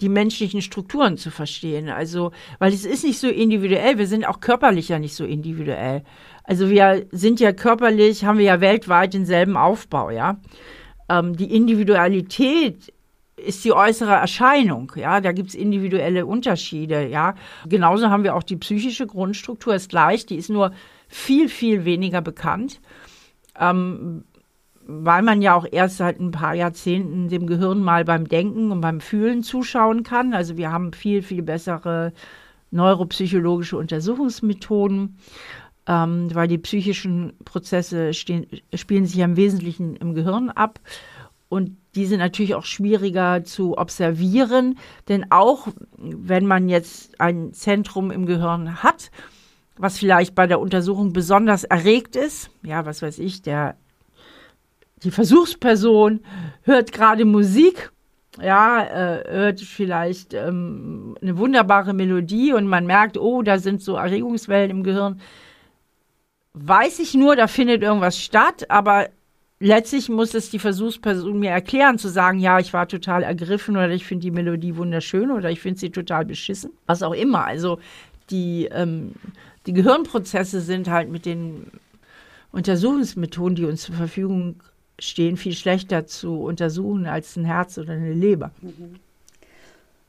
die 0.04 0.10
menschlichen 0.10 0.62
Strukturen 0.62 1.18
zu 1.18 1.32
verstehen. 1.32 1.90
Also, 1.90 2.32
weil 2.60 2.74
es 2.74 2.86
ist 2.86 3.04
nicht 3.04 3.20
so 3.20 3.28
individuell, 3.28 3.98
wir 3.98 4.08
sind 4.08 4.28
auch 4.28 4.42
körperlich 4.42 4.90
ja 4.90 5.00
nicht 5.00 5.16
so 5.16 5.26
individuell. 5.26 6.04
Also 6.44 6.70
wir 6.70 7.06
sind 7.12 7.40
ja 7.40 7.54
körperlich, 7.54 8.26
haben 8.26 8.38
wir 8.38 8.46
ja 8.46 8.62
weltweit 8.62 9.14
denselben 9.14 9.56
Aufbau, 9.56 10.10
ja. 10.10 10.42
Ähm, 11.10 11.38
die 11.38 11.56
Individualität 11.56 12.94
ist 13.38 13.64
die 13.64 13.72
äußere 13.72 14.12
Erscheinung. 14.12 14.92
Ja, 14.96 15.22
da 15.22 15.32
gibt 15.32 15.50
es 15.50 15.56
individuelle 15.56 16.26
Unterschiede. 16.26 17.08
Ja, 17.08 17.36
genauso 17.68 18.10
haben 18.10 18.24
wir 18.24 18.36
auch 18.36 18.44
die 18.44 18.58
psychische 18.58 19.08
Grundstruktur 19.08 19.74
ist 19.74 19.90
gleich, 19.90 20.26
die 20.26 20.36
ist 20.36 20.50
nur 20.50 20.74
viel 21.08 21.48
viel 21.48 21.86
weniger 21.86 22.22
bekannt, 22.22 22.82
ähm, 23.60 24.26
weil 24.86 25.22
man 25.22 25.42
ja 25.42 25.56
auch 25.56 25.66
erst 25.72 25.98
seit 25.98 26.20
ein 26.20 26.32
paar 26.32 26.54
Jahrzehnten 26.54 27.30
dem 27.30 27.48
Gehirn 27.48 27.82
mal 27.82 28.06
beim 28.06 28.28
Denken 28.28 28.72
und 28.72 28.82
beim 28.82 29.02
Fühlen 29.02 29.44
zuschauen 29.44 30.04
kann. 30.04 30.34
Also 30.34 30.58
wir 30.58 30.72
haben 30.72 30.94
viel 30.94 31.22
viel 31.22 31.42
bessere 31.42 32.14
neuropsychologische 32.72 33.78
Untersuchungsmethoden. 33.78 35.18
Ähm, 35.86 36.34
weil 36.34 36.48
die 36.48 36.60
psychischen 36.60 37.34
Prozesse 37.44 38.14
stehen, 38.14 38.48
spielen 38.74 39.06
sich 39.06 39.18
ja 39.18 39.26
im 39.26 39.36
Wesentlichen 39.36 39.98
im 39.98 40.14
Gehirn 40.14 40.50
ab. 40.50 40.80
Und 41.50 41.76
die 41.96 42.06
sind 42.06 42.20
natürlich 42.20 42.56
auch 42.56 42.64
schwieriger 42.64 43.44
zu 43.44 43.78
observieren, 43.78 44.80
denn 45.08 45.30
auch 45.30 45.68
wenn 45.98 46.48
man 46.48 46.70
jetzt 46.70 47.20
ein 47.20 47.54
Zentrum 47.54 48.12
im 48.12 48.26
Gehirn 48.26 48.82
hat, 48.82 49.12
was 49.78 49.98
vielleicht 49.98 50.36
bei 50.36 50.48
der 50.48 50.60
Untersuchung 50.60 51.14
besonders 51.14 51.64
erregt 51.64 52.16
ist, 52.16 52.50
ja, 52.64 52.86
was 52.86 53.02
weiß 53.02 53.20
ich, 53.20 53.42
der 53.42 53.76
die 55.04 55.12
Versuchsperson 55.12 56.22
hört 56.64 56.92
gerade 56.92 57.26
Musik, 57.26 57.92
ja, 58.42 58.84
äh, 58.84 59.24
hört 59.30 59.62
vielleicht 59.62 60.34
ähm, 60.34 61.16
eine 61.22 61.38
wunderbare 61.38 61.94
Melodie 61.94 62.54
und 62.54 62.68
man 62.68 62.86
merkt, 62.86 63.18
oh, 63.18 63.42
da 63.44 63.60
sind 63.60 63.82
so 63.82 63.96
Erregungswellen 63.96 64.72
im 64.72 64.84
Gehirn. 64.84 65.20
Weiß 66.54 67.00
ich 67.00 67.14
nur, 67.14 67.36
da 67.36 67.48
findet 67.48 67.84
irgendwas 67.84 68.20
statt, 68.20 68.70
aber 68.70 69.10
letztlich 69.60 70.10
muss 70.10 70.34
es 70.34 70.50
die 70.50 70.60
Versuchsperson 70.60 71.40
mir 71.40 71.52
erklären, 71.52 71.98
zu 71.98 72.10
sagen, 72.10 72.40
ja, 72.40 72.60
ich 72.60 72.74
war 72.74 72.88
total 72.88 73.24
ergriffen 73.24 73.76
oder 73.76 73.90
ich 73.90 74.06
finde 74.06 74.24
die 74.24 74.32
Melodie 74.32 74.78
wunderschön 74.78 75.32
oder 75.32 75.50
ich 75.52 75.60
finde 75.60 75.80
sie 75.80 75.90
total 75.90 76.26
beschissen. 76.26 76.72
Was 76.86 77.04
auch 77.04 77.14
immer. 77.14 77.46
Also 77.46 77.80
die, 78.30 78.68
ähm, 78.72 79.14
die 79.66 79.74
Gehirnprozesse 79.74 80.62
sind 80.62 80.90
halt 80.90 81.10
mit 81.10 81.26
den 81.26 81.68
Untersuchungsmethoden, 82.52 83.56
die 83.56 83.66
uns 83.66 83.84
zur 83.84 83.96
Verfügung 83.96 84.62
stehen, 85.04 85.38
viel 85.38 85.54
schlechter 85.54 86.06
zu 86.08 86.42
untersuchen 86.42 87.06
als 87.06 87.36
ein 87.36 87.46
Herz 87.46 87.78
oder 87.78 87.94
eine 87.94 88.14
Leber. 88.14 88.52
Mhm. 88.62 89.00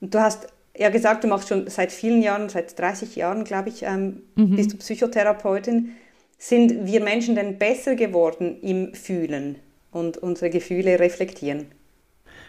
Und 0.01 0.15
du 0.15 0.21
hast 0.21 0.49
ja 0.77 0.91
gesagt, 0.91 1.25
du 1.25 1.29
machst 1.29 1.49
schon 1.49 1.69
seit 1.69 1.93
vielen 1.93 2.23
Jahren, 2.23 2.49
seit 2.49 2.79
30 2.79 3.17
Jahren, 3.17 3.45
glaube 3.45 3.69
ich, 3.69 3.83
ähm, 3.83 4.23
mhm. 4.35 4.57
bist 4.57 4.73
du 4.73 4.77
Psychotherapeutin. 4.79 5.91
Sind 6.39 6.87
wir 6.87 7.03
Menschen 7.03 7.37
denn 7.37 7.59
besser 7.59 7.95
geworden 7.95 8.61
im 8.61 8.93
Fühlen 8.95 9.57
und 9.93 10.19
unsere 10.19 10.51
Gefühle 10.51 10.99
reflektieren? 10.99 11.67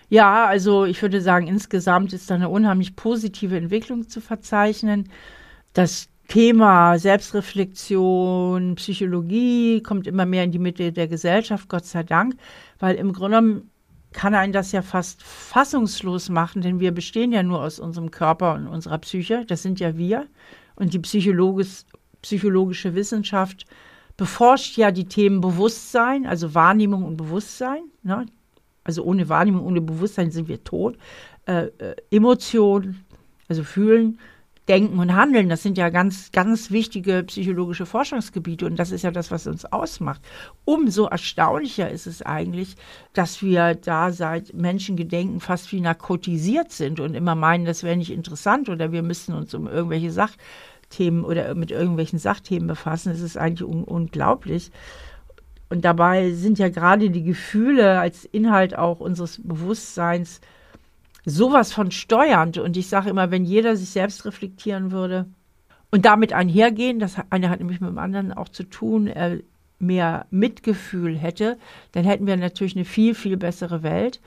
Ja, 0.09 0.45
also 0.45 0.85
ich 0.85 1.01
würde 1.01 1.21
sagen, 1.21 1.47
insgesamt 1.47 2.13
ist 2.13 2.29
da 2.29 2.35
eine 2.35 2.49
unheimlich 2.49 2.95
positive 2.95 3.57
Entwicklung 3.57 4.07
zu 4.07 4.21
verzeichnen. 4.21 5.09
Das 5.73 6.07
Thema 6.27 6.97
Selbstreflexion, 6.97 8.75
Psychologie 8.75 9.81
kommt 9.81 10.07
immer 10.07 10.25
mehr 10.25 10.43
in 10.43 10.51
die 10.51 10.59
Mitte 10.59 10.91
der 10.91 11.07
Gesellschaft, 11.07 11.69
Gott 11.69 11.85
sei 11.85 12.03
Dank, 12.03 12.35
weil 12.79 12.95
im 12.95 13.13
Grunde 13.13 13.37
genommen 13.37 13.71
kann 14.11 14.33
einen 14.33 14.53
das 14.53 14.71
ja 14.71 14.81
fast 14.81 15.21
fassungslos 15.23 16.29
machen, 16.29 16.61
denn 16.61 16.79
wir 16.79 16.93
bestehen 16.93 17.33
ja 17.33 17.43
nur 17.43 17.61
aus 17.61 17.79
unserem 17.79 18.11
Körper 18.11 18.55
und 18.55 18.67
unserer 18.67 18.97
Psyche, 18.99 19.43
das 19.45 19.61
sind 19.61 19.79
ja 19.79 19.97
wir. 19.97 20.25
Und 20.75 20.93
die 20.93 20.99
Psychologisch, 20.99 21.83
psychologische 22.21 22.95
Wissenschaft 22.95 23.65
beforscht 24.17 24.77
ja 24.77 24.91
die 24.91 25.05
Themen 25.05 25.41
Bewusstsein, 25.41 26.25
also 26.25 26.55
Wahrnehmung 26.55 27.03
und 27.03 27.17
Bewusstsein. 27.17 27.83
Ne? 28.03 28.25
Also 28.83 29.03
ohne 29.03 29.27
Wahrnehmung, 29.27 29.65
ohne 29.65 29.81
Bewusstsein 29.81 30.31
sind 30.31 30.47
wir 30.47 30.63
tot. 30.63 30.97
Äh, 31.45 31.65
äh, 31.77 31.95
Emotionen, 32.11 33.05
also 33.47 33.63
fühlen, 33.63 34.19
denken 34.67 34.99
und 34.99 35.15
handeln, 35.15 35.49
das 35.49 35.61
sind 35.61 35.77
ja 35.77 35.89
ganz, 35.89 36.31
ganz 36.31 36.71
wichtige 36.71 37.23
psychologische 37.23 37.85
Forschungsgebiete 37.85 38.65
und 38.65 38.77
das 38.77 38.91
ist 38.91 39.03
ja 39.03 39.11
das, 39.11 39.29
was 39.29 39.45
uns 39.47 39.65
ausmacht. 39.65 40.21
Umso 40.65 41.05
erstaunlicher 41.05 41.89
ist 41.89 42.07
es 42.07 42.21
eigentlich, 42.21 42.75
dass 43.13 43.41
wir 43.41 43.75
da 43.75 44.11
seit 44.11 44.53
Menschengedenken 44.53 45.39
fast 45.39 45.71
wie 45.71 45.81
narkotisiert 45.81 46.71
sind 46.71 46.99
und 46.99 47.13
immer 47.13 47.35
meinen, 47.35 47.65
das 47.65 47.83
wäre 47.83 47.97
nicht 47.97 48.11
interessant 48.11 48.69
oder 48.69 48.91
wir 48.91 49.03
müssten 49.03 49.33
uns 49.33 49.53
um 49.53 49.67
irgendwelche 49.67 50.11
Sachen 50.11 50.37
Themen 50.89 51.23
oder 51.23 51.53
mit 51.55 51.71
irgendwelchen 51.71 52.19
Sachthemen 52.19 52.67
befassen. 52.67 53.11
Es 53.11 53.21
ist 53.21 53.37
eigentlich 53.37 53.67
un 53.67 53.83
unglaublich. 53.83 54.71
Und 55.69 55.83
dabei 55.83 56.31
sind 56.31 56.59
ja 56.59 56.69
gerade 56.69 57.09
die 57.09 57.23
Gefühle 57.23 57.99
als 57.99 58.25
Inhalt 58.25 58.77
auch 58.77 58.99
unseres 58.99 59.41
Bewusstseins 59.43 60.41
sowas 61.25 61.73
von 61.73 61.91
steuernd. 61.91 62.57
Und 62.57 62.77
ich 62.77 62.87
sage 62.87 63.09
immer, 63.09 63.31
wenn 63.31 63.45
jeder 63.45 63.75
sich 63.75 63.89
selbst 63.89 64.25
reflektieren 64.25 64.91
würde 64.91 65.25
und 65.91 66.05
damit 66.05 66.33
einhergehen, 66.33 66.99
das 66.99 67.15
eine 67.29 67.49
hat 67.49 67.59
nämlich 67.59 67.81
mit 67.81 67.89
dem 67.89 67.97
anderen 67.97 68.33
auch 68.33 68.49
zu 68.49 68.63
tun, 68.63 69.07
er 69.07 69.39
mehr 69.79 70.25
Mitgefühl 70.31 71.17
hätte, 71.17 71.57
dann 71.91 72.05
hätten 72.05 72.27
wir 72.27 72.37
natürlich 72.37 72.75
eine 72.75 72.85
viel, 72.85 73.13
viel 73.13 73.37
bessere 73.37 73.83
Welt. 73.83 74.21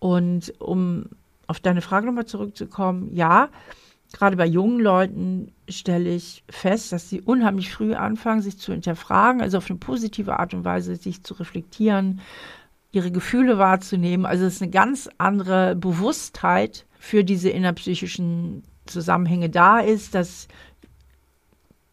Und 0.00 0.52
um 0.58 1.06
auf 1.46 1.60
deine 1.60 1.82
Frage 1.82 2.06
nochmal 2.06 2.26
zurückzukommen, 2.26 3.14
ja, 3.14 3.48
gerade 4.12 4.36
bei 4.36 4.46
jungen 4.46 4.80
Leuten 4.80 5.52
stelle 5.68 6.10
ich 6.10 6.42
fest, 6.48 6.92
dass 6.92 7.08
sie 7.08 7.20
unheimlich 7.20 7.72
früh 7.72 7.94
anfangen, 7.94 8.42
sich 8.42 8.58
zu 8.58 8.72
hinterfragen, 8.72 9.40
also 9.40 9.58
auf 9.58 9.70
eine 9.70 9.78
positive 9.78 10.38
Art 10.38 10.54
und 10.54 10.64
Weise 10.64 10.96
sich 10.96 11.22
zu 11.22 11.34
reflektieren, 11.34 12.20
ihre 12.92 13.10
Gefühle 13.10 13.58
wahrzunehmen. 13.58 14.26
Also 14.26 14.46
es 14.46 14.56
ist 14.56 14.62
eine 14.62 14.70
ganz 14.70 15.08
andere 15.18 15.76
Bewusstheit 15.76 16.86
für 16.98 17.24
diese 17.24 17.50
innerpsychischen 17.50 18.62
Zusammenhänge 18.86 19.50
da 19.50 19.80
ist, 19.80 20.14
dass 20.14 20.48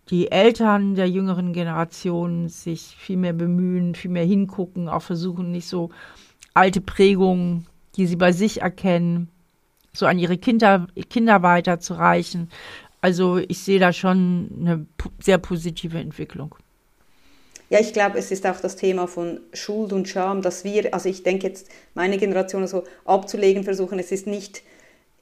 die 0.09 0.31
Eltern 0.31 0.95
der 0.95 1.09
jüngeren 1.09 1.51
Generation 1.51 2.47
sich 2.47 2.95
viel 2.97 3.17
mehr 3.17 3.33
bemühen, 3.33 3.95
viel 3.95 4.11
mehr 4.11 4.25
hingucken, 4.25 4.87
auch 4.87 5.01
versuchen, 5.01 5.51
nicht 5.51 5.67
so 5.67 5.89
alte 6.53 6.79
Prägungen, 6.79 7.65
die 7.95 8.05
sie 8.05 8.15
bei 8.15 8.31
sich 8.31 8.61
erkennen, 8.61 9.29
so 9.93 10.05
an 10.05 10.19
ihre 10.19 10.37
Kinder, 10.37 10.87
Kinder 11.09 11.41
weiterzureichen. 11.41 12.49
Also 13.01 13.37
ich 13.37 13.59
sehe 13.59 13.79
da 13.79 13.93
schon 13.93 14.49
eine 14.59 14.85
sehr 15.19 15.37
positive 15.37 15.97
Entwicklung. 15.97 16.55
Ja, 17.69 17.79
ich 17.79 17.93
glaube, 17.93 18.17
es 18.19 18.31
ist 18.31 18.45
auch 18.45 18.59
das 18.59 18.75
Thema 18.75 19.07
von 19.07 19.39
Schuld 19.53 19.91
und 19.91 20.07
Scham, 20.07 20.41
dass 20.41 20.63
wir, 20.63 20.93
also 20.93 21.09
ich 21.09 21.23
denke 21.23 21.47
jetzt, 21.47 21.69
meine 21.95 22.17
Generation 22.17 22.67
so 22.67 22.83
abzulegen 23.05 23.63
versuchen, 23.63 23.97
es 23.97 24.11
ist 24.11 24.27
nicht 24.27 24.61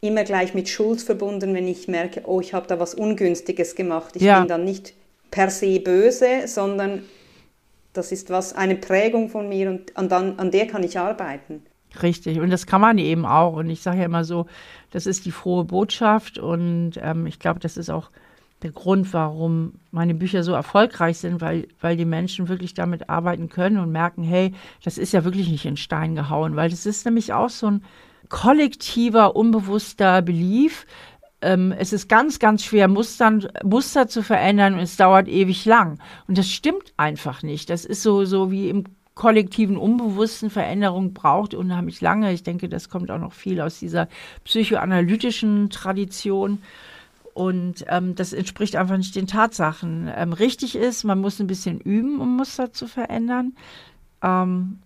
immer 0.02 0.26
gleich 0.26 0.54
mit 0.54 0.68
Schuld 0.68 1.02
verbunden, 1.02 1.54
wenn 1.54 1.68
ich 1.68 1.88
merke, 1.88 2.24
oh, 2.26 2.42
ich 2.42 2.54
habe 2.54 2.68
da 2.68 2.80
was 2.80 2.94
Ungünstiges 2.94 3.76
gemacht. 3.76 4.18
Ich 4.18 4.24
ja. 4.24 4.40
bin 4.40 4.50
dann 4.50 4.66
nicht 4.66 4.94
per 5.32 5.50
se 5.50 5.80
böse, 5.80 6.48
sondern 6.48 7.04
das 7.94 8.12
ist 8.12 8.30
was, 8.30 8.54
eine 8.54 8.76
Prägung 8.76 9.30
von 9.30 9.48
mir 9.48 9.70
und 9.70 9.96
an, 9.96 10.10
dann, 10.10 10.38
an 10.40 10.52
der 10.52 10.68
kann 10.68 10.84
ich 10.84 11.00
arbeiten. 11.00 11.64
Richtig, 12.02 12.40
und 12.40 12.50
das 12.50 12.66
kann 12.66 12.82
man 12.82 12.98
eben 12.98 13.26
auch. 13.26 13.54
Und 13.54 13.70
ich 13.70 13.82
sage 13.82 14.00
ja 14.00 14.06
immer 14.06 14.26
so, 14.26 14.48
das 14.92 15.06
ist 15.06 15.26
die 15.26 15.32
frohe 15.32 15.64
Botschaft 15.64 16.38
und 16.38 16.94
ähm, 17.02 17.26
ich 17.26 17.40
glaube, 17.40 17.60
das 17.60 17.78
ist 17.78 17.90
auch 17.90 18.10
der 18.64 18.72
Grund, 18.72 19.14
warum 19.14 19.74
meine 19.92 20.14
Bücher 20.14 20.44
so 20.44 20.54
erfolgreich 20.54 21.18
sind, 21.18 21.42
weil, 21.42 21.68
weil 21.82 21.98
die 21.98 22.06
Menschen 22.06 22.48
wirklich 22.48 22.74
damit 22.74 23.10
arbeiten 23.10 23.50
können 23.50 23.78
und 23.78 23.92
merken, 23.92 24.24
hey, 24.24 24.54
das 24.84 24.98
ist 24.98 25.12
ja 25.12 25.24
wirklich 25.24 25.50
nicht 25.50 25.66
in 25.66 25.78
Stein 25.78 26.16
gehauen, 26.16 26.56
weil 26.56 26.70
das 26.70 26.86
ist 26.86 27.06
nämlich 27.06 27.34
auch 27.34 27.50
so 27.50 27.68
ein 27.68 27.84
kollektiver, 28.30 29.36
unbewusster 29.36 30.22
Belief. 30.22 30.86
Ähm, 31.42 31.74
es 31.78 31.94
ist 31.94 32.08
ganz, 32.08 32.40
ganz 32.40 32.64
schwer, 32.64 32.88
Mustern, 32.88 33.48
Muster 33.64 34.08
zu 34.08 34.24
verändern 34.24 34.76
und 34.76 34.80
es 34.80 34.96
dauert 34.96 35.28
ewig 35.28 35.66
lang. 35.66 36.00
Und 36.28 36.38
das 36.38 36.50
stimmt 36.50 36.94
einfach 36.96 37.44
nicht. 37.44 37.70
Das 37.70 37.86
ist 37.86 38.02
so, 38.02 38.26
so 38.26 38.50
wie 38.50 38.70
im 38.70 38.86
kollektiven 39.16 39.78
Unbewussten 39.78 40.50
Veränderung 40.50 41.14
braucht 41.14 41.54
unheimlich 41.54 42.02
lange. 42.02 42.34
Ich 42.34 42.44
denke, 42.44 42.70
das 42.70 42.90
kommt 42.90 43.12
auch 43.12 43.20
noch 43.20 43.34
viel 43.34 43.62
aus 43.62 43.80
dieser 43.80 44.08
psychoanalytischen 44.44 45.70
Tradition. 45.70 46.60
Und 47.34 47.86
ähm, 47.88 48.16
das 48.16 48.32
entspricht 48.32 48.76
einfach 48.76 48.98
nicht 48.98 49.16
den 49.16 49.28
Tatsachen. 49.28 50.10
Ähm, 50.16 50.34
richtig 50.34 50.76
ist, 50.76 51.04
man 51.04 51.20
muss 51.20 51.40
ein 51.40 51.48
bisschen 51.48 51.80
üben, 51.80 52.20
um 52.20 52.36
Muster 52.38 52.72
zu 52.72 52.88
verändern. 52.88 53.56
Ähm, 54.22 54.80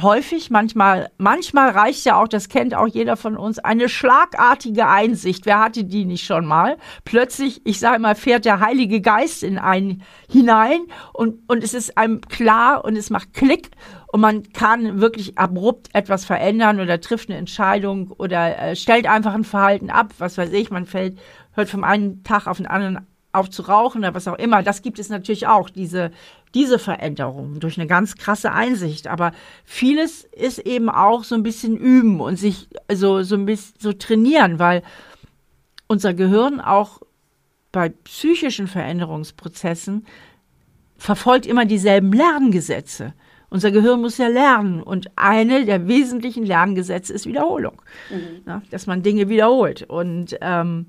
häufig, 0.00 0.50
manchmal, 0.50 1.10
manchmal 1.18 1.70
reicht 1.70 2.04
ja 2.04 2.20
auch, 2.20 2.28
das 2.28 2.48
kennt 2.48 2.74
auch 2.74 2.86
jeder 2.86 3.16
von 3.16 3.36
uns, 3.36 3.58
eine 3.58 3.88
schlagartige 3.88 4.88
Einsicht. 4.88 5.44
Wer 5.46 5.60
hatte 5.60 5.84
die 5.84 6.04
nicht 6.04 6.24
schon 6.24 6.46
mal? 6.46 6.76
Plötzlich, 7.04 7.60
ich 7.64 7.78
sage 7.78 8.00
mal, 8.00 8.14
fährt 8.14 8.44
der 8.44 8.60
Heilige 8.60 9.00
Geist 9.00 9.42
in 9.42 9.58
einen 9.58 10.02
hinein 10.28 10.80
und, 11.12 11.38
und 11.48 11.62
es 11.62 11.74
ist 11.74 11.98
einem 11.98 12.20
klar 12.22 12.84
und 12.84 12.96
es 12.96 13.10
macht 13.10 13.34
Klick 13.34 13.70
und 14.12 14.20
man 14.20 14.52
kann 14.52 15.00
wirklich 15.00 15.38
abrupt 15.38 15.88
etwas 15.94 16.26
verändern 16.26 16.80
oder 16.80 17.00
trifft 17.00 17.30
eine 17.30 17.38
Entscheidung 17.38 18.10
oder 18.10 18.58
äh, 18.58 18.76
stellt 18.76 19.06
einfach 19.06 19.32
ein 19.32 19.42
Verhalten 19.42 19.88
ab, 19.88 20.12
was 20.18 20.36
weiß 20.36 20.52
ich, 20.52 20.70
man 20.70 20.84
fällt 20.84 21.18
hört 21.54 21.70
vom 21.70 21.82
einen 21.82 22.22
Tag 22.22 22.46
auf 22.46 22.58
den 22.58 22.66
anderen 22.66 23.06
auf 23.32 23.48
zu 23.48 23.62
rauchen 23.62 24.00
oder 24.00 24.14
was 24.14 24.28
auch 24.28 24.38
immer. 24.38 24.62
Das 24.62 24.82
gibt 24.82 24.98
es 24.98 25.08
natürlich 25.08 25.46
auch, 25.46 25.70
diese, 25.70 26.10
diese 26.52 26.78
Veränderung 26.78 27.58
durch 27.58 27.78
eine 27.78 27.86
ganz 27.86 28.16
krasse 28.16 28.52
Einsicht. 28.52 29.06
Aber 29.06 29.32
vieles 29.64 30.24
ist 30.24 30.58
eben 30.58 30.90
auch 30.90 31.24
so 31.24 31.34
ein 31.34 31.42
bisschen 31.42 31.78
üben 31.78 32.20
und 32.20 32.36
sich 32.36 32.68
also 32.88 33.22
so 33.22 33.34
ein 33.34 33.46
bisschen 33.46 33.74
so 33.78 33.94
trainieren, 33.94 34.58
weil 34.58 34.82
unser 35.86 36.12
Gehirn 36.12 36.60
auch 36.60 37.00
bei 37.72 37.88
psychischen 37.88 38.66
Veränderungsprozessen 38.66 40.06
verfolgt 40.98 41.46
immer 41.46 41.64
dieselben 41.64 42.12
Lerngesetze. 42.12 43.14
Unser 43.52 43.70
Gehirn 43.70 44.00
muss 44.00 44.16
ja 44.16 44.28
lernen 44.28 44.82
und 44.82 45.10
eine 45.14 45.66
der 45.66 45.86
wesentlichen 45.86 46.44
Lerngesetze 46.46 47.12
ist 47.12 47.26
Wiederholung, 47.26 47.82
mhm. 48.10 48.42
ja, 48.46 48.62
dass 48.70 48.86
man 48.86 49.02
Dinge 49.02 49.28
wiederholt. 49.28 49.82
Und 49.82 50.36
ähm, 50.40 50.86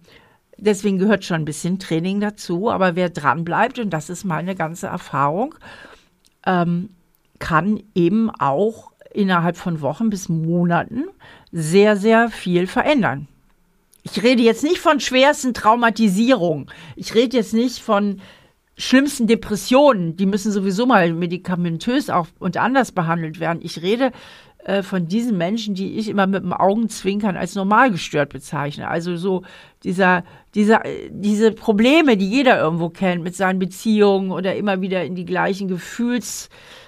Deswegen 0.57 0.99
gehört 0.99 1.25
schon 1.25 1.41
ein 1.41 1.45
bisschen 1.45 1.79
Training 1.79 2.21
dazu, 2.21 2.69
aber 2.69 2.95
wer 2.95 3.09
dran 3.09 3.43
bleibt, 3.43 3.79
und 3.79 3.89
das 3.89 4.09
ist 4.09 4.23
meine 4.23 4.55
ganze 4.55 4.87
Erfahrung, 4.87 5.55
ähm, 6.45 6.89
kann 7.39 7.81
eben 7.95 8.29
auch 8.29 8.91
innerhalb 9.13 9.57
von 9.57 9.81
Wochen 9.81 10.09
bis 10.09 10.29
Monaten 10.29 11.05
sehr, 11.51 11.97
sehr 11.97 12.29
viel 12.29 12.67
verändern. 12.67 13.27
Ich 14.03 14.23
rede 14.23 14.41
jetzt 14.41 14.63
nicht 14.63 14.79
von 14.79 14.99
schwersten 14.99 15.53
Traumatisierungen. 15.53 16.69
Ich 16.95 17.13
rede 17.13 17.37
jetzt 17.37 17.53
nicht 17.53 17.79
von 17.79 18.21
schlimmsten 18.77 19.27
Depressionen. 19.27 20.15
Die 20.17 20.25
müssen 20.25 20.51
sowieso 20.51 20.85
mal 20.85 21.13
medikamentös 21.13 22.09
auch 22.09 22.27
und 22.39 22.57
anders 22.57 22.91
behandelt 22.91 23.39
werden. 23.39 23.59
Ich 23.61 23.81
rede 23.81 24.11
äh, 24.65 24.81
von 24.81 25.07
diesen 25.07 25.37
Menschen, 25.37 25.75
die 25.75 25.97
ich 25.97 26.09
immer 26.09 26.27
mit 26.27 26.43
dem 26.43 26.53
Augenzwinkern 26.53 27.37
als 27.37 27.55
normal 27.55 27.91
gestört 27.91 28.29
bezeichne. 28.29 28.87
Also 28.87 29.15
so 29.17 29.43
dieser, 29.83 30.23
dieser, 30.55 30.81
diese 31.09 31.51
Probleme, 31.51 32.17
die 32.17 32.29
jeder 32.29 32.59
irgendwo 32.59 32.89
kennt 32.89 33.23
mit 33.23 33.35
seinen 33.35 33.59
Beziehungen 33.59 34.31
oder 34.31 34.55
immer 34.55 34.81
wieder 34.81 35.03
in 35.03 35.15
die 35.15 35.25
gleichen 35.25 35.67
Gefühls 35.67 36.47
äh, 36.47 36.82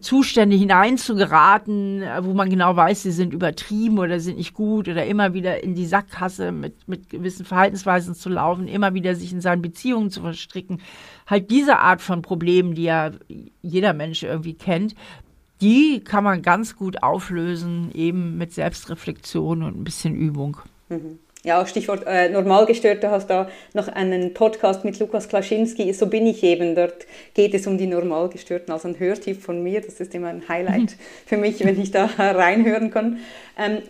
Zustände 0.00 0.56
hineinzugeraten, 0.56 2.02
äh, 2.02 2.24
wo 2.24 2.34
man 2.34 2.50
genau 2.50 2.74
weiß, 2.74 3.02
sie 3.02 3.12
sind 3.12 3.32
übertrieben 3.32 3.98
oder 3.98 4.18
sind 4.18 4.38
nicht 4.38 4.54
gut 4.54 4.88
oder 4.88 5.06
immer 5.06 5.34
wieder 5.34 5.62
in 5.62 5.74
die 5.74 5.86
Sackgasse 5.86 6.50
mit, 6.50 6.88
mit 6.88 7.08
gewissen 7.10 7.44
Verhaltensweisen 7.44 8.14
zu 8.14 8.28
laufen, 8.28 8.66
immer 8.66 8.94
wieder 8.94 9.14
sich 9.14 9.32
in 9.32 9.40
seinen 9.40 9.62
Beziehungen 9.62 10.10
zu 10.10 10.22
verstricken. 10.22 10.80
Halt 11.26 11.50
diese 11.50 11.78
Art 11.78 12.00
von 12.00 12.22
Problemen, 12.22 12.74
die 12.74 12.84
ja 12.84 13.12
jeder 13.62 13.92
Mensch 13.92 14.22
irgendwie 14.22 14.54
kennt, 14.54 14.94
die 15.60 16.00
kann 16.00 16.24
man 16.24 16.42
ganz 16.42 16.76
gut 16.76 17.02
auflösen, 17.02 17.90
eben 17.92 18.38
mit 18.38 18.52
Selbstreflexion 18.52 19.62
und 19.62 19.78
ein 19.78 19.84
bisschen 19.84 20.14
Übung. 20.14 20.58
Mhm. 20.88 21.18
Ja, 21.44 21.64
Stichwort 21.66 22.04
äh, 22.04 22.28
Normalgestört, 22.30 23.04
du 23.04 23.10
hast 23.12 23.30
da 23.30 23.48
noch 23.72 23.86
einen 23.86 24.34
Podcast 24.34 24.84
mit 24.84 24.98
Lukas 24.98 25.28
Klaschinski, 25.28 25.92
so 25.92 26.06
bin 26.06 26.26
ich 26.26 26.42
eben, 26.42 26.74
dort 26.74 27.06
geht 27.34 27.54
es 27.54 27.68
um 27.68 27.78
die 27.78 27.86
Normalgestörten, 27.86 28.72
also 28.72 28.88
ein 28.88 28.98
Hörtipp 28.98 29.40
von 29.40 29.62
mir, 29.62 29.80
das 29.80 30.00
ist 30.00 30.14
immer 30.16 30.28
ein 30.28 30.48
Highlight 30.48 30.80
mhm. 30.80 30.94
für 31.26 31.36
mich, 31.36 31.64
wenn 31.64 31.80
ich 31.80 31.92
da 31.92 32.06
reinhören 32.18 32.90
kann. 32.90 33.18
Ähm, 33.56 33.82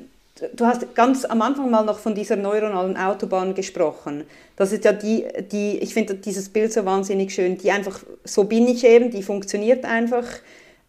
du 0.54 0.66
hast 0.66 0.94
ganz 0.94 1.24
am 1.24 1.40
Anfang 1.40 1.70
mal 1.70 1.86
noch 1.86 1.98
von 1.98 2.14
dieser 2.14 2.36
neuronalen 2.36 2.98
Autobahn 2.98 3.54
gesprochen. 3.54 4.24
Das 4.56 4.72
ist 4.72 4.84
ja 4.84 4.92
die, 4.92 5.24
die 5.50 5.78
ich 5.78 5.94
finde 5.94 6.16
dieses 6.16 6.50
Bild 6.50 6.70
so 6.70 6.84
wahnsinnig 6.84 7.32
schön, 7.32 7.56
die 7.56 7.70
einfach, 7.70 8.00
so 8.24 8.44
bin 8.44 8.68
ich 8.68 8.84
eben, 8.84 9.10
die 9.10 9.22
funktioniert 9.22 9.86
einfach, 9.86 10.26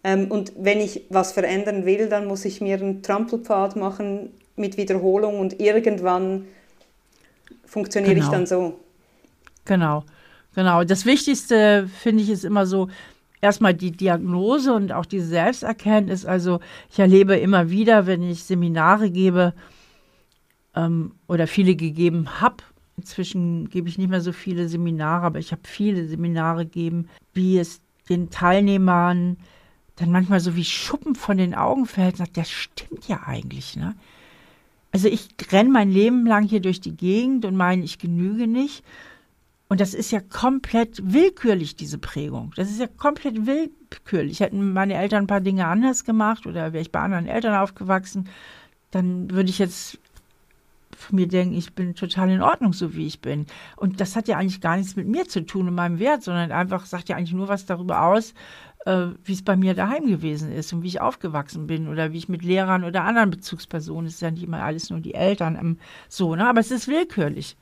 ähm, 0.03 0.29
und 0.29 0.51
wenn 0.57 0.81
ich 0.81 1.05
was 1.09 1.31
verändern 1.31 1.85
will, 1.85 2.09
dann 2.09 2.25
muss 2.25 2.43
ich 2.43 2.59
mir 2.59 2.75
einen 2.75 3.01
Trampelpfad 3.01 3.75
machen 3.77 4.31
mit 4.59 4.77
Wiederholung 4.77 5.39
und 5.39 5.59
irgendwann 5.59 6.45
funktioniere 7.65 8.15
genau. 8.15 8.25
ich 8.25 8.31
dann 8.31 8.45
so. 8.45 8.79
Genau, 9.65 10.03
genau. 10.55 10.83
Das 10.83 11.05
Wichtigste 11.05 11.89
finde 12.01 12.23
ich 12.23 12.29
ist 12.29 12.45
immer 12.45 12.65
so, 12.65 12.89
erstmal 13.41 13.73
die 13.73 13.91
Diagnose 13.91 14.73
und 14.73 14.91
auch 14.91 15.05
die 15.05 15.21
Selbsterkenntnis. 15.21 16.25
Also 16.25 16.59
ich 16.91 16.99
erlebe 16.99 17.35
immer 17.35 17.69
wieder, 17.69 18.05
wenn 18.05 18.23
ich 18.23 18.43
Seminare 18.43 19.09
gebe 19.09 19.53
ähm, 20.75 21.13
oder 21.27 21.47
viele 21.47 21.75
gegeben 21.75 22.41
habe, 22.41 22.57
inzwischen 22.97 23.69
gebe 23.69 23.87
ich 23.87 23.97
nicht 23.97 24.09
mehr 24.09 24.21
so 24.21 24.33
viele 24.33 24.67
Seminare, 24.67 25.25
aber 25.25 25.39
ich 25.39 25.51
habe 25.51 25.61
viele 25.63 26.05
Seminare 26.05 26.65
gegeben, 26.65 27.07
wie 27.33 27.57
es 27.57 27.81
den 28.09 28.29
Teilnehmern 28.29 29.37
dann 29.95 30.11
manchmal 30.11 30.39
so 30.39 30.55
wie 30.55 30.63
Schuppen 30.63 31.15
von 31.15 31.37
den 31.37 31.53
Augen 31.53 31.85
fällt 31.85 32.13
und 32.13 32.17
sagt, 32.17 32.37
das 32.37 32.49
stimmt 32.49 33.07
ja 33.07 33.21
eigentlich, 33.25 33.75
ne? 33.75 33.95
Also 34.91 35.07
ich 35.07 35.29
renne 35.51 35.69
mein 35.69 35.91
Leben 35.91 36.25
lang 36.25 36.43
hier 36.47 36.61
durch 36.61 36.81
die 36.81 36.95
Gegend 36.95 37.45
und 37.45 37.55
meine, 37.55 37.83
ich 37.83 37.99
genüge 37.99 38.47
nicht. 38.47 38.83
Und 39.67 39.79
das 39.79 39.93
ist 39.93 40.11
ja 40.11 40.19
komplett 40.19 40.99
willkürlich, 41.13 41.75
diese 41.75 41.99
Prägung. 41.99 42.51
Das 42.55 42.71
ist 42.71 42.79
ja 42.79 42.87
komplett 42.87 43.45
willkürlich. 43.45 44.39
Hätten 44.39 44.73
meine 44.73 44.95
Eltern 44.95 45.25
ein 45.25 45.27
paar 45.27 45.41
Dinge 45.41 45.67
anders 45.67 46.05
gemacht 46.05 46.47
oder 46.47 46.73
wäre 46.73 46.81
ich 46.81 46.91
bei 46.91 46.99
anderen 46.99 47.27
Eltern 47.27 47.53
aufgewachsen, 47.53 48.27
dann 48.89 49.29
würde 49.29 49.51
ich 49.51 49.59
jetzt 49.59 49.99
von 50.97 51.15
mir 51.15 51.27
denken, 51.27 51.55
ich 51.55 51.73
bin 51.73 51.93
total 51.93 52.31
in 52.31 52.41
Ordnung, 52.41 52.73
so 52.73 52.95
wie 52.95 53.05
ich 53.05 53.21
bin. 53.21 53.45
Und 53.75 54.01
das 54.01 54.15
hat 54.15 54.27
ja 54.27 54.37
eigentlich 54.37 54.59
gar 54.59 54.75
nichts 54.75 54.95
mit 54.95 55.07
mir 55.07 55.27
zu 55.27 55.45
tun 55.45 55.67
und 55.67 55.75
meinem 55.75 55.99
Wert, 55.99 56.23
sondern 56.23 56.51
einfach 56.51 56.85
sagt 56.87 57.09
ja 57.09 57.15
eigentlich 57.15 57.33
nur 57.33 57.47
was 57.47 57.65
darüber 57.65 58.03
aus, 58.03 58.33
äh, 58.89 59.13
wie 59.23 59.33
es 59.33 59.43
bei 59.43 59.55
mir 59.55 59.75
daheim 59.75 60.07
gewesen 60.07 60.51
ist 60.51 60.73
und 60.73 60.81
wie 60.81 60.87
ich 60.87 60.99
aufgewachsen 60.99 61.67
bin 61.67 61.87
oder 61.87 62.11
wie 62.11 62.17
ich 62.17 62.27
mit 62.27 62.43
Lehrern 62.43 62.83
oder 62.83 63.03
anderen 63.03 63.29
Bezugspersonen, 63.29 64.07
es 64.07 64.15
ist 64.15 64.21
ja 64.21 64.31
nicht 64.31 64.43
immer 64.43 64.63
alles 64.63 64.89
nur 64.89 64.99
die 64.99 65.13
Eltern, 65.13 65.57
ähm, 65.59 65.77
so, 66.07 66.35
ne? 66.35 66.47
aber 66.47 66.59
es 66.59 66.71
ist 66.71 66.87
willkürlich. 66.87 67.55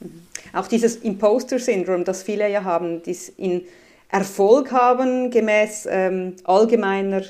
Mhm. 0.00 0.22
Auch 0.54 0.66
dieses 0.66 0.96
Imposter-Syndrom, 0.96 2.04
das 2.04 2.22
viele 2.22 2.50
ja 2.50 2.64
haben, 2.64 3.02
die 3.02 3.16
in 3.36 3.62
Erfolg 4.08 4.72
haben 4.72 5.30
gemäß 5.30 5.86
ähm, 5.90 6.36
allgemeiner, 6.44 7.22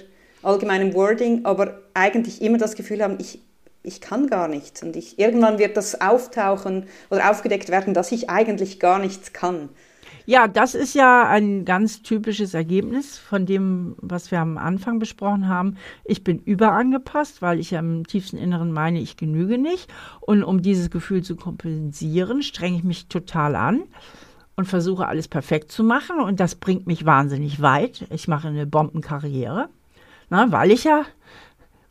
allgemeinem 0.43 0.95
Wording, 0.95 1.45
aber 1.45 1.81
eigentlich 1.93 2.41
immer 2.41 2.59
das 2.59 2.77
Gefühl 2.77 3.03
haben, 3.03 3.17
ich, 3.19 3.41
ich 3.83 4.01
kann 4.01 4.29
gar 4.29 4.47
nichts. 4.47 4.83
Und 4.83 4.95
ich, 4.95 5.19
irgendwann 5.19 5.59
wird 5.59 5.77
das 5.77 6.01
auftauchen 6.01 6.87
oder 7.11 7.31
aufgedeckt 7.31 7.69
werden, 7.69 7.95
dass 7.95 8.13
ich 8.13 8.31
eigentlich 8.31 8.79
gar 8.79 9.01
nichts 9.01 9.33
kann. 9.33 9.71
Ja, 10.27 10.49
das 10.49 10.75
ist 10.75 10.95
ja 10.95 11.27
ein 11.29 11.65
ganz 11.65 12.03
typisches 12.03 12.55
Ergebnis 12.55 13.19
von 13.19 13.47
dem, 13.47 13.97
was 13.99 14.31
wir 14.31 14.41
am 14.41 14.59
Anfang 14.59 14.99
besprochen 14.99 15.49
haben. 15.49 15.77
Ich 16.05 16.25
bin 16.25 16.39
überangepasst, 16.39 17.43
weil 17.43 17.59
ich 17.59 17.73
im 17.73 18.07
tiefsten 18.07 18.37
Inneren 18.37 18.73
meine, 18.73 19.01
ich 19.01 19.17
genüge 19.17 19.59
nicht. 19.59 19.91
Und 20.21 20.43
um 20.45 20.63
dieses 20.63 20.91
Gefühl 20.91 21.23
zu 21.23 21.37
kompensieren, 21.37 22.43
strenge 22.43 22.77
ich 22.77 22.85
mich 22.85 23.09
total 23.09 23.57
an 23.57 23.83
und 24.57 24.67
versuche 24.67 25.07
alles 25.07 25.27
perfekt 25.27 25.73
zu 25.73 25.83
machen. 25.83 26.21
Und 26.21 26.39
das 26.39 26.55
bringt 26.55 26.87
mich 26.87 27.07
wahnsinnig 27.07 27.63
weit. 27.63 28.07
Ich 28.11 28.29
mache 28.29 28.49
eine 28.49 28.67
Bombenkarriere, 28.67 29.69
na, 30.29 30.53
weil 30.53 30.71
ich 30.71 30.85
ja 30.85 31.05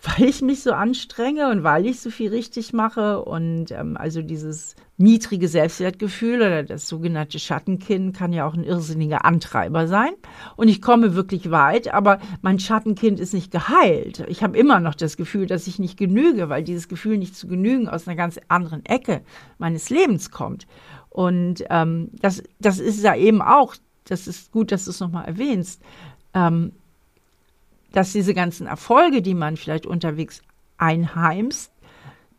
weil 0.17 0.29
ich 0.29 0.41
mich 0.41 0.63
so 0.63 0.71
anstrenge 0.71 1.49
und 1.49 1.63
weil 1.63 1.85
ich 1.85 1.99
so 1.99 2.09
viel 2.09 2.29
richtig 2.29 2.71
mache 2.71 3.21
und 3.23 3.71
ähm, 3.71 3.97
also 3.97 4.21
dieses 4.21 4.75
niedrige 4.97 5.47
Selbstwertgefühl 5.47 6.37
oder 6.37 6.63
das 6.63 6.87
sogenannte 6.87 7.39
Schattenkind 7.39 8.15
kann 8.15 8.33
ja 8.33 8.45
auch 8.45 8.53
ein 8.53 8.63
irrsinniger 8.63 9.23
Antreiber 9.23 9.87
sein. 9.87 10.11
Und 10.57 10.67
ich 10.67 10.81
komme 10.81 11.15
wirklich 11.15 11.51
weit, 11.51 11.93
aber 11.93 12.19
mein 12.41 12.59
Schattenkind 12.59 13.19
ist 13.19 13.33
nicht 13.33 13.51
geheilt. 13.51 14.25
Ich 14.27 14.43
habe 14.43 14.57
immer 14.57 14.79
noch 14.79 14.95
das 14.95 15.15
Gefühl, 15.15 15.47
dass 15.47 15.67
ich 15.67 15.79
nicht 15.79 15.97
genüge, 15.97 16.49
weil 16.49 16.63
dieses 16.63 16.89
Gefühl 16.89 17.17
nicht 17.17 17.35
zu 17.35 17.47
genügen 17.47 17.87
aus 17.87 18.07
einer 18.07 18.17
ganz 18.17 18.39
anderen 18.49 18.85
Ecke 18.85 19.21
meines 19.57 19.89
Lebens 19.89 20.31
kommt. 20.31 20.67
Und 21.09 21.63
ähm, 21.69 22.11
das, 22.21 22.43
das 22.59 22.79
ist 22.79 23.03
ja 23.03 23.15
eben 23.15 23.41
auch, 23.41 23.75
das 24.03 24.27
ist 24.27 24.51
gut, 24.51 24.71
dass 24.71 24.85
du 24.85 24.91
es 24.91 24.99
nochmal 24.99 25.25
erwähnst, 25.25 25.81
ähm, 26.33 26.73
dass 27.91 28.11
diese 28.11 28.33
ganzen 28.33 28.67
Erfolge, 28.67 29.21
die 29.21 29.33
man 29.33 29.57
vielleicht 29.57 29.85
unterwegs 29.85 30.41
einheimst, 30.77 31.71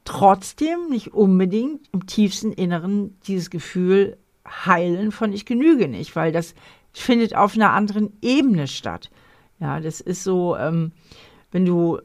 trotzdem 0.05 0.89
nicht 0.89 1.13
unbedingt 1.13 1.89
im 1.93 2.07
tiefsten 2.07 2.53
Inneren 2.53 3.19
dieses 3.27 3.51
Gefühl 3.51 4.17
heilen 4.47 5.13
von 5.13 5.33
ich 5.33 5.45
genüge 5.45 5.89
nicht, 5.89 6.17
weil 6.17 6.33
das 6.33 6.55
findet 6.93 7.37
auf 7.37 7.55
einer 7.55 7.71
anderen 7.71 8.13
Ebene 8.23 8.67
statt. 8.67 9.11
Ja, 9.61 9.81
das 9.81 10.01
ist 10.01 10.25
so, 10.25 10.57
ähm, 10.57 10.93
wenn 11.53 11.67
du 11.67 12.01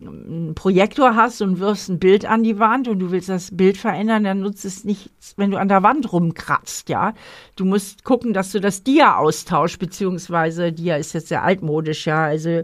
einen 0.00 0.54
Projektor 0.54 1.16
hast 1.16 1.42
und 1.42 1.58
wirfst 1.58 1.88
ein 1.88 1.98
Bild 1.98 2.24
an 2.24 2.42
die 2.42 2.58
Wand 2.58 2.88
und 2.88 2.98
du 2.98 3.10
willst 3.10 3.28
das 3.28 3.56
Bild 3.56 3.76
verändern, 3.76 4.24
dann 4.24 4.40
nutzt 4.40 4.64
es 4.64 4.84
nichts, 4.84 5.34
wenn 5.36 5.50
du 5.50 5.56
an 5.56 5.68
der 5.68 5.82
Wand 5.82 6.12
rumkratzt, 6.12 6.88
ja. 6.88 7.14
Du 7.56 7.64
musst 7.64 8.04
gucken, 8.04 8.32
dass 8.32 8.52
du 8.52 8.60
das 8.60 8.82
Dia 8.82 9.16
austauschst, 9.16 9.78
beziehungsweise 9.78 10.72
Dia 10.72 10.96
ist 10.96 11.14
jetzt 11.14 11.28
sehr 11.28 11.42
altmodisch, 11.42 12.06
ja, 12.06 12.24
also 12.24 12.62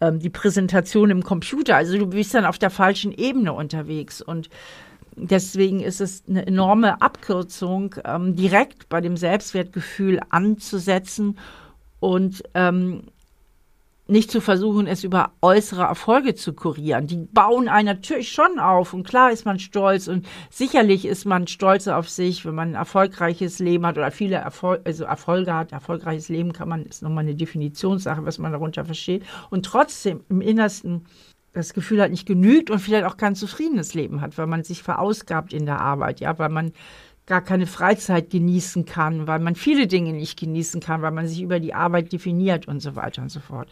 ähm, 0.00 0.18
die 0.18 0.30
Präsentation 0.30 1.10
im 1.10 1.22
Computer. 1.22 1.76
Also 1.76 1.96
du 1.98 2.06
bist 2.06 2.34
dann 2.34 2.44
auf 2.44 2.58
der 2.58 2.70
falschen 2.70 3.12
Ebene 3.12 3.52
unterwegs 3.52 4.20
und 4.20 4.48
deswegen 5.16 5.80
ist 5.80 6.00
es 6.00 6.24
eine 6.28 6.46
enorme 6.46 7.00
Abkürzung, 7.02 7.94
ähm, 8.04 8.36
direkt 8.36 8.88
bei 8.88 9.00
dem 9.00 9.16
Selbstwertgefühl 9.16 10.20
anzusetzen 10.30 11.38
und 12.00 12.42
ähm, 12.54 13.02
nicht 14.08 14.30
zu 14.30 14.40
versuchen, 14.40 14.86
es 14.86 15.04
über 15.04 15.32
äußere 15.42 15.82
Erfolge 15.82 16.34
zu 16.34 16.54
kurieren. 16.54 17.06
Die 17.06 17.16
bauen 17.16 17.68
einen 17.68 17.86
natürlich 17.86 18.32
schon 18.32 18.58
auf 18.58 18.94
und 18.94 19.06
klar 19.06 19.30
ist 19.30 19.44
man 19.44 19.58
stolz 19.58 20.08
und 20.08 20.26
sicherlich 20.50 21.04
ist 21.04 21.26
man 21.26 21.46
stolz 21.46 21.86
auf 21.88 22.08
sich, 22.08 22.44
wenn 22.46 22.54
man 22.54 22.70
ein 22.70 22.74
erfolgreiches 22.74 23.58
Leben 23.58 23.84
hat 23.86 23.98
oder 23.98 24.10
viele 24.10 24.36
Erfol 24.36 24.80
also 24.84 25.04
Erfolge 25.04 25.54
hat. 25.54 25.72
Erfolgreiches 25.72 26.30
Leben 26.30 26.52
kann 26.52 26.70
man, 26.70 26.86
ist 26.86 27.02
nochmal 27.02 27.24
eine 27.24 27.34
Definitionssache, 27.34 28.24
was 28.24 28.38
man 28.38 28.52
darunter 28.52 28.86
versteht. 28.86 29.24
Und 29.50 29.66
trotzdem 29.66 30.24
im 30.30 30.40
Innersten 30.40 31.04
das 31.52 31.74
Gefühl 31.74 32.00
hat, 32.00 32.10
nicht 32.10 32.26
genügt 32.26 32.70
und 32.70 32.78
vielleicht 32.78 33.04
auch 33.04 33.16
kein 33.16 33.34
zufriedenes 33.34 33.92
Leben 33.92 34.20
hat, 34.20 34.38
weil 34.38 34.46
man 34.46 34.64
sich 34.64 34.82
verausgabt 34.82 35.52
in 35.52 35.66
der 35.66 35.80
Arbeit, 35.80 36.20
ja, 36.20 36.38
weil 36.38 36.50
man 36.50 36.72
gar 37.28 37.42
keine 37.42 37.66
Freizeit 37.66 38.30
genießen 38.30 38.86
kann, 38.86 39.26
weil 39.26 39.38
man 39.38 39.54
viele 39.54 39.86
Dinge 39.86 40.12
nicht 40.12 40.40
genießen 40.40 40.80
kann, 40.80 41.02
weil 41.02 41.10
man 41.10 41.28
sich 41.28 41.42
über 41.42 41.60
die 41.60 41.74
Arbeit 41.74 42.10
definiert 42.10 42.66
und 42.66 42.80
so 42.80 42.96
weiter 42.96 43.22
und 43.22 43.28
so 43.30 43.38
fort. 43.38 43.68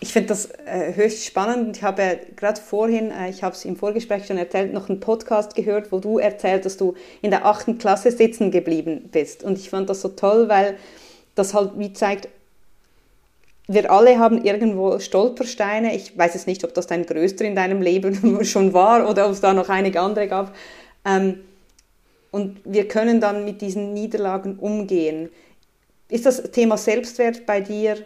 Ich 0.00 0.12
finde 0.12 0.30
das 0.30 0.46
äh, 0.66 0.94
höchst 0.96 1.26
spannend. 1.26 1.76
Ich 1.76 1.82
habe 1.82 2.18
gerade 2.36 2.60
vorhin, 2.60 3.10
äh, 3.10 3.28
ich 3.28 3.42
habe 3.42 3.54
es 3.54 3.66
im 3.66 3.76
Vorgespräch 3.76 4.26
schon 4.26 4.38
erzählt, 4.38 4.72
noch 4.72 4.88
einen 4.88 4.98
Podcast 4.98 5.54
gehört, 5.54 5.92
wo 5.92 6.00
du 6.00 6.18
erzählt, 6.18 6.64
dass 6.64 6.78
du 6.78 6.94
in 7.20 7.30
der 7.30 7.44
achten 7.44 7.78
Klasse 7.78 8.10
sitzen 8.10 8.50
geblieben 8.50 9.10
bist. 9.12 9.44
Und 9.44 9.58
ich 9.58 9.68
fand 9.68 9.90
das 9.90 10.00
so 10.00 10.08
toll, 10.08 10.48
weil 10.48 10.76
das 11.34 11.54
halt 11.54 11.72
wie 11.76 11.92
zeigt, 11.92 12.28
wir 13.68 13.90
alle 13.92 14.18
haben 14.18 14.42
irgendwo 14.42 14.98
Stolpersteine. 14.98 15.94
Ich 15.94 16.16
weiß 16.16 16.34
es 16.34 16.46
nicht, 16.46 16.64
ob 16.64 16.74
das 16.74 16.86
dein 16.86 17.06
größter 17.06 17.44
in 17.44 17.54
deinem 17.54 17.80
Leben 17.80 18.44
schon 18.44 18.72
war 18.72 19.08
oder 19.08 19.26
ob 19.26 19.32
es 19.32 19.40
da 19.40 19.52
noch 19.52 19.68
einige 19.68 20.00
andere 20.00 20.28
gab. 20.28 20.54
Ähm, 21.04 21.40
und 22.30 22.60
wir 22.64 22.88
können 22.88 23.20
dann 23.20 23.44
mit 23.44 23.60
diesen 23.60 23.92
Niederlagen 23.92 24.58
umgehen. 24.58 25.28
Ist 26.08 26.26
das 26.26 26.42
Thema 26.50 26.76
Selbstwert 26.76 27.46
bei 27.46 27.60
dir, 27.60 27.96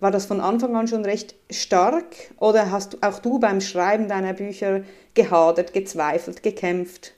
war 0.00 0.10
das 0.10 0.26
von 0.26 0.40
Anfang 0.40 0.74
an 0.76 0.88
schon 0.88 1.04
recht 1.04 1.34
stark 1.50 2.04
oder 2.38 2.70
hast 2.70 3.02
auch 3.02 3.20
du 3.20 3.38
beim 3.38 3.60
Schreiben 3.60 4.08
deiner 4.08 4.32
Bücher 4.32 4.82
gehadert, 5.14 5.72
gezweifelt, 5.72 6.42
gekämpft? 6.42 7.12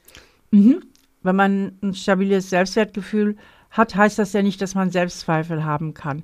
Mhm. 0.51 0.83
Wenn 1.23 1.37
man 1.37 1.79
ein 1.83 1.95
stabiles 1.95 2.51
Selbstwertgefühl 2.51 3.37
hat, 3.71 3.95
heißt 3.95 4.19
das 4.19 4.35
ja 4.35 4.43
nicht, 4.43 4.61
dass 4.61 4.75
man 4.75 4.91
Selbstzweifel 4.91 5.65
haben 5.65 5.95
kann. 5.95 6.23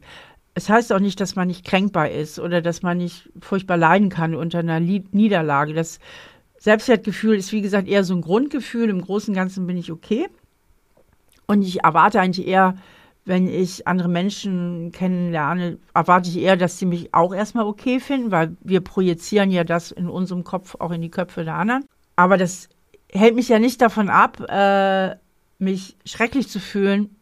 Es 0.55 0.69
heißt 0.69 0.93
auch 0.93 1.01
nicht, 1.01 1.21
dass 1.21 1.37
man 1.37 1.49
nicht 1.49 1.65
kränkbar 1.65 2.11
ist 2.11 2.39
oder 2.39 2.61
dass 2.61 2.83
man 2.83 2.99
nicht 2.99 3.31
furchtbar 3.41 3.77
leiden 3.77 4.11
kann 4.11 4.35
unter 4.35 4.59
einer 4.59 4.81
Niederlage. 4.81 5.73
Das 5.73 5.99
Selbstwertgefühl 6.61 7.37
ist, 7.37 7.53
wie 7.53 7.63
gesagt, 7.63 7.89
eher 7.89 8.05
so 8.05 8.15
ein 8.15 8.21
Grundgefühl. 8.21 8.91
Im 8.91 9.01
Großen 9.01 9.33
und 9.33 9.37
Ganzen 9.37 9.67
bin 9.67 9.79
ich 9.79 9.91
okay. 9.91 10.29
Und 11.47 11.63
ich 11.63 11.83
erwarte 11.83 12.21
eigentlich 12.21 12.47
eher, 12.47 12.77
wenn 13.25 13.49
ich 13.49 13.89
andere 13.89 14.09
Menschen 14.09 14.93
kennenlerne, 14.93 15.79
erwarte 15.95 16.29
ich 16.29 16.39
eher, 16.39 16.57
dass 16.57 16.79
sie 16.79 16.85
mich 16.85 17.15
auch 17.15 17.35
erstmal 17.35 17.65
okay 17.65 17.99
finden, 17.99 18.31
weil 18.31 18.57
wir 18.61 18.83
projizieren 18.83 19.51
ja 19.51 19.65
das 19.65 19.91
in 19.91 20.09
unserem 20.09 20.45
Kopf 20.45 20.77
auch 20.79 20.91
in 20.91 21.01
die 21.01 21.11
Köpfe 21.11 21.45
der 21.45 21.55
anderen. 21.55 21.87
Aber 22.15 22.37
das 22.37 22.69
hält 23.11 23.35
mich 23.35 23.49
ja 23.49 23.59
nicht 23.59 23.81
davon 23.81 24.11
ab, 24.11 24.45
äh, 24.49 25.17
mich 25.59 25.97
schrecklich 26.05 26.49
zu 26.49 26.61
fühlen, 26.61 27.17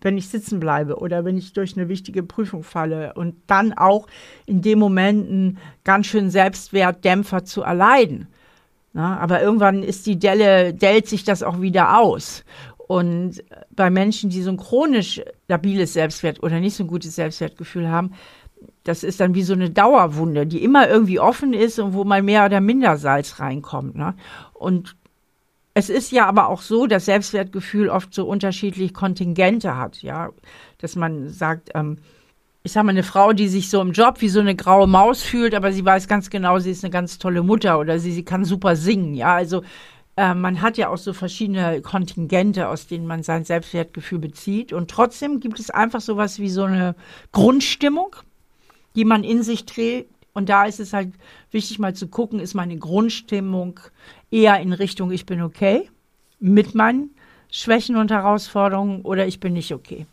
wenn 0.00 0.16
ich 0.16 0.28
sitzen 0.28 0.60
bleibe 0.60 0.98
oder 0.98 1.26
wenn 1.26 1.36
ich 1.36 1.52
durch 1.52 1.76
eine 1.76 1.88
wichtige 1.90 2.22
Prüfung 2.22 2.62
falle 2.62 3.12
und 3.14 3.34
dann 3.48 3.74
auch 3.74 4.06
in 4.46 4.62
dem 4.62 4.78
Moment 4.78 5.28
einen 5.28 5.58
ganz 5.84 6.06
schönen 6.06 6.30
Selbstwertdämpfer 6.30 7.44
zu 7.44 7.62
erleiden. 7.62 8.28
Na, 8.92 9.18
aber 9.18 9.42
irgendwann 9.42 9.82
ist 9.82 10.06
die 10.06 10.18
Delle, 10.18 10.72
dellt 10.74 11.08
sich 11.08 11.24
das 11.24 11.42
auch 11.42 11.60
wieder 11.60 11.98
aus. 11.98 12.44
Und 12.88 13.44
bei 13.70 13.90
Menschen, 13.90 14.30
die 14.30 14.42
so 14.42 14.50
ein 14.50 14.56
chronisch 14.56 15.20
labiles 15.46 15.92
Selbstwert 15.92 16.42
oder 16.42 16.58
nicht 16.58 16.74
so 16.74 16.84
ein 16.84 16.88
gutes 16.88 17.16
Selbstwertgefühl 17.16 17.88
haben, 17.88 18.12
das 18.84 19.04
ist 19.04 19.20
dann 19.20 19.34
wie 19.34 19.42
so 19.42 19.52
eine 19.52 19.68
Dauerwunde, 19.68 20.46
die 20.46 20.64
immer 20.64 20.88
irgendwie 20.88 21.20
offen 21.20 21.52
ist 21.52 21.78
und 21.78 21.92
wo 21.92 22.04
mal 22.04 22.22
mehr 22.22 22.46
oder 22.46 22.60
minder 22.60 22.96
Salz 22.96 23.38
reinkommt. 23.38 23.94
Ne? 23.94 24.14
Und 24.54 24.96
es 25.74 25.90
ist 25.90 26.10
ja 26.10 26.26
aber 26.26 26.48
auch 26.48 26.62
so, 26.62 26.86
dass 26.86 27.04
Selbstwertgefühl 27.04 27.90
oft 27.90 28.12
so 28.14 28.26
unterschiedlich 28.26 28.94
Kontingente 28.94 29.76
hat, 29.76 30.02
ja, 30.02 30.30
dass 30.78 30.96
man 30.96 31.28
sagt, 31.28 31.70
ähm, 31.74 31.98
ich 32.62 32.72
sag 32.72 32.84
mal, 32.84 32.90
eine 32.90 33.02
Frau, 33.02 33.32
die 33.32 33.48
sich 33.48 33.70
so 33.70 33.80
im 33.80 33.92
Job 33.92 34.20
wie 34.20 34.28
so 34.28 34.40
eine 34.40 34.54
graue 34.54 34.86
Maus 34.86 35.22
fühlt, 35.22 35.54
aber 35.54 35.72
sie 35.72 35.84
weiß 35.84 36.08
ganz 36.08 36.28
genau, 36.30 36.58
sie 36.58 36.70
ist 36.70 36.84
eine 36.84 36.90
ganz 36.90 37.18
tolle 37.18 37.42
Mutter 37.42 37.78
oder 37.78 37.98
sie, 37.98 38.12
sie 38.12 38.24
kann 38.24 38.44
super 38.44 38.76
singen. 38.76 39.14
Ja, 39.14 39.34
also 39.34 39.62
äh, 40.16 40.34
man 40.34 40.60
hat 40.60 40.76
ja 40.76 40.88
auch 40.88 40.98
so 40.98 41.12
verschiedene 41.12 41.80
Kontingente, 41.80 42.68
aus 42.68 42.86
denen 42.86 43.06
man 43.06 43.22
sein 43.22 43.44
Selbstwertgefühl 43.44 44.18
bezieht. 44.18 44.72
Und 44.72 44.90
trotzdem 44.90 45.40
gibt 45.40 45.60
es 45.60 45.70
einfach 45.70 46.00
sowas 46.00 46.38
wie 46.40 46.50
so 46.50 46.64
eine 46.64 46.94
Grundstimmung, 47.32 48.16
die 48.96 49.04
man 49.04 49.24
in 49.24 49.42
sich 49.42 49.64
trägt. 49.64 50.10
Und 50.34 50.48
da 50.48 50.64
ist 50.64 50.80
es 50.80 50.92
halt 50.92 51.12
wichtig, 51.50 51.78
mal 51.78 51.94
zu 51.94 52.08
gucken, 52.08 52.38
ist 52.38 52.54
meine 52.54 52.76
Grundstimmung 52.76 53.80
eher 54.30 54.60
in 54.60 54.72
Richtung, 54.72 55.10
ich 55.10 55.26
bin 55.26 55.42
okay 55.42 55.88
mit 56.40 56.74
meinen 56.74 57.10
Schwächen 57.50 57.96
und 57.96 58.10
Herausforderungen 58.10 59.02
oder 59.02 59.26
ich 59.26 59.40
bin 59.40 59.54
nicht 59.54 59.72
okay. 59.72 60.06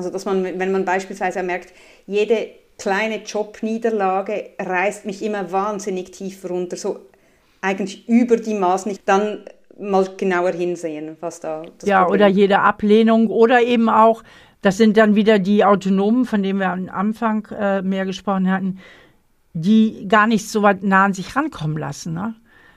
Also 0.00 0.10
dass 0.10 0.24
man, 0.24 0.42
wenn 0.44 0.72
man 0.72 0.86
beispielsweise 0.86 1.42
merkt, 1.42 1.74
jede 2.06 2.48
kleine 2.78 3.22
Jobniederlage 3.22 4.50
reißt 4.58 5.04
mich 5.04 5.22
immer 5.22 5.52
wahnsinnig 5.52 6.10
tief 6.12 6.48
runter, 6.48 6.76
so 6.78 7.00
eigentlich 7.60 8.08
über 8.08 8.36
die 8.38 8.54
Maßen, 8.54 8.96
dann 9.04 9.44
mal 9.78 10.08
genauer 10.16 10.52
hinsehen, 10.52 11.18
was 11.20 11.40
da 11.40 11.72
das 11.78 11.86
Ja, 11.88 12.00
Problem. 12.04 12.12
oder 12.14 12.26
jede 12.28 12.60
Ablehnung 12.60 13.28
oder 13.28 13.62
eben 13.62 13.88
auch, 13.90 14.22
das 14.62 14.76
sind 14.78 14.96
dann 14.96 15.14
wieder 15.16 15.38
die 15.38 15.64
Autonomen, 15.64 16.24
von 16.24 16.42
denen 16.42 16.58
wir 16.58 16.70
am 16.70 16.88
Anfang 16.88 17.46
äh, 17.50 17.82
mehr 17.82 18.06
gesprochen 18.06 18.50
hatten, 18.50 18.78
die 19.54 20.06
gar 20.08 20.26
nicht 20.26 20.48
so 20.48 20.62
weit 20.62 20.82
nah 20.84 21.04
an 21.06 21.14
sich 21.14 21.36
rankommen 21.36 21.78
lassen, 21.78 22.14
ne? 22.14 22.34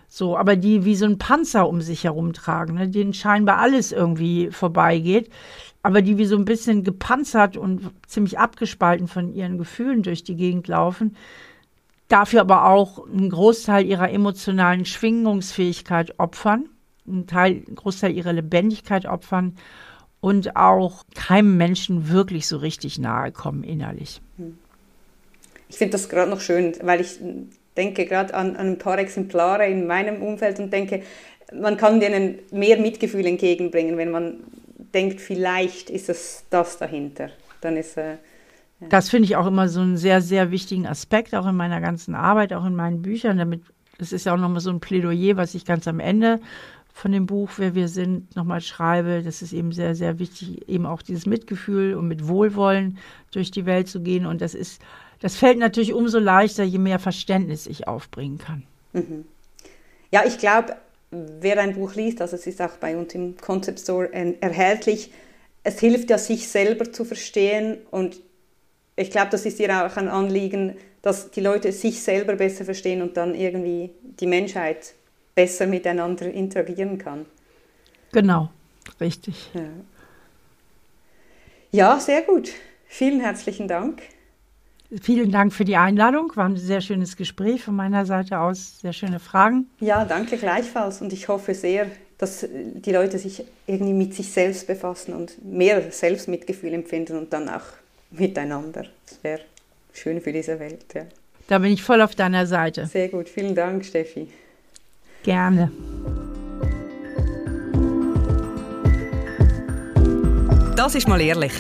So, 0.09 0.38
aber 0.38 0.55
die 0.55 0.86
wie 0.86 0.95
so 0.95 1.05
ein 1.05 1.17
Panzer 1.17 1.67
um 1.67 1.82
sich 1.82 2.03
herumtragen, 2.03 2.76
ne, 2.76 2.88
denen 2.89 3.13
scheinbar 3.13 3.57
alles 3.59 3.91
irgendwie 3.91 4.49
vorbeigeht, 4.51 5.30
aber 5.84 6.01
die 6.01 6.17
wie 6.17 6.25
so 6.25 6.38
ein 6.38 6.45
bisschen 6.45 6.84
gepanzert 6.84 7.57
und 7.57 7.91
ziemlich 8.07 8.39
abgespalten 8.39 9.07
von 9.07 9.34
ihren 9.34 9.57
Gefühlen 9.57 10.01
durch 10.01 10.23
die 10.23 10.36
Gegend 10.36 10.67
laufen, 10.69 11.15
dafür 12.07 12.41
aber 12.41 12.69
auch 12.69 13.05
einen 13.05 13.29
Großteil 13.29 13.86
ihrer 13.86 14.09
emotionalen 14.09 14.86
Schwingungsfähigkeit 14.86 16.19
opfern, 16.19 16.69
einen, 17.05 17.27
Teil, 17.27 17.63
einen 17.67 17.75
Großteil 17.75 18.15
ihrer 18.15 18.31
Lebendigkeit 18.31 19.05
opfern 19.05 19.57
und 20.21 20.55
auch 20.55 21.03
keinem 21.15 21.57
Menschen 21.57 22.09
wirklich 22.09 22.47
so 22.47 22.57
richtig 22.57 22.97
nahe 22.97 23.34
kommen 23.34 23.63
innerlich. 23.63 24.21
Ich 25.67 25.77
finde 25.77 25.91
das 25.91 26.07
gerade 26.07 26.31
noch 26.31 26.39
schön, 26.39 26.73
weil 26.81 27.01
ich 27.01 27.19
denke 27.75 28.05
gerade 28.05 28.34
an, 28.34 28.55
an 28.55 28.67
ein 28.67 28.77
paar 28.77 28.99
Exemplare 28.99 29.67
in 29.67 29.86
meinem 29.86 30.21
Umfeld 30.21 30.59
und 30.59 30.71
denke, 30.71 31.03
man 31.53 31.75
kann 31.75 31.99
denen 31.99 32.39
mehr 32.51 32.77
Mitgefühl 32.77 33.25
entgegenbringen, 33.25 33.97
wenn 33.97 34.11
man 34.11 34.36
denkt, 34.94 35.22
vielleicht 35.22 35.89
ist 35.89 36.10
es 36.10 36.46
das 36.50 36.78
dahinter. 36.78 37.30
Dann 37.62 37.78
ist 37.78 37.98
äh, 37.98 38.18
ja. 38.80 38.88
Das 38.89 39.10
finde 39.10 39.26
ich 39.26 39.36
auch 39.36 39.48
immer 39.48 39.70
so 39.70 39.82
einen 39.82 39.98
sehr, 39.98 40.22
sehr 40.22 40.52
wichtigen 40.52 40.88
Aspekt, 40.88 41.34
auch 41.36 41.48
in 41.48 41.56
meiner 41.56 41.82
ganzen 41.82 42.16
Arbeit, 42.16 42.54
auch 42.54 42.66
in 42.66 42.76
meinen 42.76 43.02
Büchern. 43.02 43.38
Damit, 43.38 43.62
das 43.98 44.12
ist 44.12 44.26
ja 44.26 44.34
auch 44.34 44.38
nochmal 44.38 44.62
so 44.62 44.70
ein 44.70 44.80
Plädoyer, 44.80 45.38
was 45.38 45.56
ich 45.56 45.66
ganz 45.66 45.88
am 45.88 46.00
Ende 46.00 46.39
von 46.94 47.12
dem 47.12 47.26
Buch, 47.26 47.50
wer 47.58 47.74
wir 47.74 47.88
sind, 47.88 48.36
nochmal 48.36 48.62
schreibe. 48.62 49.24
Das 49.24 49.41
ist 49.41 49.54
eben 49.54 49.72
sehr, 49.72 49.96
sehr 49.96 50.20
wichtig, 50.20 50.68
eben 50.70 50.86
auch 50.86 51.02
dieses 51.02 51.26
Mitgefühl 51.26 51.96
und 51.96 52.08
mit 52.08 52.28
Wohlwollen 52.28 52.98
durch 53.32 53.52
die 53.52 53.66
Welt 53.66 53.88
zu 53.88 54.02
gehen. 54.02 54.26
Und 54.26 54.41
das 54.41 54.54
ist 54.54 54.82
das 55.24 55.38
fällt 55.38 55.58
natürlich 55.58 55.94
umso 55.94 56.20
leichter, 56.20 56.66
je 56.66 56.80
mehr 56.80 57.00
Verständnis 57.00 57.66
ich 57.66 57.88
aufbringen 57.88 58.39
kann. 58.39 58.64
Mhm. 58.91 59.24
Ja, 60.12 60.24
ich 60.28 60.38
glaube, 60.38 60.76
wer 61.39 61.59
ein 61.59 61.76
Buch 61.76 61.95
liest, 61.95 62.22
also 62.22 62.36
es 62.36 62.47
ist 62.47 62.61
auch 62.61 62.78
bei 62.78 62.97
uns 62.97 63.14
im 63.14 63.38
Concept 63.38 63.80
Store 63.80 64.11
erhältlich, 64.14 65.11
es 65.64 65.80
hilft 65.80 66.09
ja, 66.09 66.18
sich 66.18 66.47
selber 66.47 66.91
zu 66.91 67.05
verstehen 67.05 67.78
und 67.91 68.20
ich 68.95 69.09
glaube, 69.09 69.30
das 69.32 69.45
ist 69.45 69.59
dir 69.59 69.70
auch 69.86 69.97
ein 69.97 70.07
Anliegen, 70.07 70.76
dass 71.01 71.32
die 71.32 71.41
Leute 71.41 71.72
sich 71.72 72.01
selber 72.01 72.36
besser 72.36 72.66
verstehen 72.66 73.01
und 73.01 73.18
dann 73.18 73.36
irgendwie 73.36 73.91
die 74.20 74.28
Menschheit 74.28 74.93
besser 75.36 75.68
miteinander 75.68 76.32
interagieren 76.32 76.97
kann. 76.97 77.26
Genau, 78.11 78.49
richtig. 78.99 79.49
Ja, 79.53 79.70
ja 81.72 81.99
sehr 81.99 82.22
gut. 82.22 82.51
Vielen 82.86 83.20
herzlichen 83.20 83.68
Dank. 83.68 84.03
Vielen 85.02 85.32
Dank 85.32 85.54
für 85.54 85.66
die 85.66 85.76
Einladung. 85.76 86.32
War 86.36 86.46
ein 86.46 86.58
sehr 86.58 86.82
schönes 86.82 87.18
Gespräch 87.18 87.64
von 87.64 87.76
meiner 87.76 88.06
Seite 88.06 88.39
aus. 88.39 88.80
Sehr 88.80 88.94
schöne 88.94 89.20
Fragen. 89.20 89.68
Ja, 89.80 90.06
danke 90.06 90.38
gleichfalls. 90.38 91.02
Und 91.02 91.14
ich 91.14 91.28
hoffe 91.28 91.56
sehr, 91.56 91.88
dass 92.18 92.46
die 92.50 92.91
Leute 92.91 93.18
sich 93.18 93.44
irgendwie 93.66 93.94
mit 93.94 94.14
sich 94.14 94.32
selbst 94.32 94.68
befassen 94.68 95.14
und 95.14 95.44
mehr 95.44 95.91
Selbstmitgefühl 95.91 96.74
empfinden 96.74 97.18
und 97.18 97.34
dann 97.34 97.50
auch 97.50 97.64
miteinander. 98.12 98.86
Das 99.08 99.24
wäre 99.24 99.41
schön 99.94 100.22
für 100.22 100.32
diese 100.32 100.60
Welt. 100.60 100.86
Ja. 100.94 101.06
Da 101.48 101.60
bin 101.60 101.72
ich 101.72 101.82
voll 101.82 102.02
auf 102.02 102.16
deiner 102.16 102.46
Seite. 102.46 102.86
Sehr 102.86 103.10
gut. 103.10 103.28
Vielen 103.30 103.56
Dank, 103.56 103.84
Steffi. 103.86 104.28
Gerne. 105.24 105.72
Das 110.76 110.96
ist 110.96 111.08
mal 111.08 111.22
ehrlich. 111.22 111.54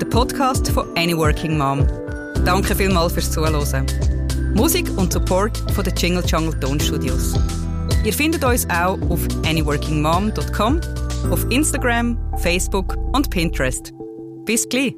Der 0.00 0.06
Podcast 0.06 0.68
von 0.70 0.86
Any 0.96 1.16
Working 1.16 1.58
Mom. 1.58 1.86
Danke 2.48 2.74
vielmals 2.74 3.12
fürs 3.12 3.30
Zuhören. 3.30 3.84
Musik 4.54 4.88
und 4.96 5.12
Support 5.12 5.58
von 5.74 5.84
den 5.84 5.94
Jingle 5.94 6.24
Jungle 6.24 6.58
Tonstudios. 6.58 7.34
Ihr 8.04 8.12
findet 8.14 8.42
uns 8.42 8.66
auch 8.70 8.98
auf 9.10 9.20
anyworkingmom.com, 9.44 10.80
auf 11.30 11.46
Instagram, 11.50 12.16
Facebook 12.38 12.96
und 13.12 13.28
Pinterest. 13.28 13.92
Bis 14.46 14.66
gleich! 14.66 14.94